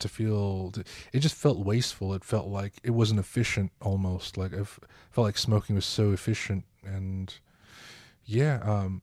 to 0.00 0.08
feel 0.08 0.72
it 1.12 1.20
just 1.20 1.36
felt 1.36 1.64
wasteful. 1.64 2.14
It 2.14 2.24
felt 2.24 2.48
like 2.48 2.72
it 2.82 2.90
wasn't 2.90 3.20
efficient 3.20 3.70
almost. 3.80 4.36
Like 4.36 4.52
i 4.52 4.64
felt 4.64 5.24
like 5.24 5.38
smoking 5.38 5.76
was 5.76 5.86
so 5.86 6.10
efficient 6.10 6.64
and 6.84 7.32
yeah 8.24 8.58
um 8.64 9.02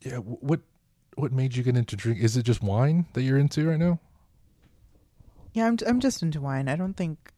yeah 0.00 0.18
what 0.18 0.60
what 1.16 1.32
made 1.32 1.56
you 1.56 1.64
get 1.64 1.76
into 1.76 1.96
drink 1.96 2.20
is 2.20 2.36
it 2.36 2.44
just 2.44 2.62
wine 2.62 3.06
that 3.14 3.22
you're 3.22 3.38
into 3.38 3.68
right 3.68 3.80
now? 3.80 3.98
Yeah 5.54 5.66
i'm 5.66 5.76
i'm 5.88 5.98
just 5.98 6.22
into 6.22 6.40
wine. 6.40 6.68
I 6.68 6.76
don't 6.76 6.96
think 6.96 7.32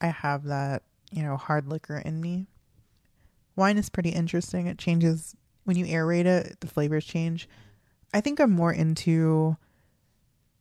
i 0.00 0.06
have 0.06 0.44
that 0.44 0.82
you 1.12 1.22
know 1.22 1.36
hard 1.36 1.68
liquor 1.68 1.98
in 1.98 2.22
me. 2.22 2.46
Wine 3.54 3.76
is 3.76 3.90
pretty 3.90 4.10
interesting. 4.10 4.66
It 4.66 4.78
changes 4.78 5.36
when 5.66 5.76
you 5.76 5.84
aerate 5.84 6.24
it 6.24 6.58
the 6.60 6.66
flavors 6.66 7.04
change 7.04 7.48
i 8.14 8.20
think 8.20 8.40
i'm 8.40 8.50
more 8.50 8.72
into 8.72 9.56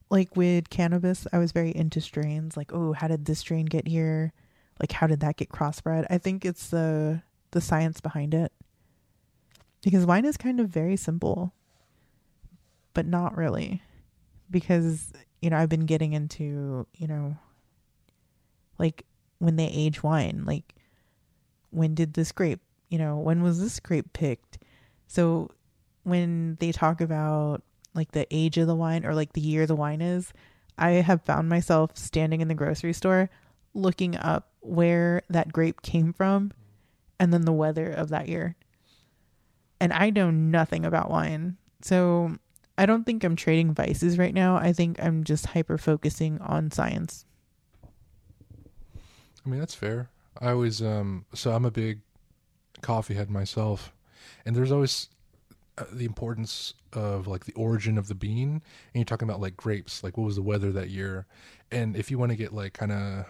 like 0.10 0.36
with 0.36 0.70
cannabis, 0.70 1.28
I 1.34 1.40
was 1.40 1.52
very 1.52 1.76
into 1.76 2.02
strains. 2.02 2.56
Like, 2.56 2.72
oh, 2.74 2.94
how 2.94 3.08
did 3.08 3.26
this 3.26 3.40
strain 3.40 3.66
get 3.66 3.88
here? 3.88 4.34
Like, 4.80 4.92
how 4.92 5.08
did 5.08 5.20
that 5.22 5.38
get 5.38 5.50
crossbred? 5.50 6.06
I 6.10 6.18
think 6.18 6.46
it's 6.46 6.70
the 6.70 7.22
the 7.52 7.62
science 7.62 8.02
behind 8.02 8.34
it. 8.34 8.52
Because 9.82 10.06
wine 10.06 10.26
is 10.26 10.38
kind 10.38 10.60
of 10.60 10.70
very 10.70 10.96
simple, 10.96 11.54
but 12.94 13.06
not 13.06 13.38
really. 13.38 13.82
Because, 14.50 15.14
you 15.42 15.50
know, 15.50 15.58
I've 15.58 15.70
been 15.70 15.86
getting 15.86 16.14
into, 16.14 16.88
you 16.96 17.08
know, 17.08 17.38
like 18.80 19.06
when 19.40 19.56
they 19.56 19.68
age 19.68 20.04
wine, 20.04 20.44
like 20.46 20.76
when 21.70 21.94
did 21.94 22.14
this 22.14 22.32
grape, 22.32 22.62
you 22.90 22.98
know, 22.98 23.18
when 23.18 23.44
was 23.44 23.60
this 23.60 23.80
grape 23.80 24.12
picked? 24.14 24.58
So 25.08 25.52
when 26.04 26.58
they 26.60 26.72
talk 26.72 27.02
about 27.02 27.64
like 27.94 28.12
the 28.12 28.28
age 28.32 28.58
of 28.58 28.68
the 28.68 28.76
wine 28.76 29.06
or 29.06 29.16
like 29.16 29.34
the 29.34 29.42
year 29.42 29.66
the 29.66 29.76
wine 29.76 30.02
is, 30.02 30.34
I 30.78 30.92
have 30.92 31.22
found 31.22 31.50
myself 31.50 31.96
standing 31.96 32.42
in 32.42 32.48
the 32.48 32.54
grocery 32.54 32.94
store 32.94 33.30
looking 33.74 34.16
up 34.18 34.50
where 34.62 35.22
that 35.30 35.52
grape 35.52 35.82
came 35.82 36.14
from 36.14 36.52
and 37.20 37.34
then 37.34 37.46
the 37.46 37.54
weather 37.54 37.92
of 37.92 38.10
that 38.10 38.28
year. 38.28 38.56
And 39.80 39.94
I 39.94 40.10
know 40.10 40.32
nothing 40.32 40.86
about 40.86 41.10
wine. 41.10 41.58
So 41.82 42.38
I 42.78 42.86
don't 42.86 43.06
think 43.06 43.24
I'm 43.24 43.36
trading 43.36 43.74
vices 43.74 44.18
right 44.18 44.34
now. 44.34 44.56
I 44.56 44.74
think 44.74 45.02
I'm 45.02 45.24
just 45.24 45.48
hyper 45.48 45.78
focusing 45.78 46.40
on 46.42 46.72
science. 46.72 47.26
I 49.46 49.50
mean, 49.50 49.60
that's 49.60 49.76
fair. 49.76 50.10
I 50.42 50.50
always, 50.50 50.82
um, 50.82 51.26
so 51.34 51.52
I'm 51.54 51.66
a 51.66 51.72
big 51.72 52.02
coffee 52.82 53.14
head 53.14 53.30
myself. 53.30 53.94
And 54.46 54.56
there's 54.56 54.72
always 54.72 55.10
uh, 55.78 55.86
the 55.92 56.06
importance 56.06 56.74
of 56.94 57.28
like 57.28 57.46
the 57.46 57.54
origin 57.54 57.98
of 57.98 58.08
the 58.08 58.16
bean. 58.16 58.50
And 58.50 58.62
you're 58.94 59.06
talking 59.06 59.28
about 59.28 59.42
like 59.42 59.58
grapes 59.58 60.04
like 60.04 60.18
what 60.18 60.26
was 60.26 60.36
the 60.36 60.42
weather 60.42 60.72
that 60.72 60.90
year? 60.90 61.26
And 61.72 61.96
if 61.96 62.12
you 62.12 62.18
want 62.18 62.32
to 62.32 62.36
get 62.36 62.54
like 62.54 62.74
kind 62.74 62.92
of 62.92 63.26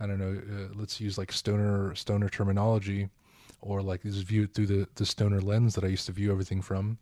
i 0.00 0.06
don't 0.06 0.18
know 0.18 0.40
uh, 0.40 0.68
let's 0.74 1.00
use 1.00 1.18
like 1.18 1.32
stoner 1.32 1.92
stoner 1.94 2.28
terminology 2.28 3.08
or 3.60 3.82
like 3.82 4.02
this 4.02 4.14
viewed 4.18 4.54
through 4.54 4.66
the 4.66 4.88
the 4.94 5.04
stoner 5.04 5.40
lens 5.40 5.74
that 5.74 5.82
i 5.82 5.88
used 5.88 6.06
to 6.06 6.12
view 6.12 6.30
everything 6.30 6.62
from. 6.62 6.98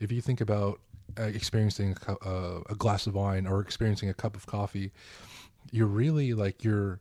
If 0.00 0.10
you 0.10 0.20
think 0.20 0.40
about 0.40 0.80
uh, 1.18 1.22
experiencing 1.22 1.96
a, 2.08 2.12
uh, 2.28 2.62
a 2.68 2.74
glass 2.74 3.06
of 3.06 3.14
wine 3.14 3.46
or 3.46 3.60
experiencing 3.60 4.08
a 4.08 4.14
cup 4.14 4.36
of 4.36 4.46
coffee 4.46 4.92
you're 5.70 5.86
really 5.86 6.34
like 6.34 6.64
you're 6.64 7.00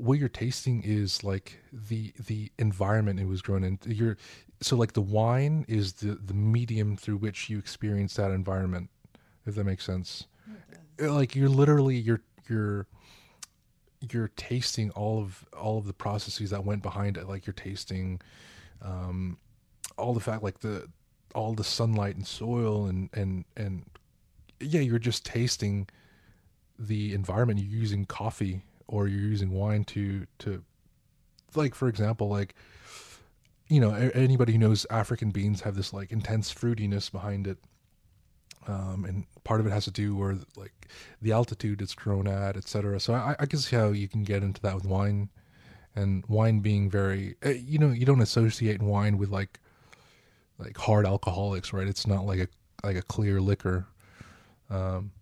what 0.00 0.18
you're 0.18 0.28
tasting 0.30 0.82
is 0.82 1.22
like 1.22 1.58
the 1.72 2.12
the 2.26 2.50
environment 2.58 3.20
it 3.20 3.26
was 3.26 3.42
grown 3.42 3.62
in. 3.64 3.78
You're 3.84 4.16
so 4.62 4.76
like 4.76 4.94
the 4.94 5.02
wine 5.02 5.66
is 5.68 5.94
the 5.94 6.14
the 6.14 6.32
medium 6.32 6.96
through 6.96 7.18
which 7.18 7.50
you 7.50 7.58
experience 7.58 8.14
that 8.14 8.30
environment 8.30 8.88
if 9.46 9.54
that 9.56 9.64
makes 9.64 9.84
sense. 9.84 10.26
Like 10.98 11.36
you're 11.36 11.50
literally 11.50 11.96
you're 11.96 12.22
you're 12.48 12.86
you're 14.10 14.28
tasting 14.36 14.90
all 14.92 15.20
of 15.20 15.44
all 15.52 15.76
of 15.76 15.86
the 15.86 15.92
processes 15.92 16.48
that 16.50 16.64
went 16.64 16.82
behind 16.82 17.18
it. 17.18 17.28
Like 17.28 17.46
you're 17.46 17.52
tasting 17.52 18.22
um 18.80 19.36
all 19.98 20.14
the 20.14 20.20
fact 20.20 20.42
like 20.42 20.60
the 20.60 20.88
all 21.34 21.52
the 21.52 21.64
sunlight 21.64 22.16
and 22.16 22.26
soil 22.26 22.86
and 22.86 23.10
and 23.12 23.44
and 23.54 23.84
yeah 24.60 24.80
you're 24.80 24.98
just 24.98 25.26
tasting 25.26 25.88
the 26.78 27.12
environment. 27.12 27.60
You're 27.60 27.80
using 27.80 28.06
coffee 28.06 28.62
or 28.90 29.08
you're 29.08 29.20
using 29.20 29.52
wine 29.52 29.84
to 29.84 30.26
to 30.38 30.62
like 31.54 31.74
for 31.74 31.88
example 31.88 32.28
like 32.28 32.54
you 33.70 33.80
know, 33.80 33.94
anybody 33.94 34.52
who 34.52 34.58
knows 34.58 34.84
African 34.90 35.30
beans 35.30 35.60
have 35.60 35.76
this 35.76 35.92
like 35.92 36.10
intense 36.10 36.52
fruitiness 36.52 37.10
behind 37.10 37.46
it. 37.46 37.58
Um, 38.66 39.04
and 39.08 39.24
part 39.44 39.60
of 39.60 39.66
it 39.66 39.70
has 39.70 39.84
to 39.84 39.92
do 39.92 40.16
with 40.16 40.44
like 40.56 40.88
the 41.22 41.32
altitude 41.32 41.80
it's 41.80 41.94
grown 41.94 42.26
at, 42.26 42.56
etc. 42.56 42.98
So 42.98 43.14
I, 43.14 43.36
I, 43.38 43.46
can 43.46 43.58
see 43.60 43.76
how 43.76 43.88
you 43.88 44.06
can 44.06 44.22
get 44.22 44.42
into 44.42 44.60
that 44.62 44.74
with 44.74 44.84
wine, 44.84 45.30
and 45.94 46.24
wine 46.26 46.60
being 46.60 46.90
very, 46.90 47.36
eh, 47.42 47.52
you 47.64 47.78
know, 47.78 47.90
you 47.90 48.04
don't 48.04 48.20
associate 48.20 48.82
wine 48.82 49.16
with 49.18 49.30
like 49.30 49.60
like 50.58 50.76
hard 50.76 51.06
alcoholics, 51.06 51.72
right? 51.72 51.86
It's 51.86 52.06
not 52.06 52.26
like 52.26 52.40
a 52.40 52.48
like 52.86 52.96
a 52.96 53.02
clear 53.02 53.40
liquor. 53.40 53.86
Um, 54.68 55.12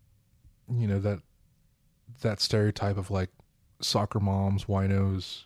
you 0.75 0.87
know 0.87 0.99
that 1.01 1.21
that 2.23 2.41
stereotype 2.41 2.97
of 2.97 3.11
like 3.11 3.31
soccer 3.81 4.21
moms, 4.21 4.65
winos, 4.65 5.45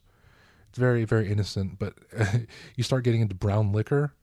it's 0.68 0.78
very 0.78 1.04
very 1.04 1.30
innocent, 1.30 1.78
but 1.78 1.94
you 2.76 2.82
start 2.82 3.04
getting 3.04 3.20
into 3.20 3.34
brown 3.34 3.72
liquor, 3.72 4.14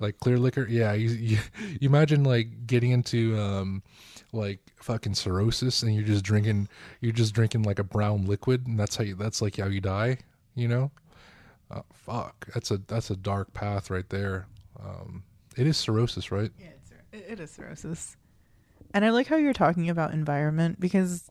like 0.00 0.18
clear 0.18 0.38
liquor. 0.38 0.66
Yeah, 0.68 0.92
you 0.92 1.08
you, 1.10 1.38
you 1.80 1.88
imagine 1.88 2.24
like 2.24 2.66
getting 2.66 2.90
into 2.90 3.38
um 3.38 3.82
like 4.32 4.58
fucking 4.76 5.14
cirrhosis 5.14 5.82
and 5.82 5.94
you're 5.94 6.04
just 6.04 6.24
drinking 6.24 6.68
you're 7.00 7.12
just 7.12 7.32
drinking 7.34 7.62
like 7.62 7.78
a 7.78 7.84
brown 7.84 8.26
liquid 8.26 8.66
and 8.66 8.78
that's 8.78 8.96
how 8.96 9.04
you 9.04 9.14
that's 9.14 9.40
like 9.40 9.56
how 9.56 9.66
you 9.66 9.80
die, 9.80 10.18
you 10.54 10.66
know? 10.66 10.90
Uh, 11.70 11.82
fuck, 11.92 12.46
that's 12.52 12.70
a 12.70 12.78
that's 12.88 13.10
a 13.10 13.16
dark 13.16 13.52
path 13.54 13.90
right 13.90 14.08
there. 14.08 14.46
Um, 14.82 15.22
it 15.56 15.66
is 15.66 15.76
cirrhosis, 15.76 16.30
right? 16.30 16.50
Yeah, 16.58 16.66
it's, 17.12 17.30
it 17.30 17.40
is 17.40 17.50
cirrhosis. 17.50 18.16
And 18.92 19.04
I 19.04 19.10
like 19.10 19.26
how 19.26 19.36
you're 19.36 19.52
talking 19.52 19.90
about 19.90 20.12
environment 20.12 20.78
because 20.78 21.30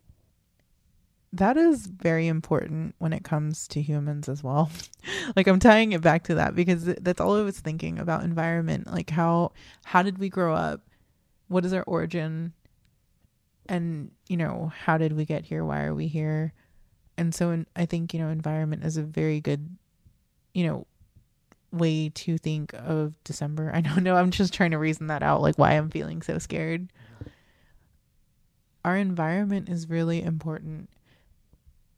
that 1.34 1.56
is 1.56 1.86
very 1.86 2.28
important 2.28 2.94
when 2.98 3.12
it 3.12 3.24
comes 3.24 3.66
to 3.68 3.82
humans 3.82 4.28
as 4.28 4.44
well. 4.44 4.70
like 5.36 5.48
I'm 5.48 5.58
tying 5.58 5.92
it 5.92 6.00
back 6.00 6.22
to 6.24 6.36
that 6.36 6.54
because 6.54 6.84
that's 6.84 7.20
all 7.20 7.36
I 7.36 7.42
was 7.42 7.58
thinking 7.58 7.98
about 7.98 8.22
environment. 8.22 8.86
Like 8.86 9.10
how 9.10 9.50
how 9.84 10.02
did 10.02 10.18
we 10.18 10.28
grow 10.28 10.54
up? 10.54 10.82
What 11.48 11.64
is 11.64 11.72
our 11.72 11.82
origin? 11.82 12.52
And 13.68 14.12
you 14.28 14.36
know, 14.36 14.72
how 14.84 14.96
did 14.96 15.14
we 15.14 15.24
get 15.24 15.44
here? 15.44 15.64
Why 15.64 15.82
are 15.82 15.94
we 15.94 16.06
here? 16.06 16.52
And 17.16 17.34
so 17.34 17.50
in, 17.50 17.66
I 17.74 17.84
think, 17.86 18.14
you 18.14 18.20
know, 18.20 18.28
environment 18.28 18.84
is 18.84 18.96
a 18.96 19.02
very 19.02 19.40
good 19.40 19.76
you 20.52 20.64
know 20.64 20.86
way 21.72 22.10
to 22.10 22.38
think 22.38 22.72
of 22.74 23.14
December. 23.24 23.72
I 23.74 23.80
don't 23.80 24.04
know, 24.04 24.14
I'm 24.14 24.30
just 24.30 24.54
trying 24.54 24.70
to 24.70 24.78
reason 24.78 25.08
that 25.08 25.24
out 25.24 25.42
like 25.42 25.56
why 25.56 25.72
I'm 25.72 25.90
feeling 25.90 26.22
so 26.22 26.38
scared. 26.38 26.92
Our 28.84 28.96
environment 28.96 29.68
is 29.68 29.88
really 29.88 30.22
important 30.22 30.90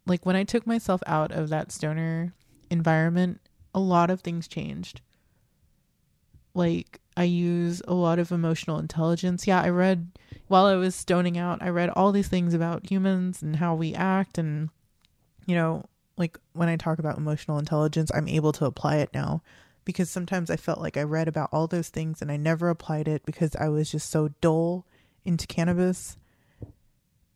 like 0.07 0.25
when 0.25 0.37
I 0.37 0.45
took 0.45 0.67
myself 0.67 1.03
out 1.07 1.33
of 1.33 1.49
that 1.49 1.73
stoner 1.73 2.33
environment, 2.71 3.41
a 3.75 3.81
lot 3.81 4.11
of 4.11 4.21
things 4.21 4.49
changed. 4.49 5.01
Like 6.55 7.01
I 7.17 7.25
use 7.25 7.83
a 7.87 7.95
lot 7.95 8.19
of 8.19 8.33
emotional 8.33 8.79
intelligence. 8.79 9.47
Yeah, 9.47 9.61
I 9.61 9.69
read 9.69 10.09
while 10.49 10.67
I 10.67 10.77
was 10.77 10.95
stoning 10.95 11.37
out, 11.37 11.63
I 11.63 11.69
read 11.69 11.91
all 11.91 12.13
these 12.13 12.29
things 12.29 12.55
about 12.55 12.91
humans 12.91 13.43
and 13.43 13.57
how 13.57 13.75
we 13.75 13.95
act 13.95 14.39
and 14.39 14.71
you 15.47 15.55
know, 15.55 15.85
like 16.17 16.39
when 16.55 16.69
I 16.69 16.77
talk 16.77 16.99
about 16.99 17.19
emotional 17.19 17.59
intelligence, 17.59 18.11
I'm 18.15 18.29
able 18.29 18.53
to 18.53 18.65
apply 18.65 18.97
it 18.97 19.11
now 19.13 19.43
because 19.85 20.11
sometimes 20.11 20.51
I 20.51 20.57
felt 20.57 20.81
like 20.81 20.97
I 20.97 21.03
read 21.03 21.29
about 21.29 21.51
all 21.53 21.67
those 21.67 21.89
things 21.89 22.21
and 22.21 22.31
I 22.31 22.37
never 22.37 22.69
applied 22.69 23.07
it 23.07 23.25
because 23.25 23.55
I 23.57 23.69
was 23.69 23.91
just 23.91 24.11
so 24.11 24.31
dull 24.41 24.87
into 25.25 25.47
cannabis 25.47 26.17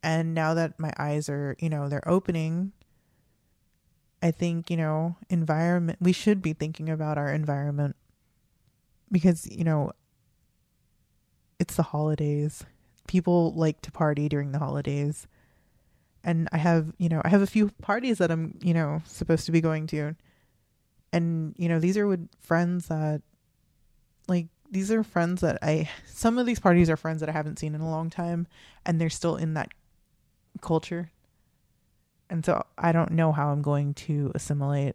and 0.03 0.35
now 0.35 0.55
that 0.55 0.79
my 0.79 0.93
eyes 0.99 1.29
are 1.29 1.57
you 1.59 1.69
know 1.69 1.89
they're 1.89 2.09
opening 2.09 2.73
i 4.23 4.31
think 4.31 4.71
you 4.71 4.77
know 4.77 5.17
environment 5.29 5.99
we 6.01 6.13
should 6.13 6.41
be 6.41 6.53
thinking 6.53 6.89
about 6.89 7.19
our 7.19 7.33
environment 7.33 7.97
because 9.11 9.47
you 9.51 9.65
know 9.65 9.93
it's 11.61 11.77
the 11.77 11.83
holidays. 11.83 12.65
People 13.07 13.53
like 13.53 13.83
to 13.83 13.93
party 13.93 14.29
during 14.29 14.51
the 14.51 14.59
holidays. 14.59 15.29
And 16.23 16.49
i 16.53 16.59
have 16.59 16.93
you 16.99 17.09
know 17.09 17.23
i 17.25 17.29
have 17.29 17.41
a 17.41 17.47
few 17.47 17.71
parties 17.81 18.19
that 18.19 18.31
i'm 18.31 18.59
you 18.63 18.75
know 18.75 19.01
supposed 19.05 19.47
to 19.47 19.53
be 19.53 19.61
going 19.61 19.87
to. 19.89 20.17
And 21.13 21.55
you 21.57 21.69
know 21.69 21.79
these 21.79 21.97
are 21.97 22.07
with 22.07 22.29
friends 22.41 22.89
that 22.89 23.23
like 24.29 24.49
these 24.71 24.91
are 24.93 25.03
friends 25.03 25.41
that 25.41 25.59
I 25.63 25.89
some 26.07 26.39
of 26.39 26.47
these 26.47 26.61
parties 26.61 26.89
are 26.91 26.97
friends 26.97 27.21
that 27.21 27.29
I 27.29 27.33
haven't 27.33 27.59
seen 27.59 27.75
in 27.75 27.81
a 27.81 27.91
long 27.91 28.11
time 28.11 28.47
and 28.87 29.01
they're 29.01 29.11
still 29.11 29.37
in 29.37 29.55
that 29.55 29.73
culture. 30.61 31.11
And 32.29 32.45
so 32.45 32.65
I 32.79 32.93
don't 32.93 33.13
know 33.13 33.33
how 33.33 33.49
I'm 33.49 33.63
going 33.63 33.95
to 33.95 34.31
assimilate. 34.35 34.95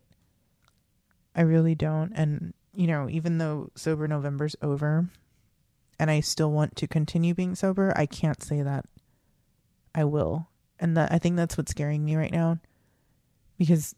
I 1.36 1.42
really 1.42 1.76
don't. 1.76 2.14
And, 2.16 2.54
you 2.74 2.88
know, 2.88 3.10
even 3.10 3.38
though 3.38 3.72
Sober 3.76 4.08
November's 4.08 4.56
over 4.62 5.08
and 6.00 6.10
I 6.10 6.22
still 6.22 6.52
want 6.52 6.76
to 6.78 6.88
continue 6.88 7.34
being 7.34 7.56
sober, 7.56 7.94
I 7.96 8.06
can't 8.06 8.42
say 8.42 8.62
that 8.62 8.86
I 9.94 10.06
will. 10.06 10.48
And 10.80 10.96
that 10.98 11.12
I 11.12 11.18
think 11.20 11.36
that's 11.36 11.58
what's 11.58 11.72
scaring 11.72 12.04
me 12.04 12.16
right 12.16 12.32
now 12.32 12.60
because 13.58 13.96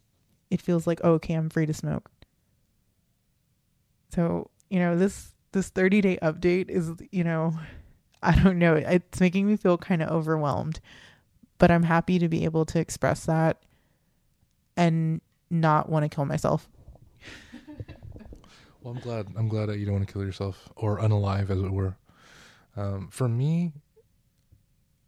it 0.50 0.60
feels 0.60 0.86
like, 0.86 1.00
oh, 1.04 1.12
okay, 1.12 1.34
I'm 1.34 1.50
free 1.50 1.66
to 1.66 1.74
smoke. 1.74 2.10
So, 4.10 4.50
you 4.70 4.78
know, 4.78 4.96
this 4.96 5.34
this 5.52 5.70
30 5.70 6.00
day 6.00 6.18
update 6.22 6.68
is, 6.68 6.92
you 7.10 7.24
know, 7.24 7.58
I 8.22 8.34
don't 8.40 8.58
know, 8.58 8.74
it's 8.74 9.20
making 9.20 9.46
me 9.46 9.56
feel 9.56 9.78
kind 9.78 10.02
of 10.02 10.10
overwhelmed. 10.10 10.80
But 11.58 11.70
I'm 11.70 11.82
happy 11.82 12.18
to 12.18 12.28
be 12.28 12.44
able 12.44 12.64
to 12.66 12.78
express 12.78 13.26
that 13.26 13.62
and 14.76 15.20
not 15.50 15.88
want 15.88 16.04
to 16.04 16.14
kill 16.14 16.24
myself. 16.24 16.68
well, 18.82 18.94
I'm 18.94 19.00
glad. 19.00 19.26
I'm 19.36 19.48
glad 19.48 19.66
that 19.66 19.78
you 19.78 19.84
don't 19.84 19.96
want 19.96 20.06
to 20.06 20.12
kill 20.12 20.24
yourself 20.24 20.68
or 20.76 20.98
unalive, 20.98 21.50
as 21.50 21.58
it 21.58 21.70
were. 21.70 21.96
Um, 22.76 23.08
for 23.10 23.28
me, 23.28 23.72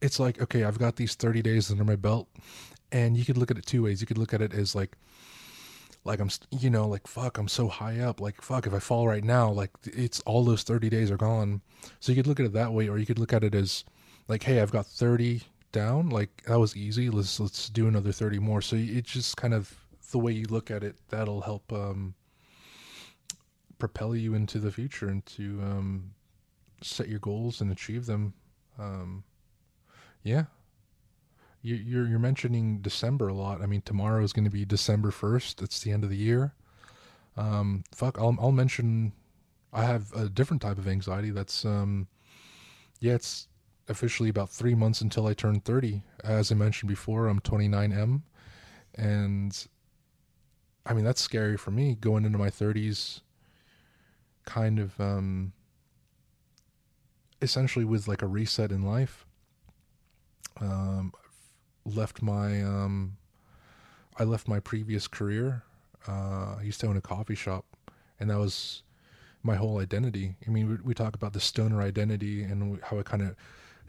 it's 0.00 0.18
like 0.18 0.40
okay, 0.42 0.64
I've 0.64 0.78
got 0.78 0.96
these 0.96 1.14
30 1.14 1.42
days 1.42 1.70
under 1.70 1.84
my 1.84 1.96
belt, 1.96 2.28
and 2.90 3.16
you 3.16 3.24
could 3.24 3.38
look 3.38 3.50
at 3.50 3.58
it 3.58 3.66
two 3.66 3.84
ways. 3.84 4.00
You 4.00 4.06
could 4.06 4.18
look 4.18 4.34
at 4.34 4.42
it 4.42 4.52
as 4.52 4.74
like, 4.74 4.96
like 6.04 6.18
I'm, 6.18 6.30
you 6.50 6.70
know, 6.70 6.88
like 6.88 7.06
fuck, 7.06 7.38
I'm 7.38 7.48
so 7.48 7.68
high 7.68 8.00
up. 8.00 8.20
Like 8.20 8.42
fuck, 8.42 8.66
if 8.66 8.74
I 8.74 8.80
fall 8.80 9.06
right 9.06 9.24
now, 9.24 9.50
like 9.50 9.70
it's 9.84 10.20
all 10.20 10.44
those 10.44 10.62
30 10.64 10.90
days 10.90 11.10
are 11.10 11.16
gone. 11.16 11.60
So 12.00 12.10
you 12.12 12.16
could 12.16 12.26
look 12.26 12.40
at 12.40 12.46
it 12.46 12.52
that 12.54 12.72
way, 12.72 12.88
or 12.88 12.98
you 12.98 13.06
could 13.06 13.18
look 13.18 13.32
at 13.32 13.44
it 13.44 13.54
as, 13.54 13.84
like, 14.28 14.42
hey, 14.42 14.60
I've 14.60 14.72
got 14.72 14.86
30 14.86 15.42
down. 15.72 16.10
Like 16.10 16.42
that 16.46 16.58
was 16.58 16.76
easy. 16.76 17.10
Let's 17.10 17.40
let's 17.40 17.68
do 17.68 17.88
another 17.88 18.12
30 18.12 18.38
more. 18.38 18.62
So 18.62 18.76
it's 18.76 19.10
just 19.10 19.36
kind 19.36 19.54
of 19.54 19.74
the 20.10 20.18
way 20.18 20.32
you 20.32 20.46
look 20.48 20.70
at 20.70 20.82
it. 20.82 20.96
That'll 21.08 21.42
help 21.42 21.72
um, 21.72 22.14
propel 23.78 24.14
you 24.14 24.34
into 24.34 24.58
the 24.58 24.70
future 24.70 25.08
and 25.08 25.24
to 25.26 25.60
um, 25.62 26.12
set 26.82 27.08
your 27.08 27.18
goals 27.18 27.60
and 27.60 27.70
achieve 27.70 28.06
them. 28.06 28.34
Um, 28.78 29.24
yeah, 30.22 30.44
you, 31.62 31.74
you're 31.76 32.06
you're 32.06 32.18
mentioning 32.18 32.78
December 32.80 33.28
a 33.28 33.34
lot. 33.34 33.62
I 33.62 33.66
mean, 33.66 33.82
tomorrow 33.82 34.22
is 34.22 34.32
going 34.32 34.44
to 34.44 34.50
be 34.50 34.64
December 34.64 35.10
first. 35.10 35.62
It's 35.62 35.80
the 35.80 35.92
end 35.92 36.04
of 36.04 36.10
the 36.10 36.16
year. 36.16 36.54
Um, 37.36 37.84
fuck, 37.92 38.18
I'll 38.18 38.36
I'll 38.40 38.52
mention. 38.52 39.12
I 39.72 39.84
have 39.84 40.12
a 40.14 40.28
different 40.28 40.62
type 40.62 40.78
of 40.78 40.88
anxiety. 40.88 41.30
That's 41.30 41.64
um, 41.64 42.08
yeah, 42.98 43.14
it's 43.14 43.46
officially 43.90 44.30
about 44.30 44.48
three 44.48 44.74
months 44.74 45.00
until 45.02 45.26
I 45.26 45.34
turn 45.34 45.60
thirty. 45.60 46.02
As 46.24 46.50
I 46.50 46.54
mentioned 46.54 46.88
before, 46.88 47.28
I'm 47.28 47.40
29M, 47.40 48.22
and 48.94 49.66
I 50.86 50.94
mean 50.94 51.04
that's 51.04 51.20
scary 51.20 51.56
for 51.56 51.70
me 51.70 51.96
going 52.00 52.24
into 52.24 52.38
my 52.38 52.48
30s. 52.48 53.20
Kind 54.46 54.78
of 54.78 54.98
um, 54.98 55.52
essentially 57.42 57.84
with 57.84 58.08
like 58.08 58.22
a 58.22 58.26
reset 58.26 58.72
in 58.72 58.82
life. 58.82 59.26
Um, 60.60 61.12
left 61.84 62.22
my 62.22 62.62
um, 62.62 63.16
I 64.18 64.24
left 64.24 64.48
my 64.48 64.60
previous 64.60 65.08
career. 65.08 65.62
Uh, 66.08 66.56
I 66.58 66.62
used 66.62 66.80
to 66.80 66.86
own 66.86 66.96
a 66.96 67.00
coffee 67.00 67.34
shop, 67.34 67.64
and 68.18 68.30
that 68.30 68.38
was 68.38 68.82
my 69.42 69.56
whole 69.56 69.78
identity. 69.78 70.36
I 70.46 70.50
mean, 70.50 70.68
we, 70.68 70.76
we 70.84 70.94
talk 70.94 71.14
about 71.14 71.32
the 71.32 71.40
stoner 71.40 71.80
identity 71.80 72.42
and 72.42 72.80
how 72.82 72.98
I 72.98 73.02
kind 73.02 73.22
of 73.22 73.36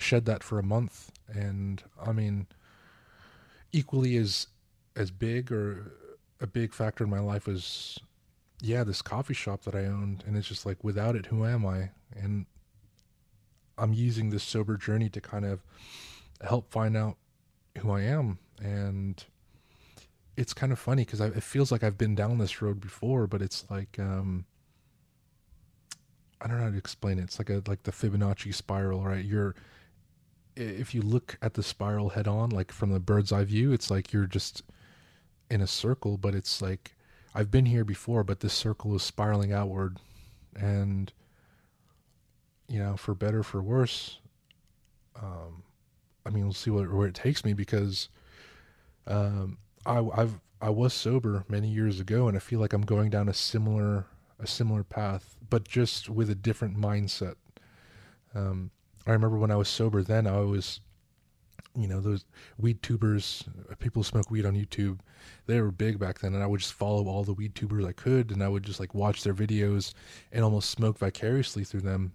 shed 0.02 0.26
that 0.26 0.44
for 0.44 0.60
a 0.60 0.64
month, 0.64 1.12
and 1.28 1.84
I 2.04 2.12
mean, 2.12 2.48
equally 3.72 4.18
as 4.18 4.48
as 4.96 5.12
big 5.12 5.52
or 5.52 5.94
a 6.40 6.48
big 6.48 6.74
factor 6.74 7.04
in 7.04 7.10
my 7.10 7.20
life 7.20 7.48
was 7.48 7.98
yeah 8.60 8.84
this 8.84 9.02
coffee 9.02 9.34
shop 9.34 9.64
that 9.64 9.74
i 9.74 9.86
owned 9.86 10.24
and 10.28 10.36
it's 10.36 10.48
just 10.48 10.66
like 10.66 10.84
without 10.84 11.16
it 11.16 11.28
who 11.28 11.46
am 11.46 11.66
i 11.66 11.90
and 12.14 12.46
i'm 13.78 13.94
using 13.94 14.30
this 14.30 14.44
sober 14.44 14.76
journey 14.76 15.08
to 15.08 15.22
kind 15.22 15.46
of 15.46 15.62
help 16.44 16.70
find 16.72 16.98
out 16.98 17.18
who 17.80 17.92
I 17.92 18.02
am. 18.02 18.40
And 18.62 19.24
it's 20.38 20.54
kind 20.54 20.72
of 20.72 20.80
funny 20.80 21.06
because 21.06 21.20
it 21.20 21.44
feels 21.44 21.72
like 21.72 21.84
I've 21.84 21.98
been 21.98 22.16
down 22.16 22.38
this 22.38 22.62
road 22.62 22.80
before, 22.80 23.28
but 23.28 23.42
it's 23.42 23.66
like, 23.70 23.98
um, 24.00 24.46
I 26.40 26.48
don't 26.48 26.58
know 26.58 26.64
how 26.64 26.70
to 26.72 26.78
explain 26.78 27.20
it. 27.20 27.24
It's 27.24 27.40
like 27.40 27.50
a, 27.50 27.62
like 27.68 27.84
the 27.84 27.92
Fibonacci 27.92 28.54
spiral, 28.54 29.04
right? 29.04 29.24
You're, 29.24 29.56
if 30.56 30.94
you 30.94 31.02
look 31.02 31.38
at 31.42 31.54
the 31.54 31.64
spiral 31.64 32.10
head 32.10 32.28
on, 32.28 32.50
like 32.50 32.72
from 32.72 32.92
the 32.92 33.00
bird's 33.00 33.32
eye 33.32 33.44
view, 33.44 33.72
it's 33.72 33.90
like 33.90 34.14
you're 34.14 34.26
just 34.26 34.64
in 35.50 35.62
a 35.62 35.68
circle, 35.68 36.18
but 36.18 36.36
it's 36.36 36.62
like, 36.62 36.96
I've 37.34 37.52
been 37.52 37.66
here 37.66 37.86
before, 37.86 38.24
but 38.24 38.40
this 38.42 38.54
circle 38.54 38.96
is 38.96 39.04
spiraling 39.04 39.54
outward. 39.54 39.98
And, 40.56 41.12
you 42.68 42.80
know, 42.80 42.98
for 42.98 43.14
better, 43.14 43.44
for 43.44 43.62
worse, 43.62 44.20
um, 45.22 45.64
I 46.26 46.30
mean, 46.30 46.44
we'll 46.44 46.54
see 46.54 46.70
where, 46.70 46.90
where 46.90 47.08
it 47.08 47.16
takes 47.16 47.44
me 47.44 47.54
because 47.54 48.10
um, 49.08 49.58
I, 49.86 50.00
I've 50.16 50.40
I 50.62 50.70
was 50.70 50.94
sober 50.94 51.44
many 51.50 51.68
years 51.70 52.00
ago, 52.00 52.28
and 52.28 52.38
I 52.38 52.40
feel 52.40 52.60
like 52.60 52.74
I'm 52.74 52.84
going 52.84 53.10
down 53.10 53.28
a 53.28 53.34
similar 53.34 54.06
a 54.40 54.48
similar 54.48 54.84
path, 54.84 55.36
but 55.50 55.68
just 55.68 56.10
with 56.10 56.30
a 56.30 56.36
different 56.36 56.78
mindset. 56.78 57.36
Um, 58.34 58.72
I 59.08 59.12
remember 59.12 59.38
when 59.38 59.52
I 59.52 59.56
was 59.56 59.70
sober 59.70 60.04
then, 60.04 60.28
I 60.28 60.40
was, 60.42 60.80
you 61.76 61.88
know, 61.88 62.02
those 62.02 62.26
weed 62.58 62.82
tubers, 62.84 63.44
uh, 63.70 63.76
people 63.76 64.02
who 64.02 64.08
smoke 64.08 64.30
weed 64.30 64.46
on 64.46 64.56
YouTube. 64.56 65.00
They 65.48 65.60
were 65.60 65.72
big 65.72 66.00
back 66.00 66.20
then, 66.20 66.34
and 66.34 66.44
I 66.44 66.48
would 66.48 66.60
just 66.60 66.74
follow 66.74 67.08
all 67.08 67.24
the 67.24 67.34
weed 67.34 67.56
tubers 67.56 67.86
I 67.86 67.94
could, 67.94 68.32
and 68.32 68.44
I 68.44 68.48
would 68.48 68.64
just 68.64 68.80
like 68.80 68.94
watch 68.94 69.24
their 69.24 69.34
videos 69.34 69.94
and 70.32 70.44
almost 70.44 70.70
smoke 70.70 70.98
vicariously 70.98 71.64
through 71.64 71.82
them. 71.82 72.14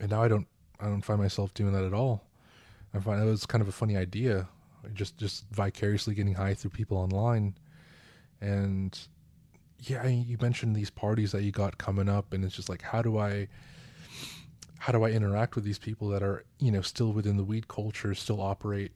And 0.00 0.10
now 0.10 0.22
I 0.22 0.28
don't, 0.28 0.46
I 0.80 0.84
don't 0.84 1.02
find 1.02 1.20
myself 1.20 1.54
doing 1.54 1.72
that 1.72 1.84
at 1.84 1.94
all. 1.94 2.24
I 2.94 3.00
find 3.00 3.20
it 3.22 3.26
was 3.26 3.46
kind 3.46 3.62
of 3.62 3.68
a 3.68 3.72
funny 3.72 3.96
idea, 3.96 4.48
just 4.94 5.18
just 5.18 5.44
vicariously 5.50 6.14
getting 6.14 6.34
high 6.34 6.54
through 6.54 6.70
people 6.70 6.96
online, 6.96 7.54
and 8.40 8.98
yeah, 9.80 10.06
you 10.06 10.36
mentioned 10.40 10.74
these 10.74 10.90
parties 10.90 11.32
that 11.32 11.42
you 11.42 11.52
got 11.52 11.78
coming 11.78 12.08
up, 12.08 12.32
and 12.32 12.44
it's 12.44 12.56
just 12.56 12.68
like, 12.68 12.82
how 12.82 13.02
do 13.02 13.18
I, 13.18 13.48
how 14.78 14.92
do 14.92 15.04
I 15.04 15.10
interact 15.10 15.54
with 15.54 15.64
these 15.64 15.78
people 15.78 16.08
that 16.08 16.22
are 16.22 16.44
you 16.58 16.70
know 16.70 16.82
still 16.82 17.12
within 17.12 17.36
the 17.36 17.44
weed 17.44 17.68
culture, 17.68 18.14
still 18.14 18.40
operate 18.40 18.92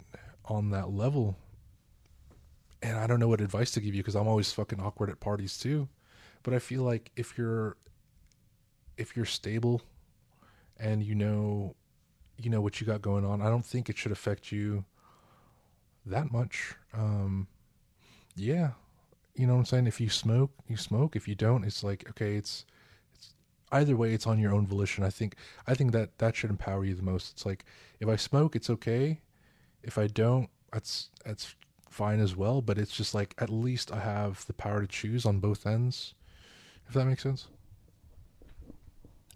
on 0.47 0.70
that 0.70 0.91
level? 0.91 1.37
And 2.83 2.99
I 2.99 3.07
don't 3.07 3.20
know 3.20 3.28
what 3.28 3.41
advice 3.41 3.70
to 3.72 3.80
give 3.80 3.95
you 3.95 4.03
because 4.03 4.16
I'm 4.16 4.26
always 4.26 4.53
fucking 4.53 4.80
awkward 4.80 5.11
at 5.11 5.20
parties 5.20 5.57
too. 5.57 5.89
But 6.43 6.55
I 6.55 6.59
feel 6.59 6.83
like 6.83 7.11
if 7.16 7.39
you're 7.39 7.76
if 8.97 9.16
you're 9.16 9.24
stable 9.24 9.83
and 10.78 11.03
you 11.03 11.14
know 11.14 11.74
you 12.39 12.51
know 12.51 12.61
what 12.61 12.80
you 12.80 12.87
got 12.87 13.03
going 13.03 13.24
on. 13.24 13.41
I 13.41 13.49
don't 13.49 13.64
think 13.64 13.89
it 13.89 13.97
should 13.97 14.12
affect 14.12 14.53
you 14.53 14.85
that 16.07 16.33
much. 16.33 16.74
Um, 16.93 17.47
yeah, 18.35 18.70
you 19.35 19.47
know 19.47 19.55
what 19.55 19.61
I'm 19.61 19.66
saying. 19.66 19.87
If 19.87 20.01
you 20.01 20.09
smoke, 20.09 20.51
you 20.68 20.76
smoke. 20.76 21.14
If 21.14 21.28
you 21.28 21.35
don't, 21.35 21.64
it's 21.64 21.85
like 21.85 22.09
okay, 22.11 22.37
it's 22.37 22.64
either 23.73 23.97
way. 23.97 24.12
It's 24.12 24.27
on 24.27 24.39
your 24.39 24.53
own 24.53 24.66
volition. 24.66 25.03
I 25.03 25.11
think 25.11 25.37
I 25.66 25.75
think 25.75 25.93
that 25.93 26.18
that 26.18 26.37
should 26.37 26.51
empower 26.51 26.85
you 26.85 26.95
the 26.95 27.03
most. 27.03 27.33
It's 27.33 27.47
like 27.47 27.64
if 28.01 28.09
I 28.09 28.16
smoke, 28.16 28.55
it's 28.55 28.70
okay. 28.70 29.20
If 29.83 29.99
I 29.99 30.07
don't, 30.07 30.49
that's 30.73 31.11
that's 31.25 31.55
fine 31.91 32.20
as 32.20 32.37
well. 32.37 32.62
But 32.62 32.79
it's 32.79 32.93
just 32.93 33.14
like 33.14 33.35
at 33.39 33.51
least 33.51 33.91
I 33.93 34.01
have 34.01 34.47
the 34.47 34.53
power 34.53 34.81
to 34.81 34.87
choose 34.87 35.27
on 35.27 35.41
both 35.41 35.66
ends. 35.66 36.14
If 36.89 36.95
that 36.95 37.07
makes 37.07 37.23
sense. 37.23 37.49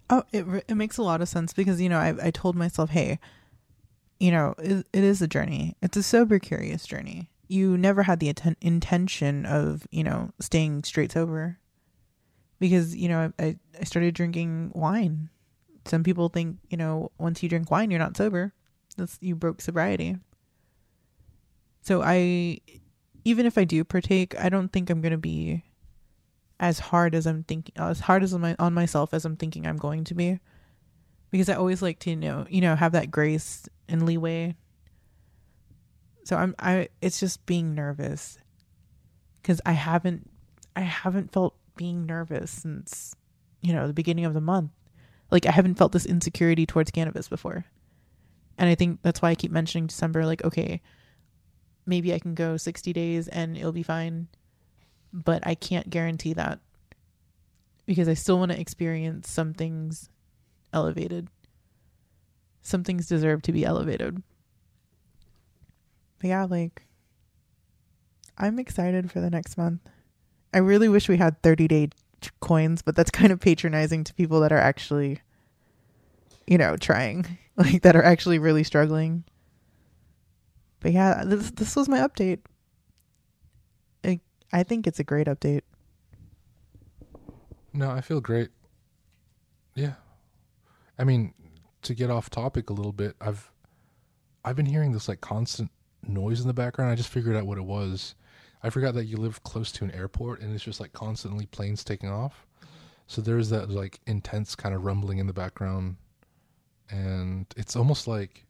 Oh, 0.09 0.23
it 0.31 0.45
it 0.67 0.75
makes 0.75 0.97
a 0.97 1.03
lot 1.03 1.21
of 1.21 1.27
sense 1.27 1.53
because 1.53 1.81
you 1.81 1.89
know 1.89 1.99
I 1.99 2.15
I 2.21 2.31
told 2.31 2.55
myself, 2.55 2.91
hey, 2.91 3.19
you 4.19 4.31
know, 4.31 4.55
it, 4.57 4.87
it 4.93 5.03
is 5.03 5.21
a 5.21 5.27
journey. 5.27 5.75
It's 5.81 5.97
a 5.97 6.03
sober 6.03 6.39
curious 6.39 6.85
journey. 6.85 7.29
You 7.49 7.77
never 7.77 8.03
had 8.03 8.19
the 8.19 8.29
atten- 8.29 8.57
intention 8.61 9.45
of 9.45 9.87
you 9.91 10.03
know 10.03 10.31
staying 10.39 10.83
straight 10.83 11.11
sober, 11.11 11.59
because 12.59 12.95
you 12.95 13.09
know 13.09 13.31
I 13.39 13.57
I 13.79 13.83
started 13.83 14.13
drinking 14.13 14.71
wine. 14.73 15.29
Some 15.85 16.03
people 16.03 16.29
think 16.29 16.57
you 16.69 16.77
know 16.77 17.11
once 17.17 17.41
you 17.41 17.49
drink 17.49 17.71
wine 17.71 17.91
you're 17.91 17.99
not 17.99 18.17
sober. 18.17 18.53
That's 18.97 19.17
you 19.21 19.35
broke 19.35 19.61
sobriety. 19.61 20.17
So 21.81 22.01
I, 22.03 22.59
even 23.23 23.45
if 23.45 23.57
I 23.57 23.63
do 23.63 23.83
partake, 23.85 24.37
I 24.37 24.49
don't 24.49 24.73
think 24.73 24.89
I'm 24.89 25.01
gonna 25.01 25.17
be 25.17 25.63
as 26.59 26.79
hard 26.79 27.15
as 27.15 27.25
I'm 27.25 27.43
thinking, 27.43 27.73
as 27.77 28.01
hard 28.01 28.23
as 28.23 28.33
my 28.33 28.55
on 28.59 28.73
myself 28.73 29.13
as 29.13 29.23
I'm 29.23 29.37
thinking 29.37 29.65
I'm 29.65 29.77
going 29.77 30.03
to 30.05 30.15
be, 30.15 30.39
because 31.31 31.49
I 31.49 31.53
always 31.53 31.81
like 31.81 31.99
to 31.99 32.09
you 32.09 32.15
know 32.15 32.45
you 32.49 32.61
know 32.61 32.75
have 32.75 32.91
that 32.93 33.11
grace 33.11 33.69
and 33.87 34.05
leeway. 34.05 34.55
So 36.25 36.35
I'm 36.35 36.55
I 36.59 36.89
it's 37.01 37.19
just 37.19 37.45
being 37.45 37.75
nervous 37.75 38.37
because 39.41 39.61
I 39.65 39.73
haven't 39.73 40.29
I 40.75 40.81
haven't 40.81 41.31
felt 41.31 41.55
being 41.77 42.05
nervous 42.05 42.51
since 42.51 43.15
you 43.61 43.73
know 43.73 43.87
the 43.87 43.93
beginning 43.93 44.25
of 44.25 44.33
the 44.33 44.41
month. 44.41 44.71
Like 45.31 45.45
I 45.45 45.51
haven't 45.51 45.75
felt 45.75 45.91
this 45.91 46.05
insecurity 46.05 46.65
towards 46.65 46.91
cannabis 46.91 47.27
before. 47.27 47.65
And 48.57 48.69
I 48.69 48.75
think 48.75 49.01
that's 49.01 49.21
why 49.21 49.29
I 49.29 49.35
keep 49.35 49.51
mentioning 49.51 49.87
December 49.87 50.25
like 50.25 50.43
okay, 50.43 50.81
maybe 51.85 52.13
I 52.13 52.19
can 52.19 52.33
go 52.33 52.57
60 52.57 52.91
days 52.93 53.27
and 53.27 53.57
it'll 53.57 53.71
be 53.71 53.83
fine 53.83 54.27
but 55.13 55.45
I 55.45 55.55
can't 55.55 55.89
guarantee 55.89 56.33
that 56.33 56.59
because 57.85 58.07
I 58.07 58.13
still 58.13 58.37
want 58.37 58.51
to 58.51 58.59
experience 58.59 59.29
some 59.29 59.53
things 59.53 60.09
elevated. 60.73 61.29
Some 62.61 62.83
things 62.83 63.07
deserve 63.07 63.41
to 63.43 63.51
be 63.51 63.63
elevated. 63.63 64.21
But 66.19 66.27
yeah, 66.27 66.45
like 66.45 66.83
I'm 68.37 68.59
excited 68.59 69.11
for 69.11 69.21
the 69.21 69.29
next 69.29 69.57
month. 69.57 69.81
I 70.53 70.59
really 70.59 70.89
wish 70.89 71.09
we 71.09 71.17
had 71.17 71.41
30 71.41 71.67
day 71.67 71.89
coins, 72.39 72.81
but 72.81 72.95
that's 72.95 73.11
kind 73.11 73.31
of 73.31 73.39
patronizing 73.39 74.03
to 74.03 74.13
people 74.13 74.39
that 74.41 74.51
are 74.51 74.57
actually 74.57 75.21
you 76.47 76.57
know, 76.57 76.77
trying, 76.77 77.37
like 77.57 77.83
that 77.83 77.95
are 77.95 78.03
actually 78.03 78.39
really 78.39 78.63
struggling. 78.63 79.23
But 80.79 80.93
yeah, 80.93 81.23
this 81.25 81.51
this 81.51 81.75
was 81.75 81.89
my 81.89 81.99
update. 81.99 82.39
I, 84.03 84.19
I 84.53 84.63
think 84.63 84.87
it's 84.87 84.99
a 84.99 85.03
great 85.03 85.27
update. 85.27 85.61
No, 87.73 87.91
I 87.91 88.01
feel 88.01 88.21
great. 88.21 88.49
Yeah. 89.75 89.93
I 90.97 91.03
mean, 91.03 91.33
to 91.83 91.93
get 91.93 92.09
off 92.09 92.29
topic 92.29 92.69
a 92.69 92.73
little 92.73 92.93
bit, 92.93 93.15
I've 93.19 93.51
I've 94.45 94.55
been 94.55 94.65
hearing 94.65 94.93
this 94.93 95.07
like 95.07 95.21
constant 95.21 95.71
noise 96.07 96.41
in 96.41 96.47
the 96.47 96.53
background. 96.53 96.91
I 96.91 96.95
just 96.95 97.09
figured 97.09 97.35
out 97.35 97.45
what 97.45 97.57
it 97.57 97.65
was. 97.65 98.15
I 98.63 98.69
forgot 98.69 98.93
that 98.95 99.05
you 99.05 99.17
live 99.17 99.43
close 99.43 99.71
to 99.73 99.83
an 99.83 99.91
airport 99.91 100.41
and 100.41 100.53
it's 100.53 100.63
just 100.63 100.79
like 100.79 100.93
constantly 100.93 101.45
planes 101.45 101.83
taking 101.83 102.09
off. 102.09 102.45
So 103.05 103.21
there's 103.21 103.49
that 103.51 103.69
like 103.69 103.99
intense 104.05 104.55
kind 104.55 104.75
of 104.75 104.83
rumbling 104.83 105.19
in 105.19 105.27
the 105.27 105.33
background 105.33 105.97
and 106.89 107.45
it's 107.55 107.75
almost 107.75 108.07
like 108.07 108.45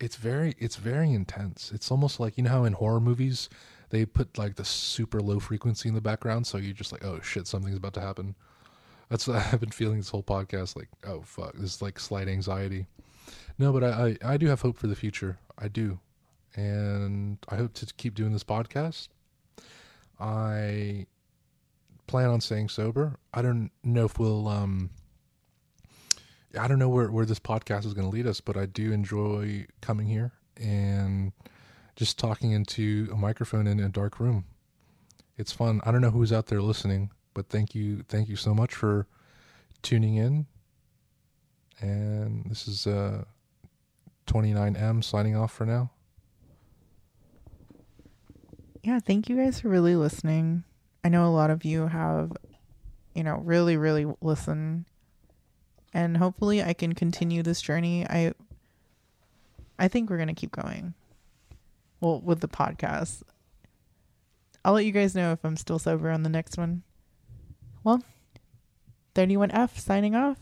it's 0.00 0.16
very 0.16 0.54
it's 0.58 0.76
very 0.76 1.12
intense. 1.12 1.72
It's 1.74 1.90
almost 1.90 2.20
like 2.20 2.36
you 2.36 2.44
know 2.44 2.50
how 2.50 2.64
in 2.64 2.74
horror 2.74 3.00
movies 3.00 3.48
they 3.90 4.04
put 4.04 4.38
like 4.38 4.56
the 4.56 4.64
super 4.64 5.20
low 5.20 5.38
frequency 5.40 5.88
in 5.88 5.94
the 5.94 6.00
background 6.00 6.46
so 6.46 6.58
you're 6.58 6.72
just 6.72 6.92
like 6.92 7.04
oh 7.04 7.20
shit 7.20 7.46
something's 7.46 7.76
about 7.76 7.94
to 7.94 8.00
happen. 8.00 8.34
That's 9.08 9.26
what 9.26 9.36
I've 9.52 9.60
been 9.60 9.70
feeling 9.70 9.98
this 9.98 10.10
whole 10.10 10.22
podcast 10.22 10.76
like 10.76 10.88
oh 11.06 11.22
fuck 11.22 11.54
this 11.54 11.76
is 11.76 11.82
like 11.82 11.98
slight 11.98 12.28
anxiety. 12.28 12.86
No, 13.58 13.72
but 13.72 13.84
I, 13.84 14.16
I 14.24 14.32
I 14.34 14.36
do 14.36 14.46
have 14.46 14.60
hope 14.62 14.76
for 14.76 14.86
the 14.86 14.96
future. 14.96 15.38
I 15.58 15.68
do. 15.68 15.98
And 16.56 17.38
I 17.48 17.56
hope 17.56 17.74
to 17.74 17.86
keep 17.96 18.14
doing 18.14 18.32
this 18.32 18.44
podcast. 18.44 19.08
I 20.20 21.06
plan 22.06 22.28
on 22.28 22.40
staying 22.40 22.68
sober. 22.68 23.16
I 23.32 23.42
don't 23.42 23.70
know 23.82 24.04
if 24.04 24.18
we'll 24.18 24.46
um 24.48 24.90
I 26.58 26.68
don't 26.68 26.78
know 26.78 26.88
where, 26.88 27.10
where 27.10 27.26
this 27.26 27.40
podcast 27.40 27.84
is 27.84 27.94
going 27.94 28.08
to 28.08 28.14
lead 28.14 28.26
us, 28.26 28.40
but 28.40 28.56
I 28.56 28.66
do 28.66 28.92
enjoy 28.92 29.66
coming 29.80 30.06
here 30.06 30.32
and 30.56 31.32
just 31.96 32.18
talking 32.18 32.52
into 32.52 33.08
a 33.12 33.16
microphone 33.16 33.66
in 33.66 33.80
a 33.80 33.88
dark 33.88 34.20
room. 34.20 34.44
It's 35.36 35.52
fun. 35.52 35.80
I 35.84 35.90
don't 35.90 36.00
know 36.00 36.10
who's 36.10 36.32
out 36.32 36.46
there 36.46 36.62
listening, 36.62 37.10
but 37.34 37.48
thank 37.48 37.74
you, 37.74 38.04
thank 38.08 38.28
you 38.28 38.36
so 38.36 38.54
much 38.54 38.74
for 38.74 39.06
tuning 39.82 40.14
in. 40.16 40.46
And 41.80 42.44
this 42.48 42.68
is 42.68 42.86
uh, 42.86 43.24
29M 44.26 45.02
signing 45.02 45.36
off 45.36 45.52
for 45.52 45.66
now. 45.66 45.90
Yeah, 48.84 49.00
thank 49.00 49.28
you 49.28 49.36
guys 49.36 49.60
for 49.60 49.68
really 49.68 49.96
listening. 49.96 50.62
I 51.02 51.08
know 51.08 51.26
a 51.26 51.32
lot 51.32 51.50
of 51.50 51.64
you 51.64 51.86
have, 51.88 52.32
you 53.14 53.24
know, 53.24 53.36
really, 53.38 53.76
really 53.76 54.06
listened 54.20 54.84
and 55.94 56.16
hopefully 56.16 56.62
I 56.62 56.74
can 56.74 56.92
continue 56.92 57.42
this 57.42 57.62
journey. 57.62 58.04
I 58.04 58.34
I 59.78 59.88
think 59.88 60.10
we're 60.10 60.18
to 60.28 60.34
keep 60.34 60.52
going. 60.52 60.94
Well, 62.00 62.20
with 62.20 62.40
the 62.40 62.48
podcast. 62.48 63.22
I'll 64.64 64.74
let 64.74 64.84
you 64.84 64.92
guys 64.92 65.14
know 65.14 65.32
if 65.32 65.44
I'm 65.44 65.56
still 65.56 65.78
sober 65.78 66.10
on 66.10 66.22
the 66.22 66.28
next 66.28 66.58
one. 66.58 66.82
Well, 67.82 68.02
31F 69.14 69.78
signing 69.78 70.14
off. 70.14 70.38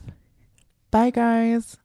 Bye 0.91 1.09
guys. 1.11 1.77